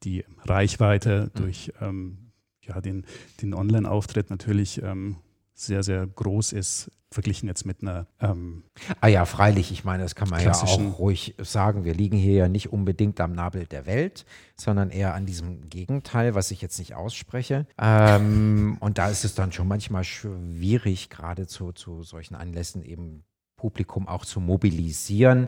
die 0.03 0.25
Reichweite 0.43 1.31
mhm. 1.33 1.39
durch 1.39 1.73
ähm, 1.79 2.31
ja, 2.61 2.81
den, 2.81 3.05
den 3.41 3.53
Online-Auftritt 3.53 4.29
natürlich 4.29 4.81
ähm, 4.81 5.17
sehr, 5.55 5.83
sehr 5.83 6.05
groß 6.05 6.51
ist, 6.51 6.91
verglichen 7.11 7.47
jetzt 7.47 7.65
mit 7.65 7.81
einer. 7.81 8.07
Ähm, 8.19 8.63
ah 8.99 9.07
ja, 9.07 9.25
freilich, 9.25 9.71
ich 9.71 9.85
meine, 9.85 10.03
das 10.03 10.15
kann 10.15 10.29
man 10.29 10.43
ja 10.43 10.51
auch 10.51 10.99
ruhig 10.99 11.33
sagen. 11.39 11.85
Wir 11.85 11.93
liegen 11.93 12.17
hier 12.17 12.33
ja 12.33 12.47
nicht 12.49 12.71
unbedingt 12.71 13.19
am 13.21 13.31
Nabel 13.31 13.65
der 13.65 13.85
Welt, 13.85 14.25
sondern 14.55 14.91
eher 14.91 15.13
an 15.13 15.25
diesem 15.25 15.69
Gegenteil, 15.69 16.35
was 16.35 16.51
ich 16.51 16.61
jetzt 16.61 16.77
nicht 16.77 16.93
ausspreche. 16.93 17.65
Ähm, 17.81 18.77
und 18.81 18.97
da 18.97 19.09
ist 19.09 19.23
es 19.23 19.33
dann 19.33 19.51
schon 19.53 19.67
manchmal 19.67 20.03
schwierig, 20.03 21.09
gerade 21.09 21.47
zu, 21.47 21.71
zu 21.71 22.03
solchen 22.03 22.35
Anlässen 22.35 22.83
eben 22.83 23.23
Publikum 23.55 24.07
auch 24.07 24.25
zu 24.25 24.41
mobilisieren. 24.41 25.47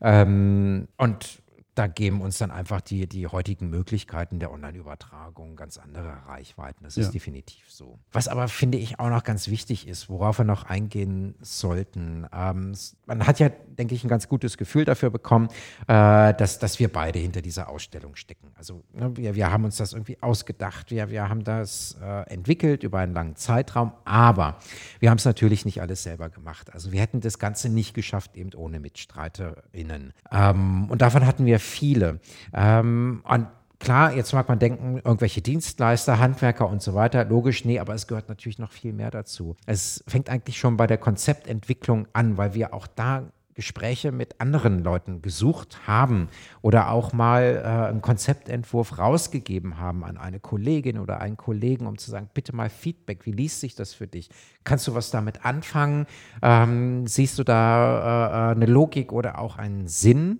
Ähm, 0.00 0.88
und 0.96 1.42
da 1.78 1.86
geben 1.86 2.20
uns 2.20 2.38
dann 2.38 2.50
einfach 2.50 2.80
die, 2.80 3.06
die 3.06 3.28
heutigen 3.28 3.70
Möglichkeiten 3.70 4.40
der 4.40 4.50
Online-Übertragung 4.50 5.54
ganz 5.54 5.78
andere 5.78 6.26
Reichweiten. 6.26 6.82
Das 6.82 6.96
ja. 6.96 7.02
ist 7.02 7.12
definitiv 7.12 7.70
so. 7.70 8.00
Was 8.10 8.26
aber, 8.26 8.48
finde 8.48 8.78
ich, 8.78 8.98
auch 8.98 9.10
noch 9.10 9.22
ganz 9.22 9.46
wichtig 9.46 9.86
ist, 9.86 10.08
worauf 10.08 10.38
wir 10.38 10.44
noch 10.44 10.64
eingehen 10.64 11.36
sollten. 11.40 12.26
Ähm, 12.32 12.72
man 13.06 13.26
hat 13.26 13.38
ja, 13.38 13.48
denke 13.48 13.94
ich, 13.94 14.02
ein 14.02 14.08
ganz 14.08 14.28
gutes 14.28 14.58
Gefühl 14.58 14.86
dafür 14.86 15.10
bekommen, 15.10 15.48
äh, 15.86 16.34
dass, 16.34 16.58
dass 16.58 16.80
wir 16.80 16.92
beide 16.92 17.20
hinter 17.20 17.42
dieser 17.42 17.68
Ausstellung 17.68 18.16
stecken. 18.16 18.50
Also 18.56 18.82
ne, 18.92 19.16
wir, 19.16 19.36
wir 19.36 19.52
haben 19.52 19.64
uns 19.64 19.76
das 19.76 19.92
irgendwie 19.92 20.20
ausgedacht, 20.20 20.90
wir, 20.90 21.10
wir 21.10 21.28
haben 21.28 21.44
das 21.44 21.96
äh, 22.02 22.22
entwickelt 22.28 22.82
über 22.82 22.98
einen 22.98 23.14
langen 23.14 23.36
Zeitraum, 23.36 23.92
aber 24.04 24.58
wir 24.98 25.10
haben 25.10 25.18
es 25.18 25.24
natürlich 25.24 25.64
nicht 25.64 25.80
alles 25.80 26.02
selber 26.02 26.28
gemacht. 26.28 26.74
Also 26.74 26.90
wir 26.90 27.00
hätten 27.00 27.20
das 27.20 27.38
Ganze 27.38 27.68
nicht 27.68 27.94
geschafft, 27.94 28.36
eben 28.36 28.50
ohne 28.54 28.80
MitstreiterInnen. 28.80 30.12
Ähm, 30.32 30.90
und 30.90 31.02
davon 31.02 31.24
hatten 31.24 31.46
wir 31.46 31.60
viele. 31.68 32.20
Ähm, 32.52 33.22
und 33.24 33.46
klar, 33.78 34.14
jetzt 34.14 34.32
mag 34.32 34.48
man 34.48 34.58
denken, 34.58 34.96
irgendwelche 34.96 35.40
Dienstleister, 35.40 36.18
Handwerker 36.18 36.68
und 36.68 36.82
so 36.82 36.94
weiter. 36.94 37.24
Logisch, 37.24 37.64
nee, 37.64 37.78
aber 37.78 37.94
es 37.94 38.06
gehört 38.06 38.28
natürlich 38.28 38.58
noch 38.58 38.72
viel 38.72 38.92
mehr 38.92 39.10
dazu. 39.10 39.56
Es 39.66 40.02
fängt 40.06 40.30
eigentlich 40.30 40.58
schon 40.58 40.76
bei 40.76 40.86
der 40.86 40.98
Konzeptentwicklung 40.98 42.08
an, 42.12 42.36
weil 42.36 42.54
wir 42.54 42.74
auch 42.74 42.86
da 42.86 43.30
Gespräche 43.58 44.12
mit 44.12 44.40
anderen 44.40 44.84
Leuten 44.84 45.20
gesucht 45.20 45.88
haben 45.88 46.28
oder 46.62 46.92
auch 46.92 47.12
mal 47.12 47.60
äh, 47.64 47.88
einen 47.88 48.02
Konzeptentwurf 48.02 48.98
rausgegeben 48.98 49.80
haben 49.80 50.04
an 50.04 50.16
eine 50.16 50.38
Kollegin 50.38 50.96
oder 50.96 51.20
einen 51.20 51.36
Kollegen, 51.36 51.88
um 51.88 51.98
zu 51.98 52.08
sagen, 52.08 52.30
bitte 52.32 52.54
mal 52.54 52.70
Feedback, 52.70 53.26
wie 53.26 53.32
liest 53.32 53.58
sich 53.58 53.74
das 53.74 53.94
für 53.94 54.06
dich? 54.06 54.30
Kannst 54.62 54.86
du 54.86 54.94
was 54.94 55.10
damit 55.10 55.44
anfangen? 55.44 56.06
Ähm, 56.40 57.08
siehst 57.08 57.36
du 57.40 57.42
da 57.42 58.52
äh, 58.52 58.52
äh 58.52 58.54
eine 58.54 58.66
Logik 58.66 59.12
oder 59.12 59.40
auch 59.40 59.58
einen 59.58 59.88
Sinn? 59.88 60.38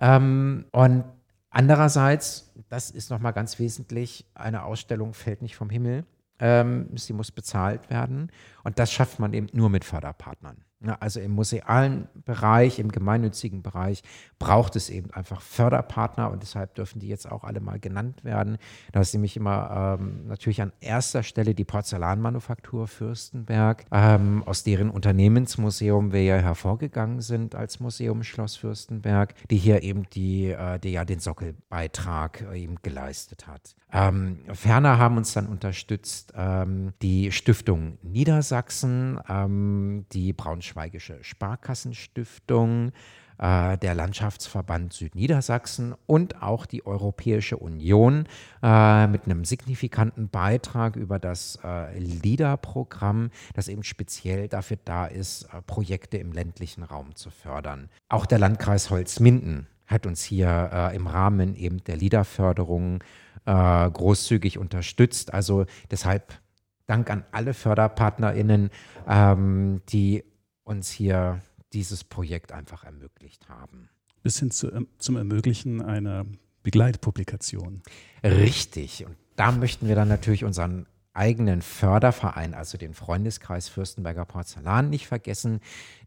Ähm, 0.00 0.66
und 0.72 1.04
andererseits, 1.50 2.52
das 2.68 2.90
ist 2.90 3.10
nochmal 3.10 3.32
ganz 3.32 3.58
wesentlich, 3.58 4.26
eine 4.34 4.64
Ausstellung 4.64 5.14
fällt 5.14 5.42
nicht 5.42 5.56
vom 5.56 5.70
Himmel. 5.70 6.04
Ähm, 6.40 6.88
sie 6.96 7.12
muss 7.12 7.32
bezahlt 7.32 7.90
werden. 7.90 8.30
Und 8.62 8.78
das 8.78 8.92
schafft 8.92 9.18
man 9.18 9.32
eben 9.34 9.48
nur 9.52 9.70
mit 9.70 9.84
Förderpartnern. 9.84 10.64
Also 11.00 11.18
im 11.20 11.32
musealen 11.32 12.06
Bereich, 12.24 12.78
im 12.78 12.92
gemeinnützigen 12.92 13.62
Bereich 13.62 14.02
braucht 14.38 14.76
es 14.76 14.90
eben 14.90 15.10
einfach 15.12 15.40
Förderpartner 15.40 16.30
und 16.30 16.42
deshalb 16.42 16.76
dürfen 16.76 17.00
die 17.00 17.08
jetzt 17.08 17.30
auch 17.30 17.42
alle 17.42 17.60
mal 17.60 17.80
genannt 17.80 18.22
werden. 18.22 18.58
Da 18.92 19.00
ist 19.00 19.12
nämlich 19.12 19.36
immer 19.36 19.98
ähm, 20.00 20.28
natürlich 20.28 20.62
an 20.62 20.72
erster 20.80 21.24
Stelle 21.24 21.54
die 21.54 21.64
Porzellanmanufaktur 21.64 22.86
Fürstenberg, 22.86 23.86
ähm, 23.90 24.44
aus 24.44 24.62
deren 24.62 24.90
Unternehmensmuseum 24.90 26.12
wir 26.12 26.22
ja 26.22 26.36
hervorgegangen 26.36 27.22
sind 27.22 27.56
als 27.56 27.80
Museum 27.80 28.22
Schloss 28.22 28.56
Fürstenberg, 28.56 29.34
die 29.50 29.56
hier 29.56 29.82
eben 29.82 30.08
die, 30.10 30.50
äh, 30.50 30.78
die 30.78 30.92
ja 30.92 31.04
den 31.04 31.18
Sockelbeitrag 31.18 32.42
äh, 32.52 32.62
eben 32.62 32.76
geleistet 32.82 33.48
hat. 33.48 33.74
Ähm, 33.90 34.40
ferner 34.52 34.98
haben 34.98 35.16
uns 35.16 35.32
dann 35.32 35.46
unterstützt 35.46 36.34
ähm, 36.36 36.92
die 37.00 37.32
Stiftung 37.32 37.96
Niedersachsen, 38.02 39.18
ähm, 39.28 40.04
die 40.12 40.34
Braunschweigische 40.68 41.18
Sparkassenstiftung, 41.22 42.92
äh, 43.38 43.78
der 43.78 43.94
Landschaftsverband 43.94 44.92
Südniedersachsen 44.92 45.94
und 46.06 46.42
auch 46.42 46.66
die 46.66 46.84
Europäische 46.84 47.56
Union 47.56 48.26
äh, 48.62 49.06
mit 49.06 49.24
einem 49.24 49.44
signifikanten 49.46 50.28
Beitrag 50.28 50.96
über 50.96 51.18
das 51.18 51.58
äh, 51.64 51.98
LIDA-Programm, 51.98 53.30
das 53.54 53.68
eben 53.68 53.82
speziell 53.82 54.48
dafür 54.48 54.78
da 54.84 55.06
ist, 55.06 55.44
äh, 55.44 55.62
Projekte 55.62 56.18
im 56.18 56.32
ländlichen 56.32 56.82
Raum 56.82 57.14
zu 57.14 57.30
fördern. 57.30 57.88
Auch 58.10 58.26
der 58.26 58.38
Landkreis 58.38 58.90
Holzminden 58.90 59.68
hat 59.86 60.04
uns 60.04 60.22
hier 60.22 60.70
äh, 60.70 60.96
im 60.96 61.06
Rahmen 61.06 61.54
eben 61.54 61.82
der 61.84 61.96
LIDA-Förderung 61.96 63.02
äh, 63.46 63.90
großzügig 63.90 64.58
unterstützt. 64.58 65.32
Also 65.32 65.64
deshalb 65.90 66.38
Dank 66.88 67.10
an 67.10 67.24
alle 67.32 67.52
FörderpartnerInnen, 67.52 68.70
ähm, 69.06 69.82
die 69.90 70.24
uns 70.68 70.90
hier 70.90 71.40
dieses 71.72 72.04
Projekt 72.04 72.52
einfach 72.52 72.84
ermöglicht 72.84 73.48
haben. 73.48 73.88
Bis 74.22 74.38
hin 74.38 74.50
zu, 74.50 74.70
ähm, 74.70 74.88
zum 74.98 75.16
Ermöglichen 75.16 75.80
einer 75.82 76.26
Begleitpublikation. 76.62 77.82
Richtig. 78.22 79.06
Und 79.06 79.16
da 79.36 79.52
möchten 79.52 79.88
wir 79.88 79.94
dann 79.94 80.08
natürlich 80.08 80.44
unseren 80.44 80.86
eigenen 81.14 81.62
Förderverein, 81.62 82.54
also 82.54 82.78
den 82.78 82.94
Freundeskreis 82.94 83.68
Fürstenberger 83.68 84.24
Porzellan, 84.24 84.90
nicht 84.90 85.08
vergessen. 85.08 85.60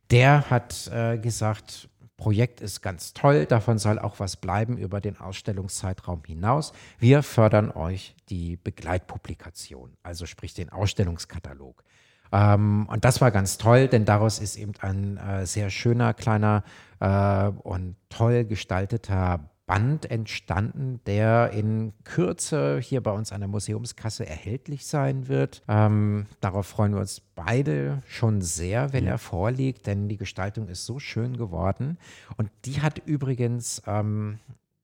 Der 0.10 0.50
hat 0.50 0.88
äh, 0.94 1.18
gesagt, 1.18 1.90
Projekt 2.18 2.62
ist 2.62 2.82
ganz 2.82 3.14
toll, 3.14 3.48
davon 3.48 3.80
soll 3.80 3.98
auch 3.98 4.20
was 4.20 4.38
bleiben 4.38 4.78
über 4.78 5.02
den 5.02 5.18
Ausstellungszeitraum 5.18 6.22
hinaus. 6.24 6.72
Wir 7.00 7.24
fördern 7.24 7.72
euch 7.72 8.16
die 8.30 8.58
Begleitpublikation, 8.58 9.98
also 10.04 10.28
sprich 10.28 10.54
den 10.54 10.70
Ausstellungskatalog. 10.70 11.84
Ähm, 12.32 12.88
und 12.90 13.06
das 13.06 13.22
war 13.22 13.32
ganz 13.32 13.58
toll, 13.58 13.88
denn 13.88 14.06
daraus 14.06 14.40
ist 14.40 14.56
eben 14.56 14.74
ein 14.80 15.18
äh, 15.18 15.46
sehr 15.46 15.70
schöner, 15.70 16.14
kleiner 16.14 16.64
äh, 17.00 17.48
und 17.48 17.96
toll 18.10 18.46
gestalteter 18.46 19.52
Band 19.72 20.12
entstanden, 20.12 21.00
der 21.06 21.52
in 21.52 21.94
Kürze 22.04 22.80
hier 22.82 23.02
bei 23.02 23.12
uns 23.12 23.32
an 23.32 23.40
der 23.40 23.48
Museumskasse 23.48 24.28
erhältlich 24.28 24.86
sein 24.86 25.30
wird. 25.30 25.62
Ähm, 25.70 26.26
darauf 26.42 26.68
freuen 26.68 26.94
wir 26.94 27.00
uns 27.00 27.22
beide 27.36 28.02
schon 28.06 28.42
sehr, 28.42 28.92
wenn 28.92 29.06
ja. 29.06 29.12
er 29.12 29.18
vorliegt, 29.18 29.88
denn 29.88 30.10
die 30.10 30.18
Gestaltung 30.18 30.68
ist 30.68 30.86
so 30.86 31.00
schön 31.00 31.38
geworden. 31.38 31.98
Und 32.36 32.50
die 32.66 32.82
hat 32.82 33.00
übrigens 33.06 33.82
ähm, 33.88 34.40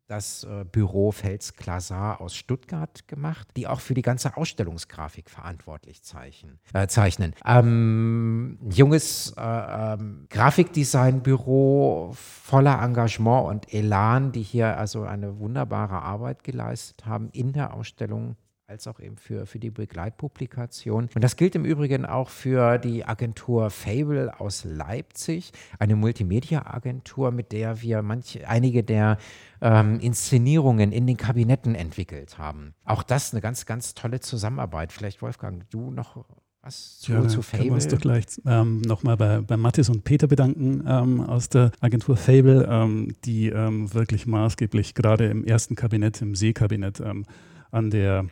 das 0.07 0.45
äh, 0.45 0.63
Büro 0.63 1.11
Fels 1.11 1.55
Klasar 1.55 2.21
aus 2.21 2.35
Stuttgart 2.35 3.07
gemacht, 3.07 3.47
die 3.57 3.67
auch 3.67 3.81
für 3.81 3.93
die 3.93 4.01
ganze 4.01 4.37
Ausstellungsgrafik 4.37 5.29
verantwortlich 5.29 6.01
zeichnen. 6.01 6.59
Äh, 6.73 6.87
zeichnen. 6.87 7.35
Ähm, 7.45 8.57
junges 8.69 9.33
äh, 9.37 9.41
ähm, 9.41 10.27
Grafikdesignbüro 10.29 12.13
voller 12.15 12.81
Engagement 12.81 13.47
und 13.47 13.73
Elan, 13.73 14.31
die 14.31 14.43
hier 14.43 14.77
also 14.77 15.03
eine 15.03 15.39
wunderbare 15.39 16.01
Arbeit 16.01 16.43
geleistet 16.43 17.05
haben 17.05 17.29
in 17.33 17.51
der 17.51 17.73
Ausstellung 17.73 18.37
als 18.67 18.85
auch 18.85 18.99
eben 18.99 19.15
für, 19.15 19.45
für 19.45 19.59
die 19.59 19.69
Begleitpublikation. 19.69 21.07
Und 21.15 21.23
das 21.23 21.37
gilt 21.37 21.55
im 21.55 21.63
Übrigen 21.63 22.05
auch 22.05 22.29
für 22.29 22.77
die 22.77 23.05
Agentur 23.05 23.69
Fable 23.69 24.41
aus 24.41 24.65
Leipzig, 24.65 25.53
eine 25.79 25.95
Multimedia-Agentur, 25.95 27.31
mit 27.31 27.53
der 27.53 27.81
wir 27.81 28.01
manche, 28.01 28.45
einige 28.45 28.83
der 28.83 29.19
ähm, 29.61 30.01
Inszenierungen 30.01 30.91
in 30.91 31.07
den 31.07 31.15
Kabinetten 31.15 31.75
entwickelt 31.75 32.37
haben. 32.37 32.73
Auch 32.83 33.03
das 33.03 33.31
eine 33.31 33.39
ganz, 33.39 33.65
ganz 33.65 33.93
tolle 33.93 34.19
Zusammenarbeit. 34.19 34.91
Vielleicht, 34.91 35.21
Wolfgang, 35.21 35.63
du 35.69 35.89
noch 35.89 36.25
was 36.61 36.99
zu, 36.99 37.13
ja, 37.13 37.25
zu 37.25 37.41
Fable? 37.41 37.59
Können 37.59 37.69
wir 37.69 37.75
uns 37.75 37.87
doch 37.87 38.01
gleich 38.01 38.25
ähm, 38.45 38.81
nochmal 38.81 39.15
bei, 39.15 39.39
bei 39.39 39.55
Mathis 39.55 39.87
und 39.87 40.03
Peter 40.03 40.27
bedanken 40.27 40.83
ähm, 40.85 41.21
aus 41.21 41.47
der 41.47 41.71
Agentur 41.79 42.17
Fable, 42.17 42.67
ähm, 42.69 43.15
die 43.23 43.47
ähm, 43.47 43.93
wirklich 43.93 44.27
maßgeblich 44.27 44.93
gerade 44.93 45.27
im 45.27 45.45
ersten 45.45 45.75
Kabinett, 45.75 46.21
im 46.21 46.35
Seekabinett, 46.35 46.99
ähm, 46.99 47.25
an 47.71 47.91
der 47.91 48.27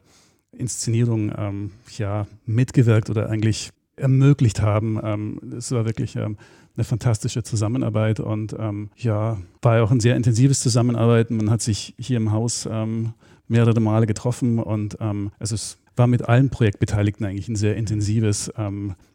Inszenierung 0.58 1.32
ähm, 1.38 1.72
ja, 1.98 2.28
mitgewirkt 2.46 3.10
oder 3.10 3.30
eigentlich 3.30 3.72
ermöglicht 3.98 4.62
haben. 4.62 5.00
Ähm, 5.04 5.40
es 5.58 5.72
war 5.72 5.86
wirklich 5.86 6.16
ähm, 6.16 6.38
eine 6.76 6.84
fantastische 6.84 7.44
Zusammenarbeit 7.44 8.20
und 8.20 8.56
ähm, 8.60 8.90
ja, 8.98 9.38
war 9.62 9.84
auch 9.84 9.92
ein 9.92 10.00
sehr 10.00 10.16
intensives 10.16 10.60
Zusammenarbeiten. 10.60 11.38
Man 11.38 11.50
hat 11.50 11.62
sich 11.62 11.96
hier 11.98 12.18
im 12.18 12.32
Haus 12.32 12.68
ähm, 12.70 13.14
mehrere 13.48 13.80
Male 13.80 14.08
getroffen 14.08 14.58
und 14.60 14.98
also 15.00 15.54
es 15.54 15.78
war 15.96 16.08
mit 16.08 16.28
allen 16.28 16.50
Projektbeteiligten 16.50 17.28
eigentlich 17.28 17.48
ein 17.48 17.56
sehr 17.56 17.76
intensives 17.76 18.52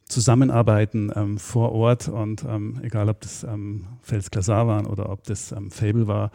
Zusammenarbeiten 0.04 1.10
ähm, 1.16 1.36
vor 1.38 1.72
Ort 1.72 2.06
und 2.06 2.44
ähm, 2.48 2.78
egal 2.84 3.08
ob 3.08 3.20
das 3.22 3.42
ähm, 3.42 3.86
Fels 4.02 4.30
Klasar 4.30 4.68
waren 4.68 4.86
oder 4.86 5.10
ob 5.10 5.24
das 5.24 5.50
ähm, 5.50 5.72
Fable 5.72 6.06
war. 6.06 6.30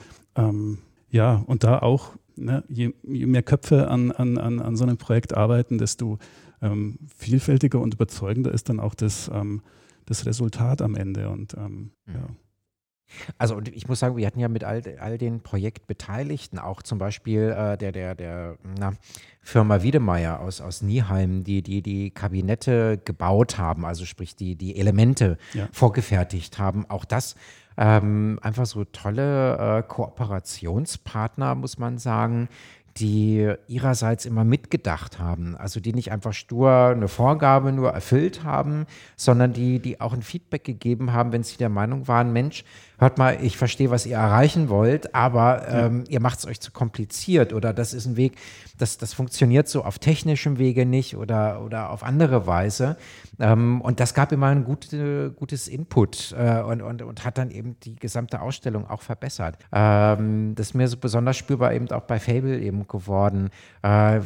ja, 1.09 1.41
und 1.47 1.63
da 1.63 1.79
auch 1.79 2.11
ne, 2.37 2.63
je, 2.67 2.93
je, 3.03 3.25
mehr 3.25 3.43
Köpfe 3.43 3.87
an, 3.89 4.11
an, 4.11 4.37
an, 4.37 4.59
an 4.59 4.75
so 4.75 4.83
einem 4.83 4.97
Projekt 4.97 5.35
arbeiten, 5.35 5.77
desto 5.77 6.19
ähm, 6.61 6.97
vielfältiger 7.15 7.79
und 7.79 7.93
überzeugender 7.93 8.51
ist 8.51 8.69
dann 8.69 8.79
auch 8.79 8.95
das, 8.95 9.29
ähm, 9.33 9.61
das 10.05 10.25
Resultat 10.25 10.81
am 10.81 10.95
Ende. 10.95 11.29
Und 11.29 11.55
ähm, 11.55 11.91
mhm. 12.05 12.13
ja. 12.13 12.27
Also 13.37 13.61
ich 13.71 13.87
muss 13.87 13.99
sagen, 13.99 14.17
wir 14.17 14.25
hatten 14.25 14.39
ja 14.39 14.47
mit 14.47 14.63
all, 14.63 14.81
all 14.99 15.17
den 15.17 15.41
Projektbeteiligten, 15.41 16.57
auch 16.57 16.81
zum 16.81 16.97
Beispiel 16.97 17.53
äh, 17.55 17.77
der, 17.77 17.91
der, 17.91 18.15
der 18.15 18.57
na, 18.79 18.93
Firma 19.41 19.83
Wiedemeyer 19.83 20.39
aus, 20.39 20.59
aus 20.59 20.81
Nieheim, 20.81 21.43
die, 21.43 21.61
die 21.61 21.81
die 21.81 22.11
Kabinette 22.11 22.99
gebaut 23.03 23.57
haben, 23.57 23.85
also 23.85 24.05
sprich 24.05 24.35
die, 24.35 24.55
die 24.55 24.77
Elemente 24.77 25.37
ja. 25.53 25.69
vorgefertigt 25.71 26.57
haben. 26.57 26.89
Auch 26.89 27.05
das 27.05 27.35
ähm, 27.77 28.39
einfach 28.41 28.65
so 28.65 28.85
tolle 28.85 29.57
äh, 29.79 29.83
Kooperationspartner, 29.83 31.55
muss 31.55 31.77
man 31.77 31.97
sagen, 31.97 32.49
die 32.97 33.53
ihrerseits 33.67 34.25
immer 34.25 34.45
mitgedacht 34.45 35.19
haben. 35.19 35.57
Also 35.57 35.81
die 35.81 35.93
nicht 35.93 36.13
einfach 36.13 36.31
stur 36.31 36.71
eine 36.95 37.09
Vorgabe 37.09 37.73
nur 37.73 37.91
erfüllt 37.91 38.43
haben, 38.43 38.85
sondern 39.17 39.51
die, 39.51 39.79
die 39.79 39.99
auch 39.99 40.13
ein 40.13 40.21
Feedback 40.21 40.63
gegeben 40.63 41.11
haben, 41.11 41.33
wenn 41.33 41.43
sie 41.43 41.57
der 41.57 41.69
Meinung 41.69 42.07
waren, 42.07 42.31
Mensch, 42.31 42.63
hört 42.97 43.17
mal, 43.17 43.37
ich 43.41 43.57
verstehe, 43.57 43.91
was 43.91 44.05
ihr 44.05 44.15
erreichen 44.15 44.69
wollt, 44.69 45.13
aber 45.13 45.67
ähm, 45.67 46.05
ihr 46.07 46.21
macht 46.21 46.39
es 46.39 46.47
euch 46.47 46.61
zu 46.61 46.71
kompliziert 46.71 47.51
oder 47.51 47.73
das 47.73 47.93
ist 47.93 48.05
ein 48.05 48.15
Weg, 48.15 48.37
das, 48.77 48.97
das 48.97 49.13
funktioniert 49.13 49.67
so 49.67 49.83
auf 49.83 49.99
technischem 49.99 50.57
Wege 50.57 50.85
nicht 50.85 51.17
oder, 51.17 51.61
oder 51.61 51.89
auf 51.89 52.03
andere 52.03 52.47
Weise. 52.47 52.97
Ähm, 53.39 53.81
und 53.81 53.99
das 53.99 54.13
gab 54.13 54.31
immer 54.31 54.47
ein 54.47 54.63
gute, 54.63 55.31
gutes 55.31 55.67
Input 55.67 56.33
äh, 56.37 56.61
und, 56.61 56.81
und, 56.81 57.01
und 57.01 57.25
hat 57.25 57.37
dann 57.37 57.51
eben 57.51 57.77
die 57.81 57.95
gesamte 57.95 58.41
Ausstellung 58.41 58.89
auch 58.89 59.01
verbessert. 59.01 59.57
Ähm, 59.73 60.55
das 60.55 60.67
ist 60.67 60.73
mir 60.73 60.87
so 60.87 60.97
besonders 60.97 61.35
spürbar 61.35 61.73
eben 61.73 61.89
auch 61.91 62.03
bei 62.03 62.19
Fable 62.19 62.59
eben 62.59 62.84
geworden. 62.87 63.49
Äh, 63.81 64.21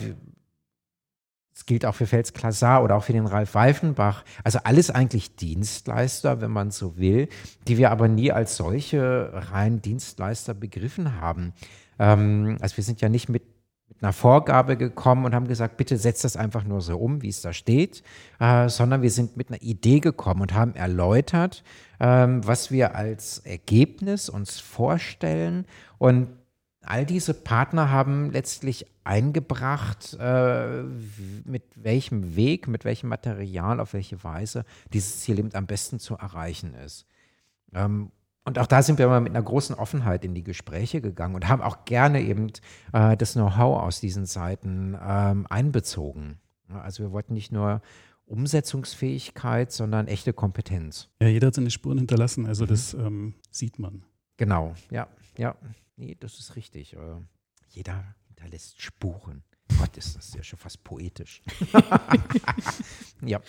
gilt 1.70 1.86
auch 1.86 1.93
für 1.93 2.07
Fels 2.07 2.34
Klasar 2.34 2.84
oder 2.84 2.95
auch 2.95 3.03
für 3.03 3.14
den 3.14 3.28
Ralf 3.28 3.53
Weifenbach. 3.53 4.26
Also 4.43 4.57
alles 4.64 4.89
eigentlich 4.89 5.36
Dienstleister, 5.36 6.41
wenn 6.41 6.49
man 6.49 6.72
so 6.72 6.97
will, 6.97 7.30
die 7.68 7.78
wir 7.78 7.91
aber 7.91 8.07
nie 8.07 8.32
als 8.32 8.57
solche 8.57 9.30
rein 9.51 9.80
Dienstleister 9.80 10.55
begriffen 10.55 11.22
haben. 11.22 11.53
Ähm, 11.99 12.57
also 12.60 12.76
wir 12.76 12.84
sind 12.84 13.01
ja 13.01 13.10
nicht 13.10 13.30
mit, 13.30 13.43
mit, 13.88 14.01
einer 14.01 14.14
Vorgabe 14.14 14.78
gekommen 14.78 15.26
und 15.26 15.36
haben 15.36 15.47
gesagt, 15.47 15.78
bitte 15.78 15.97
setzt 15.97 16.24
das 16.24 16.36
einfach 16.36 16.64
nur 16.64 16.82
so 16.82 16.97
um, 16.97 17.22
wie 17.22 17.30
es 17.30 17.41
da 17.41 17.53
steht, 17.53 18.01
äh, 18.39 18.68
sondern 18.68 19.03
wir 19.03 19.12
sind 19.12 19.38
mit 19.38 19.49
einer 19.49 19.62
Idee 19.62 19.99
gekommen 19.99 20.41
und 20.41 20.55
haben 20.55 20.74
erläutert, 20.74 21.64
ähm, 21.99 22.47
was 22.47 22.72
wir 22.72 22.95
als 22.95 23.38
Ergebnis 23.39 24.28
uns 24.28 24.60
vorstellen 24.60 25.66
und 25.99 26.30
all 26.82 27.06
diese 27.06 27.34
Partner 27.34 27.90
haben 27.90 28.32
letztlich 28.32 28.86
eingebracht, 29.04 30.18
äh, 30.20 30.84
mit 31.46 31.64
welchem 31.76 32.36
Weg, 32.36 32.68
mit 32.68 32.86
welchem 32.86 33.10
Material, 33.10 33.80
auf 33.80 33.94
welche 33.94 34.24
Weise 34.24 34.66
dieses 34.94 35.22
Ziel 35.22 35.40
eben 35.40 35.54
am 35.54 35.66
besten 35.66 36.00
zu 36.00 36.16
erreichen 36.16 36.74
ist. 36.74 37.06
Ähm, 37.74 38.12
und 38.46 38.58
auch 38.58 38.68
da 38.68 38.82
sind 38.82 38.98
wir 38.98 39.06
immer 39.06 39.20
mit 39.20 39.36
einer 39.36 39.44
großen 39.44 39.76
Offenheit 39.76 40.24
in 40.26 40.34
die 40.34 40.44
Gespräche 40.44 41.02
gegangen 41.02 41.36
und 41.36 41.48
haben 41.48 41.62
auch 41.62 41.86
gerne 41.86 42.22
eben 42.22 42.52
äh, 42.94 43.16
das 43.18 43.34
Know-how 43.34 43.82
aus 43.82 44.00
diesen 44.00 44.26
Seiten 44.26 44.98
ähm, 45.02 45.46
einbezogen. 45.50 46.40
Also 46.70 47.04
wir 47.04 47.12
wollten 47.12 47.34
nicht 47.34 47.52
nur 47.52 47.82
Umsetzungsfähigkeit, 48.26 49.72
sondern 49.72 50.08
echte 50.08 50.34
Kompetenz. 50.34 51.10
Ja, 51.22 51.28
jeder 51.28 51.48
hat 51.48 51.56
seine 51.56 51.72
Spuren 51.72 51.98
hinterlassen, 51.98 52.46
also 52.46 52.64
mhm. 52.64 52.70
das 52.70 52.94
ähm, 52.94 53.34
sieht 53.52 53.80
man. 53.80 54.04
Genau, 54.38 54.76
ja, 54.90 55.08
ja. 55.38 55.56
Nee, 56.00 56.16
das 56.18 56.39
ist 56.39 56.56
richtig. 56.56 56.93
Äh, 56.93 56.97
jeder 57.68 58.16
hinterlässt 58.28 58.82
Spuren. 58.82 59.43
Gott, 59.78 59.97
ist 59.97 60.16
das 60.16 60.34
ja 60.34 60.41
schon 60.41 60.58
fast 60.58 60.82
poetisch. 60.84 61.41
ja. 63.22 63.41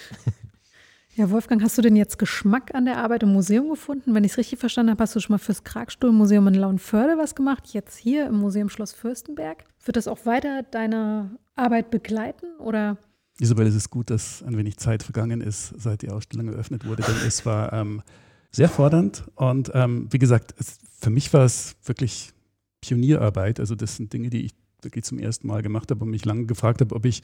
Ja, 1.15 1.31
Wolfgang, 1.31 1.63
hast 1.63 1.79
du 1.79 1.83
denn 1.83 1.97
jetzt 1.97 2.19
Geschmack 2.19 2.75
an 2.75 2.87
der 2.87 2.99
Arbeit 2.99 3.23
im 3.23 3.33
Museum 3.33 3.69
gefunden? 3.69 4.15
Wenn 4.15 4.25
ich 4.25 4.33
es 4.33 4.39
richtig 4.39 4.59
verstanden 4.59 4.91
habe, 4.91 5.03
hast 5.03 5.15
du 5.15 5.21
schon 5.21 5.35
mal 5.35 5.39
fürs 5.39 5.63
Kragstuhl-Museum 5.63 6.49
in 6.49 6.55
Launförde 6.55 7.19
was 7.19 7.35
gemacht, 7.35 7.69
jetzt 7.69 7.97
hier 7.97 8.27
im 8.27 8.37
Museum 8.37 8.69
Schloss 8.69 8.93
Fürstenberg. 8.93 9.65
Wird 9.85 9.97
das 9.97 10.09
auch 10.09 10.27
weiter 10.27 10.65
deine 10.65 11.39
Arbeit 11.55 11.91
begleiten 11.91 12.47
oder? 12.59 12.97
Isabel, 13.39 13.67
es 13.67 13.75
ist 13.77 13.91
gut, 13.91 14.11
dass 14.11 14.43
ein 14.43 14.57
wenig 14.57 14.77
Zeit 14.77 15.03
vergangen 15.05 15.41
ist, 15.41 15.69
seit 15.81 16.03
die 16.03 16.11
Ausstellung 16.11 16.49
eröffnet 16.49 16.85
wurde, 16.85 17.03
denn 17.03 17.17
es 17.27 17.47
war 17.47 17.73
ähm, 17.73 18.03
sehr 18.51 18.69
fordernd. 18.69 19.25
Und 19.37 19.71
ähm, 19.75 20.09
wie 20.11 20.19
gesagt, 20.19 20.55
es, 20.59 20.79
für 21.01 21.11
mich 21.11 21.33
war 21.33 21.45
es 21.45 21.77
wirklich 21.85 22.33
Pionierarbeit. 22.81 23.61
Also 23.61 23.75
das 23.75 23.97
sind 23.97 24.13
Dinge, 24.13 24.31
die 24.31 24.47
ich 24.47 24.55
wirklich 24.83 25.05
zum 25.05 25.19
ersten 25.19 25.47
Mal 25.47 25.63
gemacht 25.63 25.91
habe 25.91 26.05
und 26.05 26.11
mich 26.11 26.25
lange 26.25 26.47
gefragt 26.47 26.81
habe, 26.81 26.95
ob 26.95 27.05
ich 27.05 27.23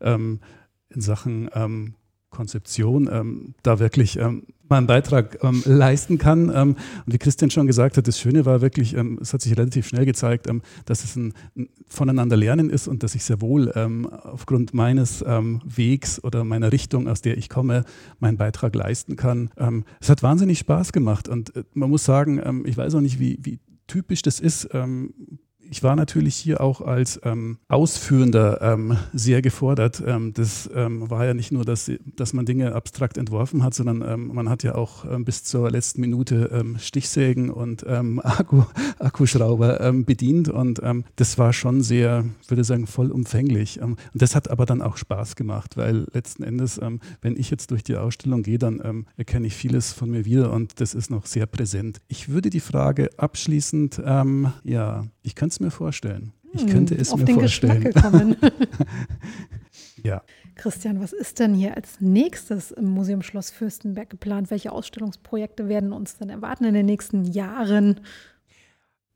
ähm, 0.00 0.40
in 0.90 1.00
Sachen 1.00 1.48
ähm, 1.54 1.94
Konzeption 2.30 3.08
ähm, 3.12 3.54
da 3.62 3.78
wirklich 3.80 4.16
ähm, 4.16 4.44
meinen 4.68 4.86
Beitrag 4.86 5.42
ähm, 5.42 5.62
leisten 5.66 6.16
kann. 6.16 6.50
Ähm, 6.54 6.76
und 7.04 7.12
wie 7.12 7.18
Christian 7.18 7.50
schon 7.50 7.66
gesagt 7.66 7.96
hat, 7.96 8.06
das 8.06 8.20
Schöne 8.20 8.46
war 8.46 8.60
wirklich, 8.60 8.94
ähm, 8.94 9.18
es 9.20 9.34
hat 9.34 9.42
sich 9.42 9.56
relativ 9.58 9.88
schnell 9.88 10.06
gezeigt, 10.06 10.48
ähm, 10.48 10.62
dass 10.84 11.02
es 11.02 11.16
ein, 11.16 11.34
ein, 11.56 11.68
voneinander 11.88 12.36
lernen 12.36 12.70
ist 12.70 12.86
und 12.86 13.02
dass 13.02 13.16
ich 13.16 13.24
sehr 13.24 13.40
wohl 13.40 13.72
aufgrund 14.22 14.72
meines 14.74 15.24
Wegs 15.24 16.22
oder 16.22 16.44
meiner 16.44 16.70
Richtung, 16.70 17.08
aus 17.08 17.20
der 17.20 17.36
ich 17.36 17.48
komme, 17.48 17.84
meinen 18.20 18.36
Beitrag 18.36 18.76
leisten 18.76 19.16
kann. 19.16 19.50
es 19.98 20.08
hat 20.08 20.22
wahnsinnig 20.22 20.60
Spaß 20.60 20.92
gemacht 20.92 21.28
und 21.28 21.56
äh, 21.56 21.64
man 21.74 21.90
muss 21.90 22.04
sagen, 22.04 22.62
ich 22.64 22.76
weiß 22.76 22.94
auch 22.94 23.00
nicht, 23.00 23.18
wie, 23.18 23.40
wie 23.42 23.58
typisch 23.90 24.22
das 24.22 24.38
ist 24.38 24.68
ich 25.70 25.84
war 25.84 25.94
natürlich 25.94 26.34
hier 26.34 26.60
auch 26.60 26.80
als 26.80 27.20
ähm, 27.22 27.58
Ausführender 27.68 28.60
ähm, 28.60 28.96
sehr 29.12 29.40
gefordert. 29.40 30.02
Ähm, 30.04 30.34
das 30.34 30.68
ähm, 30.74 31.08
war 31.08 31.24
ja 31.24 31.32
nicht 31.32 31.52
nur, 31.52 31.64
dass, 31.64 31.90
dass 32.16 32.32
man 32.32 32.44
Dinge 32.44 32.74
abstrakt 32.74 33.16
entworfen 33.16 33.62
hat, 33.62 33.74
sondern 33.74 34.02
ähm, 34.02 34.34
man 34.34 34.48
hat 34.48 34.64
ja 34.64 34.74
auch 34.74 35.04
ähm, 35.04 35.24
bis 35.24 35.44
zur 35.44 35.70
letzten 35.70 36.00
Minute 36.00 36.64
Stichsägen 36.78 37.50
und 37.50 37.86
Akku, 37.86 38.64
Akkuschrauber 38.98 39.92
bedient. 39.92 40.48
Und 40.48 40.80
das 41.16 41.38
war 41.38 41.52
schon 41.52 41.82
sehr, 41.82 42.24
würde 42.48 42.64
sagen, 42.64 42.86
vollumfänglich. 42.86 43.80
und 43.80 43.98
das 44.14 44.34
hat 44.34 44.50
aber 44.50 44.66
dann 44.66 44.82
auch 44.82 44.96
Spaß 44.96 45.36
gemacht, 45.36 45.76
weil 45.76 46.06
letzten 46.12 46.42
Endes, 46.42 46.80
wenn 47.20 47.36
ich 47.36 47.50
jetzt 47.50 47.70
durch 47.70 47.84
die 47.84 47.96
Ausstellung 47.96 48.42
gehe, 48.42 48.58
dann 48.58 49.06
erkenne 49.16 49.46
ich 49.46 49.54
vieles 49.54 49.92
von 49.92 50.10
mir 50.10 50.24
wieder 50.24 50.52
und 50.52 50.80
das 50.80 50.94
ist 50.94 51.10
noch 51.10 51.26
sehr 51.26 51.46
präsent. 51.46 52.00
Ich 52.08 52.28
würde 52.28 52.50
die 52.50 52.60
Frage 52.60 53.10
abschließend, 53.16 54.02
ja, 54.64 55.04
ich 55.22 55.34
könnte 55.34 55.52
es 55.52 55.59
mir 55.60 55.70
vorstellen. 55.70 56.32
Ich 56.52 56.66
könnte 56.66 56.94
es 56.94 57.12
auf 57.12 57.20
mir 57.20 57.26
den 57.26 57.34
vorstellen. 57.36 58.36
Ja. 60.02 60.22
Christian, 60.54 61.00
was 61.00 61.12
ist 61.12 61.38
denn 61.38 61.54
hier 61.54 61.76
als 61.76 62.00
nächstes 62.00 62.70
im 62.70 62.86
Museum 62.86 63.22
Schloss 63.22 63.50
Fürstenberg 63.50 64.10
geplant? 64.10 64.50
Welche 64.50 64.72
Ausstellungsprojekte 64.72 65.68
werden 65.68 65.92
uns 65.92 66.16
denn 66.16 66.28
erwarten 66.28 66.64
in 66.64 66.74
den 66.74 66.86
nächsten 66.86 67.24
Jahren? 67.24 68.00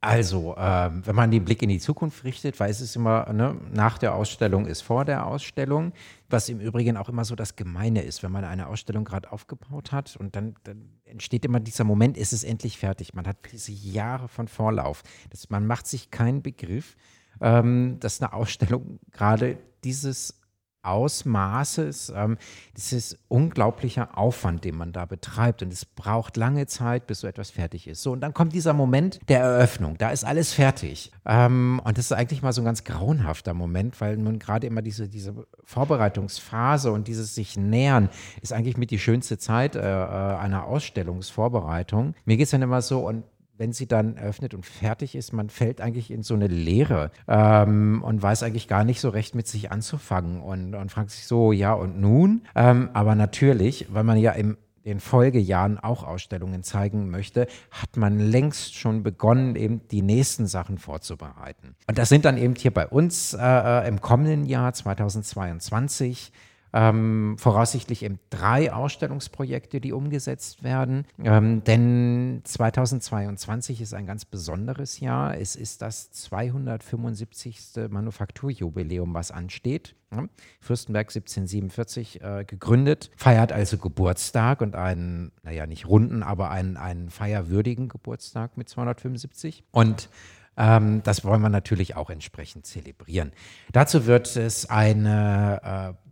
Also, 0.04 0.54
äh, 0.56 0.90
wenn 0.92 1.14
man 1.14 1.30
den 1.30 1.46
Blick 1.46 1.62
in 1.62 1.70
die 1.70 1.78
Zukunft 1.78 2.24
richtet, 2.24 2.60
weiß 2.60 2.80
es 2.80 2.94
immer, 2.94 3.32
ne, 3.32 3.56
nach 3.72 3.96
der 3.96 4.14
Ausstellung 4.14 4.66
ist 4.66 4.82
vor 4.82 5.06
der 5.06 5.26
Ausstellung, 5.26 5.94
was 6.28 6.50
im 6.50 6.60
Übrigen 6.60 6.98
auch 6.98 7.08
immer 7.08 7.24
so 7.24 7.34
das 7.34 7.56
Gemeine 7.56 8.02
ist, 8.02 8.22
wenn 8.22 8.30
man 8.30 8.44
eine 8.44 8.66
Ausstellung 8.66 9.04
gerade 9.04 9.32
aufgebaut 9.32 9.92
hat 9.92 10.16
und 10.16 10.36
dann, 10.36 10.56
dann, 10.64 10.90
entsteht 11.06 11.44
immer 11.44 11.60
dieser 11.60 11.84
Moment, 11.84 12.18
ist 12.18 12.34
es 12.34 12.44
endlich 12.44 12.76
fertig. 12.76 13.14
Man 13.14 13.26
hat 13.26 13.36
diese 13.50 13.72
Jahre 13.72 14.28
von 14.28 14.48
Vorlauf. 14.48 15.04
Das, 15.30 15.48
man 15.48 15.66
macht 15.66 15.86
sich 15.86 16.10
keinen 16.10 16.42
Begriff, 16.42 16.96
ähm, 17.40 17.98
dass 18.00 18.20
eine 18.20 18.32
Ausstellung 18.34 18.98
gerade 19.10 19.56
dieses 19.84 20.38
Ausmaßes, 20.84 22.12
ähm, 22.14 22.38
dieses 22.76 23.18
unglaublicher 23.28 24.16
Aufwand, 24.16 24.64
den 24.64 24.76
man 24.76 24.92
da 24.92 25.04
betreibt. 25.06 25.62
Und 25.62 25.72
es 25.72 25.84
braucht 25.84 26.36
lange 26.36 26.66
Zeit, 26.66 27.06
bis 27.06 27.20
so 27.20 27.26
etwas 27.26 27.50
fertig 27.50 27.86
ist. 27.86 28.02
So, 28.02 28.12
und 28.12 28.20
dann 28.20 28.34
kommt 28.34 28.52
dieser 28.52 28.72
Moment 28.72 29.20
der 29.28 29.40
Eröffnung. 29.40 29.96
Da 29.98 30.10
ist 30.10 30.24
alles 30.24 30.52
fertig. 30.52 31.12
Ähm, 31.24 31.80
und 31.84 31.98
das 31.98 32.06
ist 32.06 32.12
eigentlich 32.12 32.42
mal 32.42 32.52
so 32.52 32.62
ein 32.62 32.64
ganz 32.64 32.84
grauenhafter 32.84 33.54
Moment, 33.54 34.00
weil 34.00 34.16
nun 34.16 34.38
gerade 34.38 34.66
immer 34.66 34.82
diese, 34.82 35.08
diese 35.08 35.34
Vorbereitungsphase 35.64 36.92
und 36.92 37.08
dieses 37.08 37.34
sich 37.34 37.56
nähern 37.56 38.08
ist 38.42 38.52
eigentlich 38.52 38.76
mit 38.76 38.90
die 38.90 38.98
schönste 38.98 39.38
Zeit 39.38 39.76
äh, 39.76 39.80
äh 39.80 40.34
einer 40.34 40.64
Ausstellungsvorbereitung. 40.64 42.14
Mir 42.24 42.36
geht 42.36 42.44
es 42.44 42.50
dann 42.50 42.62
immer 42.62 42.82
so, 42.82 43.06
und 43.06 43.24
wenn 43.56 43.72
sie 43.72 43.86
dann 43.86 44.16
eröffnet 44.16 44.54
und 44.54 44.66
fertig 44.66 45.14
ist, 45.14 45.32
man 45.32 45.48
fällt 45.48 45.80
eigentlich 45.80 46.10
in 46.10 46.22
so 46.22 46.34
eine 46.34 46.48
Leere 46.48 47.10
ähm, 47.28 48.02
und 48.02 48.22
weiß 48.22 48.42
eigentlich 48.42 48.68
gar 48.68 48.84
nicht 48.84 49.00
so 49.00 49.08
recht 49.08 49.34
mit 49.34 49.46
sich 49.46 49.70
anzufangen 49.70 50.40
und, 50.40 50.74
und 50.74 50.90
fragt 50.90 51.10
sich 51.10 51.26
so, 51.26 51.52
ja 51.52 51.72
und 51.72 52.00
nun? 52.00 52.42
Ähm, 52.54 52.90
aber 52.92 53.14
natürlich, 53.14 53.86
weil 53.90 54.04
man 54.04 54.18
ja 54.18 54.32
im 54.32 54.56
den 54.84 55.00
Folgejahren 55.00 55.78
auch 55.78 56.04
Ausstellungen 56.04 56.62
zeigen 56.62 57.10
möchte, 57.10 57.46
hat 57.70 57.96
man 57.96 58.18
längst 58.18 58.74
schon 58.74 59.02
begonnen, 59.02 59.56
eben 59.56 59.80
die 59.88 60.02
nächsten 60.02 60.46
Sachen 60.46 60.78
vorzubereiten. 60.78 61.74
Und 61.88 61.98
das 61.98 62.10
sind 62.10 62.24
dann 62.24 62.36
eben 62.36 62.54
hier 62.54 62.72
bei 62.72 62.86
uns 62.86 63.34
äh, 63.34 63.38
äh 63.40 63.88
im 63.88 64.00
kommenden 64.00 64.44
Jahr 64.44 64.72
2022 64.72 66.32
ähm, 66.74 67.36
voraussichtlich 67.38 68.02
eben 68.02 68.18
drei 68.30 68.72
Ausstellungsprojekte, 68.72 69.80
die 69.80 69.92
umgesetzt 69.92 70.64
werden. 70.64 71.06
Ähm, 71.22 71.62
denn 71.62 72.40
2022 72.42 73.80
ist 73.80 73.94
ein 73.94 74.06
ganz 74.06 74.24
besonderes 74.24 74.98
Jahr. 74.98 75.38
Es 75.38 75.54
ist 75.54 75.82
das 75.82 76.10
275. 76.10 77.88
Manufakturjubiläum, 77.88 79.14
was 79.14 79.30
ansteht. 79.30 79.94
Ja, 80.12 80.26
Fürstenberg 80.60 81.06
1747 81.08 82.20
äh, 82.20 82.44
gegründet, 82.44 83.10
feiert 83.16 83.52
also 83.52 83.78
Geburtstag 83.78 84.60
und 84.60 84.74
einen, 84.74 85.30
naja, 85.44 85.66
nicht 85.66 85.86
runden, 85.86 86.24
aber 86.24 86.50
einen, 86.50 86.76
einen 86.76 87.08
feierwürdigen 87.08 87.88
Geburtstag 87.88 88.56
mit 88.56 88.68
275. 88.68 89.62
Und 89.70 90.08
ähm, 90.56 91.02
das 91.04 91.24
wollen 91.24 91.40
wir 91.40 91.48
natürlich 91.48 91.96
auch 91.96 92.10
entsprechend 92.10 92.66
zelebrieren. 92.66 93.32
Dazu 93.72 94.06
wird 94.06 94.36
es 94.36 94.68
eine 94.70 95.96
äh, 95.96 96.03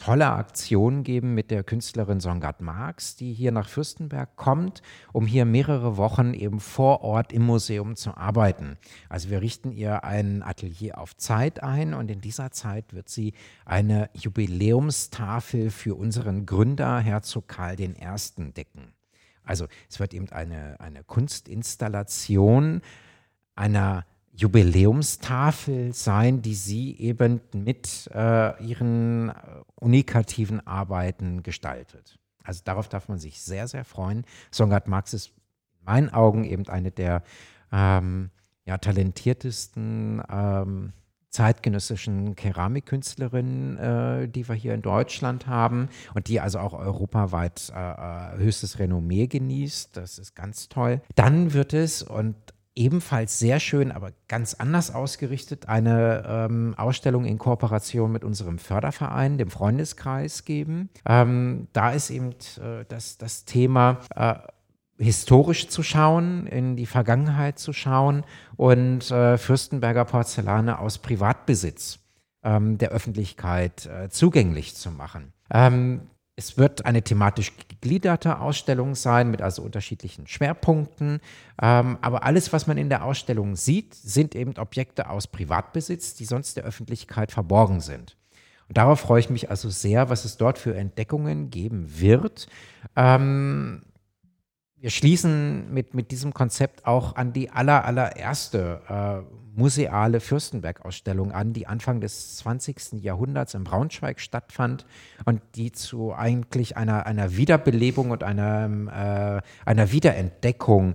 tolle 0.00 0.30
Aktion 0.30 1.04
geben 1.04 1.34
mit 1.34 1.50
der 1.50 1.62
Künstlerin 1.62 2.20
Songard 2.20 2.60
Marx, 2.60 3.16
die 3.16 3.32
hier 3.32 3.52
nach 3.52 3.68
Fürstenberg 3.68 4.34
kommt, 4.34 4.82
um 5.12 5.26
hier 5.26 5.44
mehrere 5.44 5.96
Wochen 5.96 6.34
eben 6.34 6.58
vor 6.58 7.02
Ort 7.02 7.32
im 7.32 7.42
Museum 7.42 7.94
zu 7.94 8.16
arbeiten. 8.16 8.78
Also 9.08 9.30
wir 9.30 9.42
richten 9.42 9.70
ihr 9.70 10.02
ein 10.02 10.42
Atelier 10.42 10.98
auf 10.98 11.16
Zeit 11.16 11.62
ein 11.62 11.94
und 11.94 12.10
in 12.10 12.20
dieser 12.20 12.50
Zeit 12.50 12.94
wird 12.94 13.08
sie 13.08 13.34
eine 13.66 14.10
Jubiläumstafel 14.14 15.70
für 15.70 15.94
unseren 15.94 16.46
Gründer 16.46 16.98
Herzog 16.98 17.46
Karl 17.46 17.78
I. 17.78 17.94
decken. 18.56 18.94
Also 19.44 19.66
es 19.88 20.00
wird 20.00 20.14
eben 20.14 20.30
eine, 20.30 20.80
eine 20.80 21.04
Kunstinstallation 21.04 22.80
einer 23.54 24.06
Jubiläumstafel 24.32 25.92
sein, 25.92 26.42
die 26.42 26.54
sie 26.54 26.96
eben 26.98 27.40
mit 27.52 28.08
äh, 28.14 28.64
ihren 28.64 29.32
unikativen 29.74 30.66
Arbeiten 30.66 31.42
gestaltet. 31.42 32.18
Also 32.44 32.62
darauf 32.64 32.88
darf 32.88 33.08
man 33.08 33.18
sich 33.18 33.40
sehr, 33.40 33.68
sehr 33.68 33.84
freuen. 33.84 34.24
Songard 34.52 34.88
Marx 34.88 35.14
ist 35.14 35.28
in 35.78 35.84
meinen 35.84 36.08
Augen 36.10 36.44
eben 36.44 36.68
eine 36.68 36.90
der 36.90 37.22
ähm, 37.72 38.30
ja, 38.64 38.78
talentiertesten 38.78 40.22
ähm, 40.30 40.92
zeitgenössischen 41.30 42.34
Keramikkünstlerinnen, 42.34 43.76
äh, 43.78 44.28
die 44.28 44.48
wir 44.48 44.54
hier 44.56 44.74
in 44.74 44.82
Deutschland 44.82 45.46
haben 45.46 45.88
und 46.14 46.26
die 46.26 46.40
also 46.40 46.58
auch 46.58 46.72
europaweit 46.72 47.72
äh, 47.74 47.78
äh 47.78 48.38
höchstes 48.38 48.78
Renommee 48.78 49.28
genießt. 49.28 49.96
Das 49.96 50.18
ist 50.18 50.34
ganz 50.34 50.68
toll. 50.68 51.00
Dann 51.14 51.52
wird 51.52 51.72
es, 51.72 52.02
und 52.02 52.34
ebenfalls 52.80 53.38
sehr 53.38 53.60
schön, 53.60 53.92
aber 53.92 54.12
ganz 54.26 54.54
anders 54.54 54.92
ausgerichtet, 54.94 55.68
eine 55.68 56.24
ähm, 56.26 56.74
Ausstellung 56.78 57.26
in 57.26 57.36
Kooperation 57.36 58.10
mit 58.10 58.24
unserem 58.24 58.58
Förderverein, 58.58 59.36
dem 59.36 59.50
Freundeskreis 59.50 60.46
geben. 60.46 60.88
Ähm, 61.06 61.68
da 61.74 61.90
ist 61.90 62.08
eben 62.08 62.30
äh, 62.30 62.86
das, 62.88 63.18
das 63.18 63.44
Thema 63.44 64.00
äh, 64.16 64.34
historisch 64.96 65.68
zu 65.68 65.82
schauen, 65.82 66.46
in 66.46 66.76
die 66.76 66.86
Vergangenheit 66.86 67.58
zu 67.58 67.74
schauen 67.74 68.24
und 68.56 69.10
äh, 69.10 69.36
Fürstenberger 69.36 70.06
Porzellane 70.06 70.78
aus 70.78 70.98
Privatbesitz 70.98 71.98
ähm, 72.42 72.78
der 72.78 72.90
Öffentlichkeit 72.90 73.86
äh, 73.86 74.08
zugänglich 74.08 74.74
zu 74.74 74.90
machen. 74.90 75.34
Ähm, 75.50 76.08
es 76.40 76.56
wird 76.56 76.86
eine 76.86 77.02
thematisch 77.02 77.52
gegliederte 77.68 78.40
Ausstellung 78.40 78.94
sein 78.94 79.30
mit 79.30 79.42
also 79.42 79.60
unterschiedlichen 79.60 80.26
Schwerpunkten. 80.26 81.20
Ähm, 81.60 81.98
aber 82.00 82.24
alles, 82.24 82.50
was 82.54 82.66
man 82.66 82.78
in 82.78 82.88
der 82.88 83.04
Ausstellung 83.04 83.56
sieht, 83.56 83.94
sind 83.94 84.34
eben 84.34 84.56
Objekte 84.56 85.10
aus 85.10 85.26
Privatbesitz, 85.26 86.14
die 86.14 86.24
sonst 86.24 86.56
der 86.56 86.64
Öffentlichkeit 86.64 87.30
verborgen 87.30 87.82
sind. 87.82 88.16
Und 88.68 88.78
darauf 88.78 89.00
freue 89.00 89.20
ich 89.20 89.28
mich 89.28 89.50
also 89.50 89.68
sehr, 89.68 90.08
was 90.08 90.24
es 90.24 90.38
dort 90.38 90.56
für 90.56 90.74
Entdeckungen 90.74 91.50
geben 91.50 92.00
wird. 92.00 92.46
Ähm, 92.96 93.82
wir 94.80 94.90
schließen 94.90 95.72
mit, 95.72 95.94
mit 95.94 96.10
diesem 96.10 96.32
Konzept 96.32 96.86
auch 96.86 97.16
an 97.16 97.32
die 97.32 97.50
aller, 97.50 97.84
allererste 97.84 98.80
äh, 98.88 99.58
museale 99.58 100.20
Fürstenberg-Ausstellung 100.20 101.32
an, 101.32 101.52
die 101.52 101.66
Anfang 101.66 102.00
des 102.00 102.36
20. 102.38 103.02
Jahrhunderts 103.02 103.54
in 103.54 103.64
Braunschweig 103.64 104.20
stattfand 104.20 104.86
und 105.26 105.42
die 105.54 105.72
zu 105.72 106.14
eigentlich 106.14 106.76
einer, 106.76 107.06
einer 107.06 107.36
Wiederbelebung 107.36 108.10
und 108.10 108.22
einer, 108.22 109.42
äh, 109.44 109.68
einer 109.68 109.92
Wiederentdeckung 109.92 110.94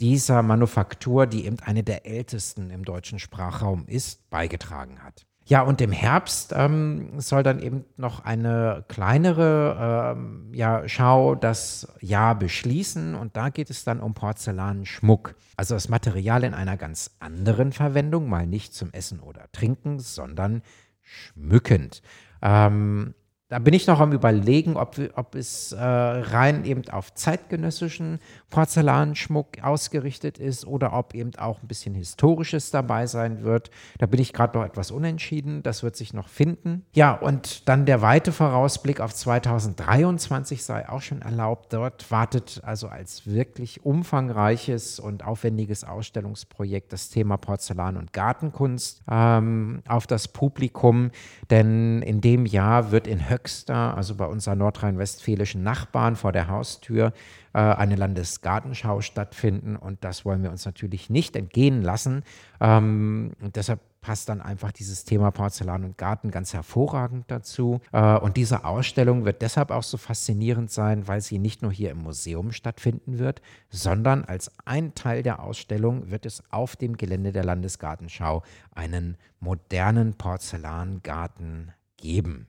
dieser 0.00 0.42
Manufaktur, 0.42 1.26
die 1.26 1.46
eben 1.46 1.58
eine 1.60 1.82
der 1.82 2.06
ältesten 2.06 2.70
im 2.70 2.84
deutschen 2.84 3.18
Sprachraum 3.18 3.86
ist, 3.86 4.28
beigetragen 4.28 5.02
hat. 5.02 5.25
Ja, 5.48 5.62
und 5.62 5.80
im 5.80 5.92
Herbst 5.92 6.52
ähm, 6.56 7.20
soll 7.20 7.44
dann 7.44 7.60
eben 7.60 7.84
noch 7.96 8.24
eine 8.24 8.84
kleinere 8.88 10.14
ähm, 10.16 10.50
ja, 10.52 10.82
Schau 10.88 11.36
das 11.36 11.86
Jahr 12.00 12.36
beschließen 12.36 13.14
und 13.14 13.36
da 13.36 13.50
geht 13.50 13.70
es 13.70 13.84
dann 13.84 14.00
um 14.00 14.12
Porzellanschmuck. 14.12 15.36
Also 15.56 15.74
das 15.74 15.88
Material 15.88 16.42
in 16.42 16.52
einer 16.52 16.76
ganz 16.76 17.14
anderen 17.20 17.72
Verwendung, 17.72 18.28
mal 18.28 18.44
nicht 18.44 18.74
zum 18.74 18.92
Essen 18.92 19.20
oder 19.20 19.46
Trinken, 19.52 20.00
sondern 20.00 20.62
schmückend. 21.02 22.02
Ähm, 22.42 23.14
da 23.48 23.60
bin 23.60 23.74
ich 23.74 23.86
noch 23.86 24.00
am 24.00 24.12
Überlegen, 24.12 24.76
ob, 24.76 24.98
ob 25.14 25.36
es 25.36 25.70
äh, 25.70 25.80
rein 25.80 26.64
eben 26.64 26.88
auf 26.88 27.14
zeitgenössischen 27.14 28.18
Porzellanschmuck 28.50 29.62
ausgerichtet 29.62 30.38
ist 30.38 30.66
oder 30.66 30.92
ob 30.92 31.14
eben 31.14 31.30
auch 31.36 31.62
ein 31.62 31.68
bisschen 31.68 31.94
Historisches 31.94 32.72
dabei 32.72 33.06
sein 33.06 33.44
wird. 33.44 33.70
Da 33.98 34.06
bin 34.06 34.20
ich 34.20 34.32
gerade 34.32 34.58
noch 34.58 34.64
etwas 34.64 34.90
unentschieden. 34.90 35.62
Das 35.62 35.84
wird 35.84 35.94
sich 35.94 36.12
noch 36.12 36.26
finden. 36.26 36.84
Ja, 36.92 37.12
und 37.12 37.68
dann 37.68 37.86
der 37.86 38.02
weite 38.02 38.32
Vorausblick 38.32 39.00
auf 39.00 39.14
2023 39.14 40.64
sei 40.64 40.88
auch 40.88 41.02
schon 41.02 41.22
erlaubt. 41.22 41.72
Dort 41.72 42.10
wartet 42.10 42.62
also 42.64 42.88
als 42.88 43.26
wirklich 43.26 43.84
umfangreiches 43.84 44.98
und 44.98 45.24
aufwendiges 45.24 45.84
Ausstellungsprojekt 45.84 46.92
das 46.92 47.10
Thema 47.10 47.36
Porzellan 47.36 47.96
und 47.96 48.12
Gartenkunst 48.12 49.02
ähm, 49.08 49.82
auf 49.86 50.08
das 50.08 50.26
Publikum. 50.26 51.12
Denn 51.50 52.02
in 52.02 52.20
dem 52.20 52.44
Jahr 52.44 52.90
wird 52.90 53.06
in 53.06 53.20
Höxter, 53.36 53.96
also 53.96 54.14
bei 54.14 54.26
unseren 54.26 54.58
nordrhein-westfälischen 54.58 55.62
Nachbarn 55.62 56.16
vor 56.16 56.32
der 56.32 56.48
Haustür, 56.48 57.12
äh, 57.52 57.58
eine 57.58 57.96
Landesgartenschau 57.96 59.02
stattfinden. 59.02 59.76
Und 59.76 60.02
das 60.04 60.24
wollen 60.24 60.42
wir 60.42 60.50
uns 60.50 60.64
natürlich 60.64 61.10
nicht 61.10 61.36
entgehen 61.36 61.82
lassen. 61.82 62.22
Ähm, 62.60 63.32
und 63.40 63.56
deshalb 63.56 63.80
passt 64.00 64.28
dann 64.28 64.40
einfach 64.40 64.72
dieses 64.72 65.04
Thema 65.04 65.32
Porzellan 65.32 65.84
und 65.84 65.98
Garten 65.98 66.30
ganz 66.30 66.54
hervorragend 66.54 67.24
dazu. 67.28 67.80
Äh, 67.92 68.16
und 68.18 68.36
diese 68.36 68.64
Ausstellung 68.64 69.24
wird 69.24 69.42
deshalb 69.42 69.70
auch 69.70 69.82
so 69.82 69.96
faszinierend 69.96 70.70
sein, 70.70 71.08
weil 71.08 71.20
sie 71.20 71.38
nicht 71.38 71.60
nur 71.60 71.72
hier 71.72 71.90
im 71.90 71.98
Museum 71.98 72.52
stattfinden 72.52 73.18
wird, 73.18 73.42
sondern 73.68 74.24
als 74.24 74.50
ein 74.64 74.94
Teil 74.94 75.22
der 75.22 75.42
Ausstellung 75.42 76.10
wird 76.10 76.24
es 76.24 76.42
auf 76.50 76.76
dem 76.76 76.96
Gelände 76.96 77.32
der 77.32 77.44
Landesgartenschau 77.44 78.42
einen 78.74 79.18
modernen 79.40 80.14
Porzellangarten 80.14 81.72
geben. 81.96 82.46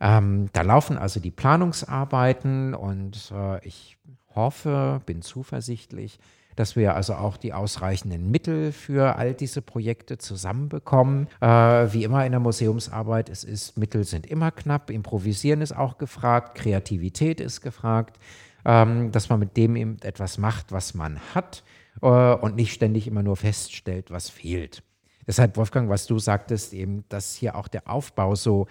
Ähm, 0.00 0.48
da 0.52 0.62
laufen 0.62 0.96
also 0.96 1.20
die 1.20 1.30
Planungsarbeiten 1.30 2.74
und 2.74 3.32
äh, 3.34 3.64
ich 3.66 3.98
hoffe, 4.34 5.02
bin 5.04 5.22
zuversichtlich, 5.22 6.18
dass 6.56 6.76
wir 6.76 6.94
also 6.94 7.14
auch 7.14 7.36
die 7.36 7.52
ausreichenden 7.52 8.30
Mittel 8.30 8.72
für 8.72 9.16
all 9.16 9.34
diese 9.34 9.62
Projekte 9.62 10.18
zusammenbekommen. 10.18 11.28
Äh, 11.40 11.46
wie 11.46 12.04
immer 12.04 12.24
in 12.24 12.32
der 12.32 12.40
Museumsarbeit, 12.40 13.28
es 13.28 13.44
ist, 13.44 13.78
Mittel 13.78 14.04
sind 14.04 14.26
immer 14.26 14.50
knapp, 14.50 14.90
Improvisieren 14.90 15.60
ist 15.60 15.76
auch 15.76 15.98
gefragt, 15.98 16.56
Kreativität 16.56 17.40
ist 17.40 17.60
gefragt, 17.60 18.18
ähm, 18.64 19.12
dass 19.12 19.28
man 19.28 19.38
mit 19.38 19.56
dem 19.56 19.76
eben 19.76 19.96
etwas 20.02 20.38
macht, 20.38 20.72
was 20.72 20.94
man 20.94 21.18
hat 21.34 21.62
äh, 22.02 22.06
und 22.06 22.56
nicht 22.56 22.72
ständig 22.72 23.06
immer 23.06 23.22
nur 23.22 23.36
feststellt, 23.36 24.10
was 24.10 24.28
fehlt. 24.28 24.82
Deshalb, 25.26 25.56
Wolfgang, 25.56 25.88
was 25.88 26.06
du 26.06 26.18
sagtest, 26.18 26.72
eben, 26.72 27.04
dass 27.08 27.34
hier 27.34 27.54
auch 27.54 27.68
der 27.68 27.88
Aufbau 27.88 28.34
so 28.34 28.66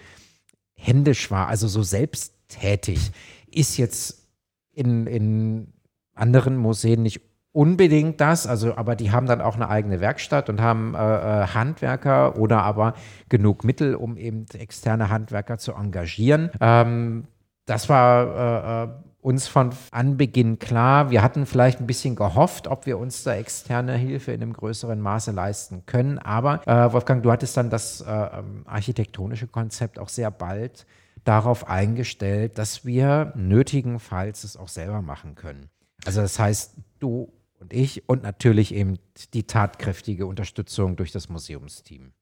händisch 0.80 1.30
war, 1.30 1.48
also 1.48 1.68
so 1.68 1.82
selbsttätig, 1.82 3.12
ist 3.50 3.76
jetzt 3.76 4.26
in, 4.72 5.06
in 5.06 5.72
anderen 6.14 6.56
Museen 6.56 7.02
nicht 7.02 7.20
unbedingt 7.52 8.20
das, 8.20 8.46
also 8.46 8.76
aber 8.76 8.94
die 8.94 9.10
haben 9.10 9.26
dann 9.26 9.40
auch 9.40 9.56
eine 9.56 9.68
eigene 9.68 10.00
Werkstatt 10.00 10.48
und 10.48 10.60
haben 10.60 10.94
äh, 10.94 10.98
äh 10.98 11.46
Handwerker 11.48 12.38
oder 12.38 12.62
aber 12.62 12.94
genug 13.28 13.64
Mittel, 13.64 13.94
um 13.94 14.16
eben 14.16 14.46
externe 14.54 15.10
Handwerker 15.10 15.58
zu 15.58 15.72
engagieren. 15.72 16.50
Ähm, 16.60 17.24
das 17.66 17.88
war 17.88 18.84
äh, 18.84 18.84
äh 18.84 19.09
uns 19.22 19.48
von 19.48 19.70
Anbeginn 19.90 20.58
klar. 20.58 21.10
Wir 21.10 21.22
hatten 21.22 21.46
vielleicht 21.46 21.80
ein 21.80 21.86
bisschen 21.86 22.16
gehofft, 22.16 22.68
ob 22.68 22.86
wir 22.86 22.98
uns 22.98 23.22
da 23.22 23.34
externe 23.34 23.96
Hilfe 23.96 24.32
in 24.32 24.42
einem 24.42 24.52
größeren 24.52 25.00
Maße 25.00 25.32
leisten 25.32 25.84
können. 25.86 26.18
Aber 26.18 26.66
äh, 26.66 26.92
Wolfgang, 26.92 27.22
du 27.22 27.30
hattest 27.30 27.56
dann 27.56 27.70
das 27.70 28.00
äh, 28.00 28.10
ähm, 28.10 28.62
architektonische 28.66 29.46
Konzept 29.46 29.98
auch 29.98 30.08
sehr 30.08 30.30
bald 30.30 30.86
darauf 31.24 31.68
eingestellt, 31.68 32.56
dass 32.56 32.84
wir 32.84 33.32
nötigenfalls 33.36 34.44
es 34.44 34.56
auch 34.56 34.68
selber 34.68 35.02
machen 35.02 35.34
können. 35.34 35.68
Also 36.06 36.22
das 36.22 36.38
heißt, 36.38 36.76
du 36.98 37.30
und 37.58 37.74
ich 37.74 38.08
und 38.08 38.22
natürlich 38.22 38.74
eben 38.74 38.98
die 39.34 39.46
tatkräftige 39.46 40.26
Unterstützung 40.26 40.96
durch 40.96 41.12
das 41.12 41.28
Museumsteam. 41.28 42.12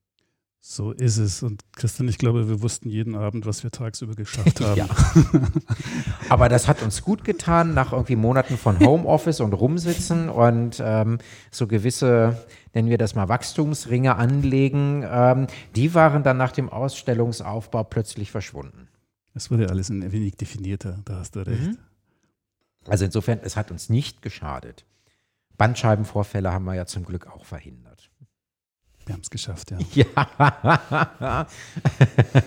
So 0.71 0.93
ist 0.93 1.16
es. 1.16 1.43
Und 1.43 1.62
Christian, 1.73 2.09
ich 2.09 2.19
glaube, 2.19 2.47
wir 2.47 2.61
wussten 2.61 2.91
jeden 2.91 3.14
Abend, 3.14 3.47
was 3.47 3.62
wir 3.62 3.71
tagsüber 3.71 4.14
geschafft 4.14 4.61
haben. 4.64 4.77
ja. 4.77 4.87
Aber 6.29 6.51
das 6.51 6.69
hat 6.69 6.83
uns 6.83 7.01
gut 7.01 7.25
getan, 7.25 7.73
nach 7.73 7.93
irgendwie 7.93 8.16
Monaten 8.16 8.59
von 8.59 8.79
Homeoffice 8.79 9.41
und 9.41 9.55
Rumsitzen 9.55 10.29
und 10.29 10.77
ähm, 10.85 11.21
so 11.51 11.66
gewisse, 11.66 12.45
nennen 12.75 12.91
wir 12.91 12.99
das 12.99 13.14
mal 13.14 13.31
Wachstumsringe 13.31 14.16
anlegen, 14.16 15.07
ähm, 15.11 15.47
die 15.75 15.95
waren 15.95 16.23
dann 16.23 16.37
nach 16.37 16.53
dem 16.53 16.69
Ausstellungsaufbau 16.69 17.85
plötzlich 17.85 18.31
verschwunden. 18.31 18.89
Es 19.33 19.51
wurde 19.51 19.71
alles 19.71 19.89
ein 19.89 20.12
wenig 20.12 20.37
definierter, 20.37 20.99
da 21.07 21.21
hast 21.21 21.35
du 21.35 21.47
recht. 21.47 21.62
Mhm. 21.62 21.79
Also 22.87 23.07
insofern, 23.07 23.41
es 23.43 23.57
hat 23.57 23.71
uns 23.71 23.89
nicht 23.89 24.21
geschadet. 24.21 24.85
Bandscheibenvorfälle 25.57 26.53
haben 26.53 26.66
wir 26.66 26.75
ja 26.75 26.85
zum 26.85 27.07
Glück 27.07 27.27
auch 27.27 27.47
verhindert. 27.47 27.88
Wir 29.09 29.15
haben 29.15 29.23
es 29.23 29.31
geschafft, 29.31 29.71
ja. 29.71 29.79
Ja. 31.19 31.47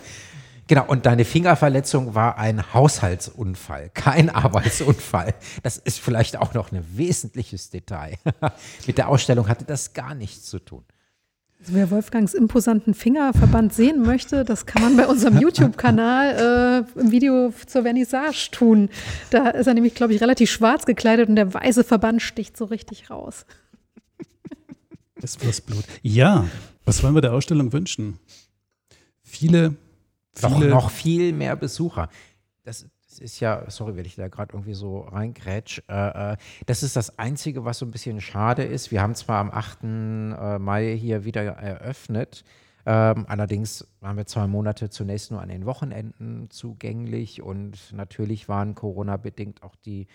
genau, 0.68 0.86
und 0.86 1.07
deine 1.07 1.26
Fingerverletzung 1.26 2.14
war 2.14 2.38
ein 2.38 2.72
Haushaltsunfall, 2.72 3.89
kein 3.95 4.30
Arbeitsunfall. 4.36 5.34
Das 5.64 5.78
ist 5.78 5.99
vielleicht 5.99 6.38
auch 6.38 6.53
noch 6.53 6.72
ein 6.72 6.86
wesentliches 6.95 7.72
Detail. 7.72 8.18
Mit 8.86 8.99
der 8.99 9.09
Ausstellung 9.09 9.47
hatte 9.47 9.66
das 9.66 9.93
gar 9.93 10.14
nichts 10.14 10.45
zu 10.45 10.59
tun. 10.59 10.84
Also 11.62 11.74
wer 11.74 11.89
Wolfgangs 11.89 12.36
imposanten 12.36 12.93
Fingerverband 12.93 13.74
sehen 13.74 14.03
möchte, 14.03 14.45
das 14.45 14.68
kann 14.68 14.84
man 14.84 14.97
bei 14.97 15.07
unserem 15.07 15.39
YouTube-Kanal 15.39 16.86
äh, 16.95 16.99
im 16.99 17.12
Video 17.12 17.51
zur 17.66 17.82
Vernissage 17.82 18.49
tun. 18.51 18.89
Da 19.32 19.49
ist 19.49 19.66
er 19.66 19.74
nämlich, 19.74 19.95
glaube 19.95 20.14
ich, 20.14 20.22
relativ 20.22 20.51
schwarz 20.51 20.86
gekleidet 20.86 21.28
und 21.28 21.38
der 21.38 21.55
weiße 21.55 21.84
Verband 21.84 22.22
sticht 22.22 22.55
so 22.55 22.66
richtig 22.66 23.09
raus. 23.09 23.45
Das 25.22 25.61
Blut. 25.61 25.86
Ja, 26.01 26.47
was 26.86 27.03
wollen 27.03 27.13
wir 27.13 27.22
der 27.22 27.34
Ausstellung 27.34 27.72
wünschen? 27.72 28.19
Viele, 29.22 29.76
viele. 30.34 30.49
Doch 30.49 30.59
noch 30.59 30.89
viel 30.91 31.32
mehr 31.32 31.55
Besucher. 31.55 32.09
Das, 32.63 32.88
das 33.07 33.19
ist 33.19 33.39
ja, 33.39 33.69
sorry, 33.69 33.95
wenn 33.95 34.05
ich 34.05 34.15
da 34.15 34.28
gerade 34.30 34.53
irgendwie 34.53 34.74
so 34.74 35.01
reingrätsch. 35.01 35.82
Äh, 35.88 36.34
äh, 36.34 36.38
das 36.65 36.82
ist 36.82 36.95
das 36.95 37.19
Einzige, 37.19 37.65
was 37.65 37.80
so 37.80 37.86
ein 37.86 37.91
bisschen 37.91 38.19
schade 38.19 38.63
ist. 38.63 38.91
Wir 38.91 39.01
haben 39.01 39.15
zwar 39.15 39.39
am 39.39 39.51
8. 39.51 39.84
Äh, 39.84 40.59
Mai 40.59 40.97
hier 40.97 41.24
wieder 41.24 41.43
eröffnet. 41.43 42.43
Ähm, 42.86 43.26
allerdings 43.28 43.88
waren 43.99 44.17
wir 44.17 44.26
zwei 44.26 44.47
Monate 44.47 44.89
zunächst 44.89 45.30
nur 45.30 45.41
an 45.41 45.49
den 45.49 45.65
Wochenenden 45.65 46.49
zugänglich 46.49 47.41
und 47.41 47.93
natürlich 47.93 48.49
waren 48.49 48.74
Corona-bedingt 48.74 49.61
auch 49.61 49.76
die 49.76 50.07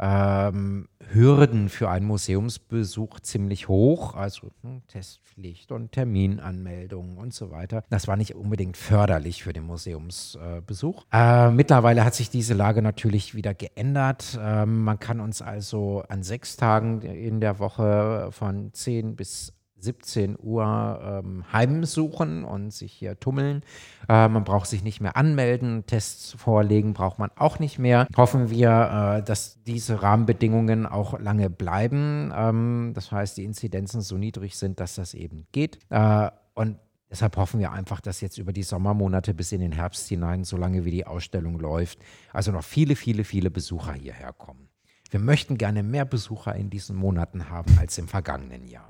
ähm, 0.00 0.88
Hürden 1.12 1.68
für 1.68 1.90
einen 1.90 2.06
Museumsbesuch 2.06 3.20
ziemlich 3.20 3.68
hoch, 3.68 4.14
also 4.14 4.50
hm, 4.62 4.82
Testpflicht 4.88 5.72
und 5.72 5.92
Terminanmeldungen 5.92 7.18
und 7.18 7.34
so 7.34 7.50
weiter. 7.50 7.84
Das 7.90 8.08
war 8.08 8.16
nicht 8.16 8.34
unbedingt 8.34 8.76
förderlich 8.76 9.42
für 9.42 9.52
den 9.52 9.64
Museumsbesuch. 9.64 11.04
Äh, 11.12 11.50
mittlerweile 11.50 12.04
hat 12.04 12.14
sich 12.14 12.30
diese 12.30 12.54
Lage 12.54 12.80
natürlich 12.80 13.34
wieder 13.34 13.52
geändert. 13.52 14.38
Ähm, 14.40 14.84
man 14.84 14.98
kann 14.98 15.20
uns 15.20 15.42
also 15.42 16.02
an 16.08 16.22
sechs 16.22 16.56
Tagen 16.56 17.02
in 17.02 17.40
der 17.40 17.58
Woche 17.58 18.28
von 18.30 18.72
10 18.72 19.16
bis 19.16 19.52
17 19.80 20.36
Uhr 20.38 21.22
ähm, 21.24 21.44
heimsuchen 21.52 22.44
und 22.44 22.72
sich 22.72 22.92
hier 22.92 23.18
tummeln. 23.18 23.62
Äh, 24.08 24.28
man 24.28 24.44
braucht 24.44 24.68
sich 24.68 24.82
nicht 24.82 25.00
mehr 25.00 25.16
anmelden, 25.16 25.84
Tests 25.86 26.32
vorlegen 26.38 26.92
braucht 26.92 27.18
man 27.18 27.30
auch 27.36 27.58
nicht 27.58 27.78
mehr. 27.78 28.06
Hoffen 28.16 28.50
wir, 28.50 29.18
äh, 29.18 29.22
dass 29.22 29.62
diese 29.64 30.02
Rahmenbedingungen 30.02 30.86
auch 30.86 31.18
lange 31.18 31.50
bleiben. 31.50 32.32
Ähm, 32.34 32.92
das 32.94 33.12
heißt, 33.12 33.36
die 33.36 33.44
Inzidenzen 33.44 34.00
so 34.00 34.16
niedrig 34.16 34.56
sind, 34.56 34.80
dass 34.80 34.94
das 34.94 35.14
eben 35.14 35.46
geht. 35.52 35.78
Äh, 35.90 36.30
und 36.54 36.76
Deshalb 37.10 37.36
hoffen 37.36 37.58
wir 37.58 37.72
einfach, 37.72 38.00
dass 38.00 38.20
jetzt 38.20 38.38
über 38.38 38.52
die 38.52 38.62
Sommermonate 38.62 39.34
bis 39.34 39.50
in 39.50 39.60
den 39.60 39.72
Herbst 39.72 40.06
hinein, 40.08 40.44
solange 40.44 40.84
wie 40.84 40.92
die 40.92 41.06
Ausstellung 41.06 41.58
läuft, 41.58 41.98
also 42.32 42.52
noch 42.52 42.62
viele, 42.62 42.94
viele, 42.94 43.24
viele 43.24 43.50
Besucher 43.50 43.94
hierher 43.94 44.32
kommen. 44.32 44.68
Wir 45.10 45.18
möchten 45.18 45.58
gerne 45.58 45.82
mehr 45.82 46.04
Besucher 46.04 46.54
in 46.54 46.70
diesen 46.70 46.94
Monaten 46.94 47.50
haben 47.50 47.76
als 47.80 47.98
im 47.98 48.06
vergangenen 48.06 48.68
Jahr. 48.68 48.89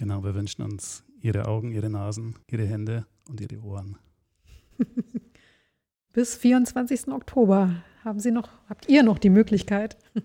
Genau, 0.00 0.24
wir 0.24 0.34
wünschen 0.34 0.62
uns 0.62 1.04
Ihre 1.20 1.46
Augen, 1.46 1.72
Ihre 1.72 1.90
Nasen, 1.90 2.34
Ihre 2.50 2.64
Hände 2.64 3.04
und 3.28 3.38
Ihre 3.38 3.62
Ohren. 3.62 3.98
Bis 6.14 6.36
24. 6.36 7.08
Oktober 7.08 7.82
haben 8.02 8.18
Sie 8.18 8.30
noch, 8.30 8.48
habt 8.70 8.88
ihr 8.88 9.02
noch 9.02 9.18
die 9.18 9.28
Möglichkeit. 9.28 9.98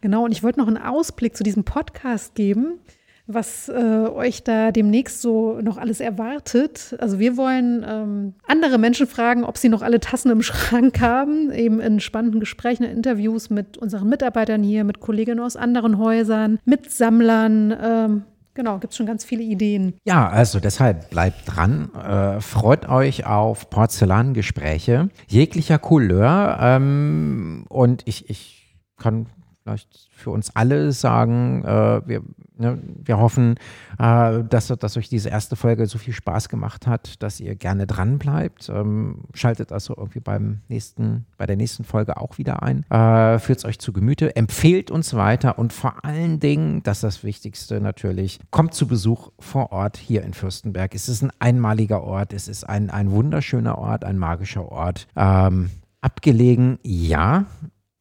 genau, 0.00 0.24
und 0.24 0.32
ich 0.32 0.42
wollte 0.42 0.58
noch 0.58 0.66
einen 0.66 0.76
Ausblick 0.76 1.36
zu 1.36 1.44
diesem 1.44 1.62
Podcast 1.62 2.34
geben, 2.34 2.80
was 3.28 3.68
äh, 3.68 4.08
euch 4.08 4.42
da 4.42 4.72
demnächst 4.72 5.22
so 5.22 5.60
noch 5.60 5.76
alles 5.76 6.00
erwartet. 6.00 6.96
Also 6.98 7.20
wir 7.20 7.36
wollen 7.36 7.86
ähm, 7.88 8.34
andere 8.48 8.76
Menschen 8.76 9.06
fragen, 9.06 9.44
ob 9.44 9.56
sie 9.56 9.68
noch 9.68 9.82
alle 9.82 10.00
Tassen 10.00 10.32
im 10.32 10.42
Schrank 10.42 11.00
haben, 11.00 11.52
eben 11.52 11.78
in 11.78 12.00
spannenden 12.00 12.40
Gesprächen, 12.40 12.82
Interviews 12.82 13.50
mit 13.50 13.78
unseren 13.78 14.08
Mitarbeitern 14.08 14.64
hier, 14.64 14.82
mit 14.82 14.98
Kolleginnen 14.98 15.38
aus 15.38 15.54
anderen 15.54 15.96
Häusern, 15.96 16.58
mit 16.64 16.90
Sammlern. 16.90 17.72
Ähm, 17.80 18.24
Genau, 18.60 18.76
gibt 18.78 18.92
es 18.92 18.98
schon 18.98 19.06
ganz 19.06 19.24
viele 19.24 19.42
Ideen. 19.42 19.94
Ja, 20.04 20.28
also 20.28 20.60
deshalb 20.60 21.08
bleibt 21.08 21.38
dran, 21.46 21.88
äh, 21.94 22.42
freut 22.42 22.86
euch 22.90 23.24
auf 23.24 23.70
Porzellangespräche 23.70 25.08
jeglicher 25.28 25.78
Couleur 25.78 26.58
ähm, 26.60 27.64
und 27.70 28.02
ich, 28.04 28.28
ich 28.28 28.76
kann 28.98 29.28
vielleicht 29.70 30.08
für 30.10 30.30
uns 30.30 30.54
alle 30.54 30.92
sagen, 30.92 31.64
äh, 31.64 32.06
wir, 32.06 32.22
ne, 32.56 32.78
wir 33.04 33.18
hoffen, 33.18 33.56
äh, 33.98 34.42
dass, 34.44 34.68
dass 34.68 34.96
euch 34.96 35.08
diese 35.08 35.28
erste 35.28 35.56
Folge 35.56 35.86
so 35.86 35.98
viel 35.98 36.12
Spaß 36.12 36.48
gemacht 36.48 36.86
hat, 36.86 37.22
dass 37.22 37.40
ihr 37.40 37.54
gerne 37.54 37.86
dran 37.86 38.18
bleibt. 38.18 38.68
Ähm, 38.68 39.24
schaltet 39.34 39.72
also 39.72 39.94
irgendwie 39.96 40.20
beim 40.20 40.60
nächsten, 40.68 41.26
bei 41.38 41.46
der 41.46 41.56
nächsten 41.56 41.84
Folge 41.84 42.16
auch 42.16 42.38
wieder 42.38 42.62
ein. 42.62 42.84
Äh, 42.90 43.38
Führt 43.38 43.60
es 43.60 43.64
euch 43.64 43.78
zu 43.78 43.92
Gemüte, 43.92 44.34
empfehlt 44.36 44.90
uns 44.90 45.14
weiter 45.14 45.58
und 45.58 45.72
vor 45.72 46.04
allen 46.04 46.40
Dingen, 46.40 46.82
das 46.82 46.98
ist 46.98 47.04
das 47.04 47.24
Wichtigste 47.24 47.80
natürlich, 47.80 48.40
kommt 48.50 48.74
zu 48.74 48.86
Besuch 48.86 49.30
vor 49.38 49.72
Ort 49.72 49.96
hier 49.96 50.22
in 50.22 50.34
Fürstenberg. 50.34 50.94
Es 50.94 51.08
ist 51.08 51.22
ein 51.22 51.32
einmaliger 51.38 52.02
Ort, 52.02 52.32
es 52.32 52.48
ist 52.48 52.64
ein, 52.64 52.90
ein 52.90 53.10
wunderschöner 53.10 53.78
Ort, 53.78 54.04
ein 54.04 54.18
magischer 54.18 54.70
Ort. 54.70 55.06
Ähm, 55.16 55.70
abgelegen, 56.00 56.78
ja, 56.82 57.46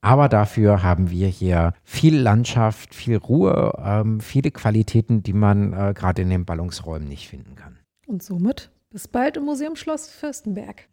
aber 0.02 0.30
dafür 0.30 0.84
haben 0.84 1.10
wir 1.10 1.28
hier 1.28 1.74
viel 1.84 2.18
Landschaft, 2.18 2.96
viel 2.96 3.18
Ruhe, 3.18 3.74
ähm, 3.84 4.20
viele 4.22 4.52
Qualitäten, 4.52 5.24
die 5.24 5.34
man 5.34 5.74
äh, 5.74 5.94
gerade 5.94 6.22
in 6.22 6.30
den 6.30 6.46
Ballungsräumen 6.46 7.08
nicht 7.08 7.28
finden 7.28 7.56
kann. 7.56 7.78
Und 8.08 8.24
somit 8.24 8.72
bis 8.90 9.08
bald 9.08 9.38
im 9.38 9.46
Museum 9.46 9.76
Schloss 9.76 10.10
Fürstenberg. 10.10 10.88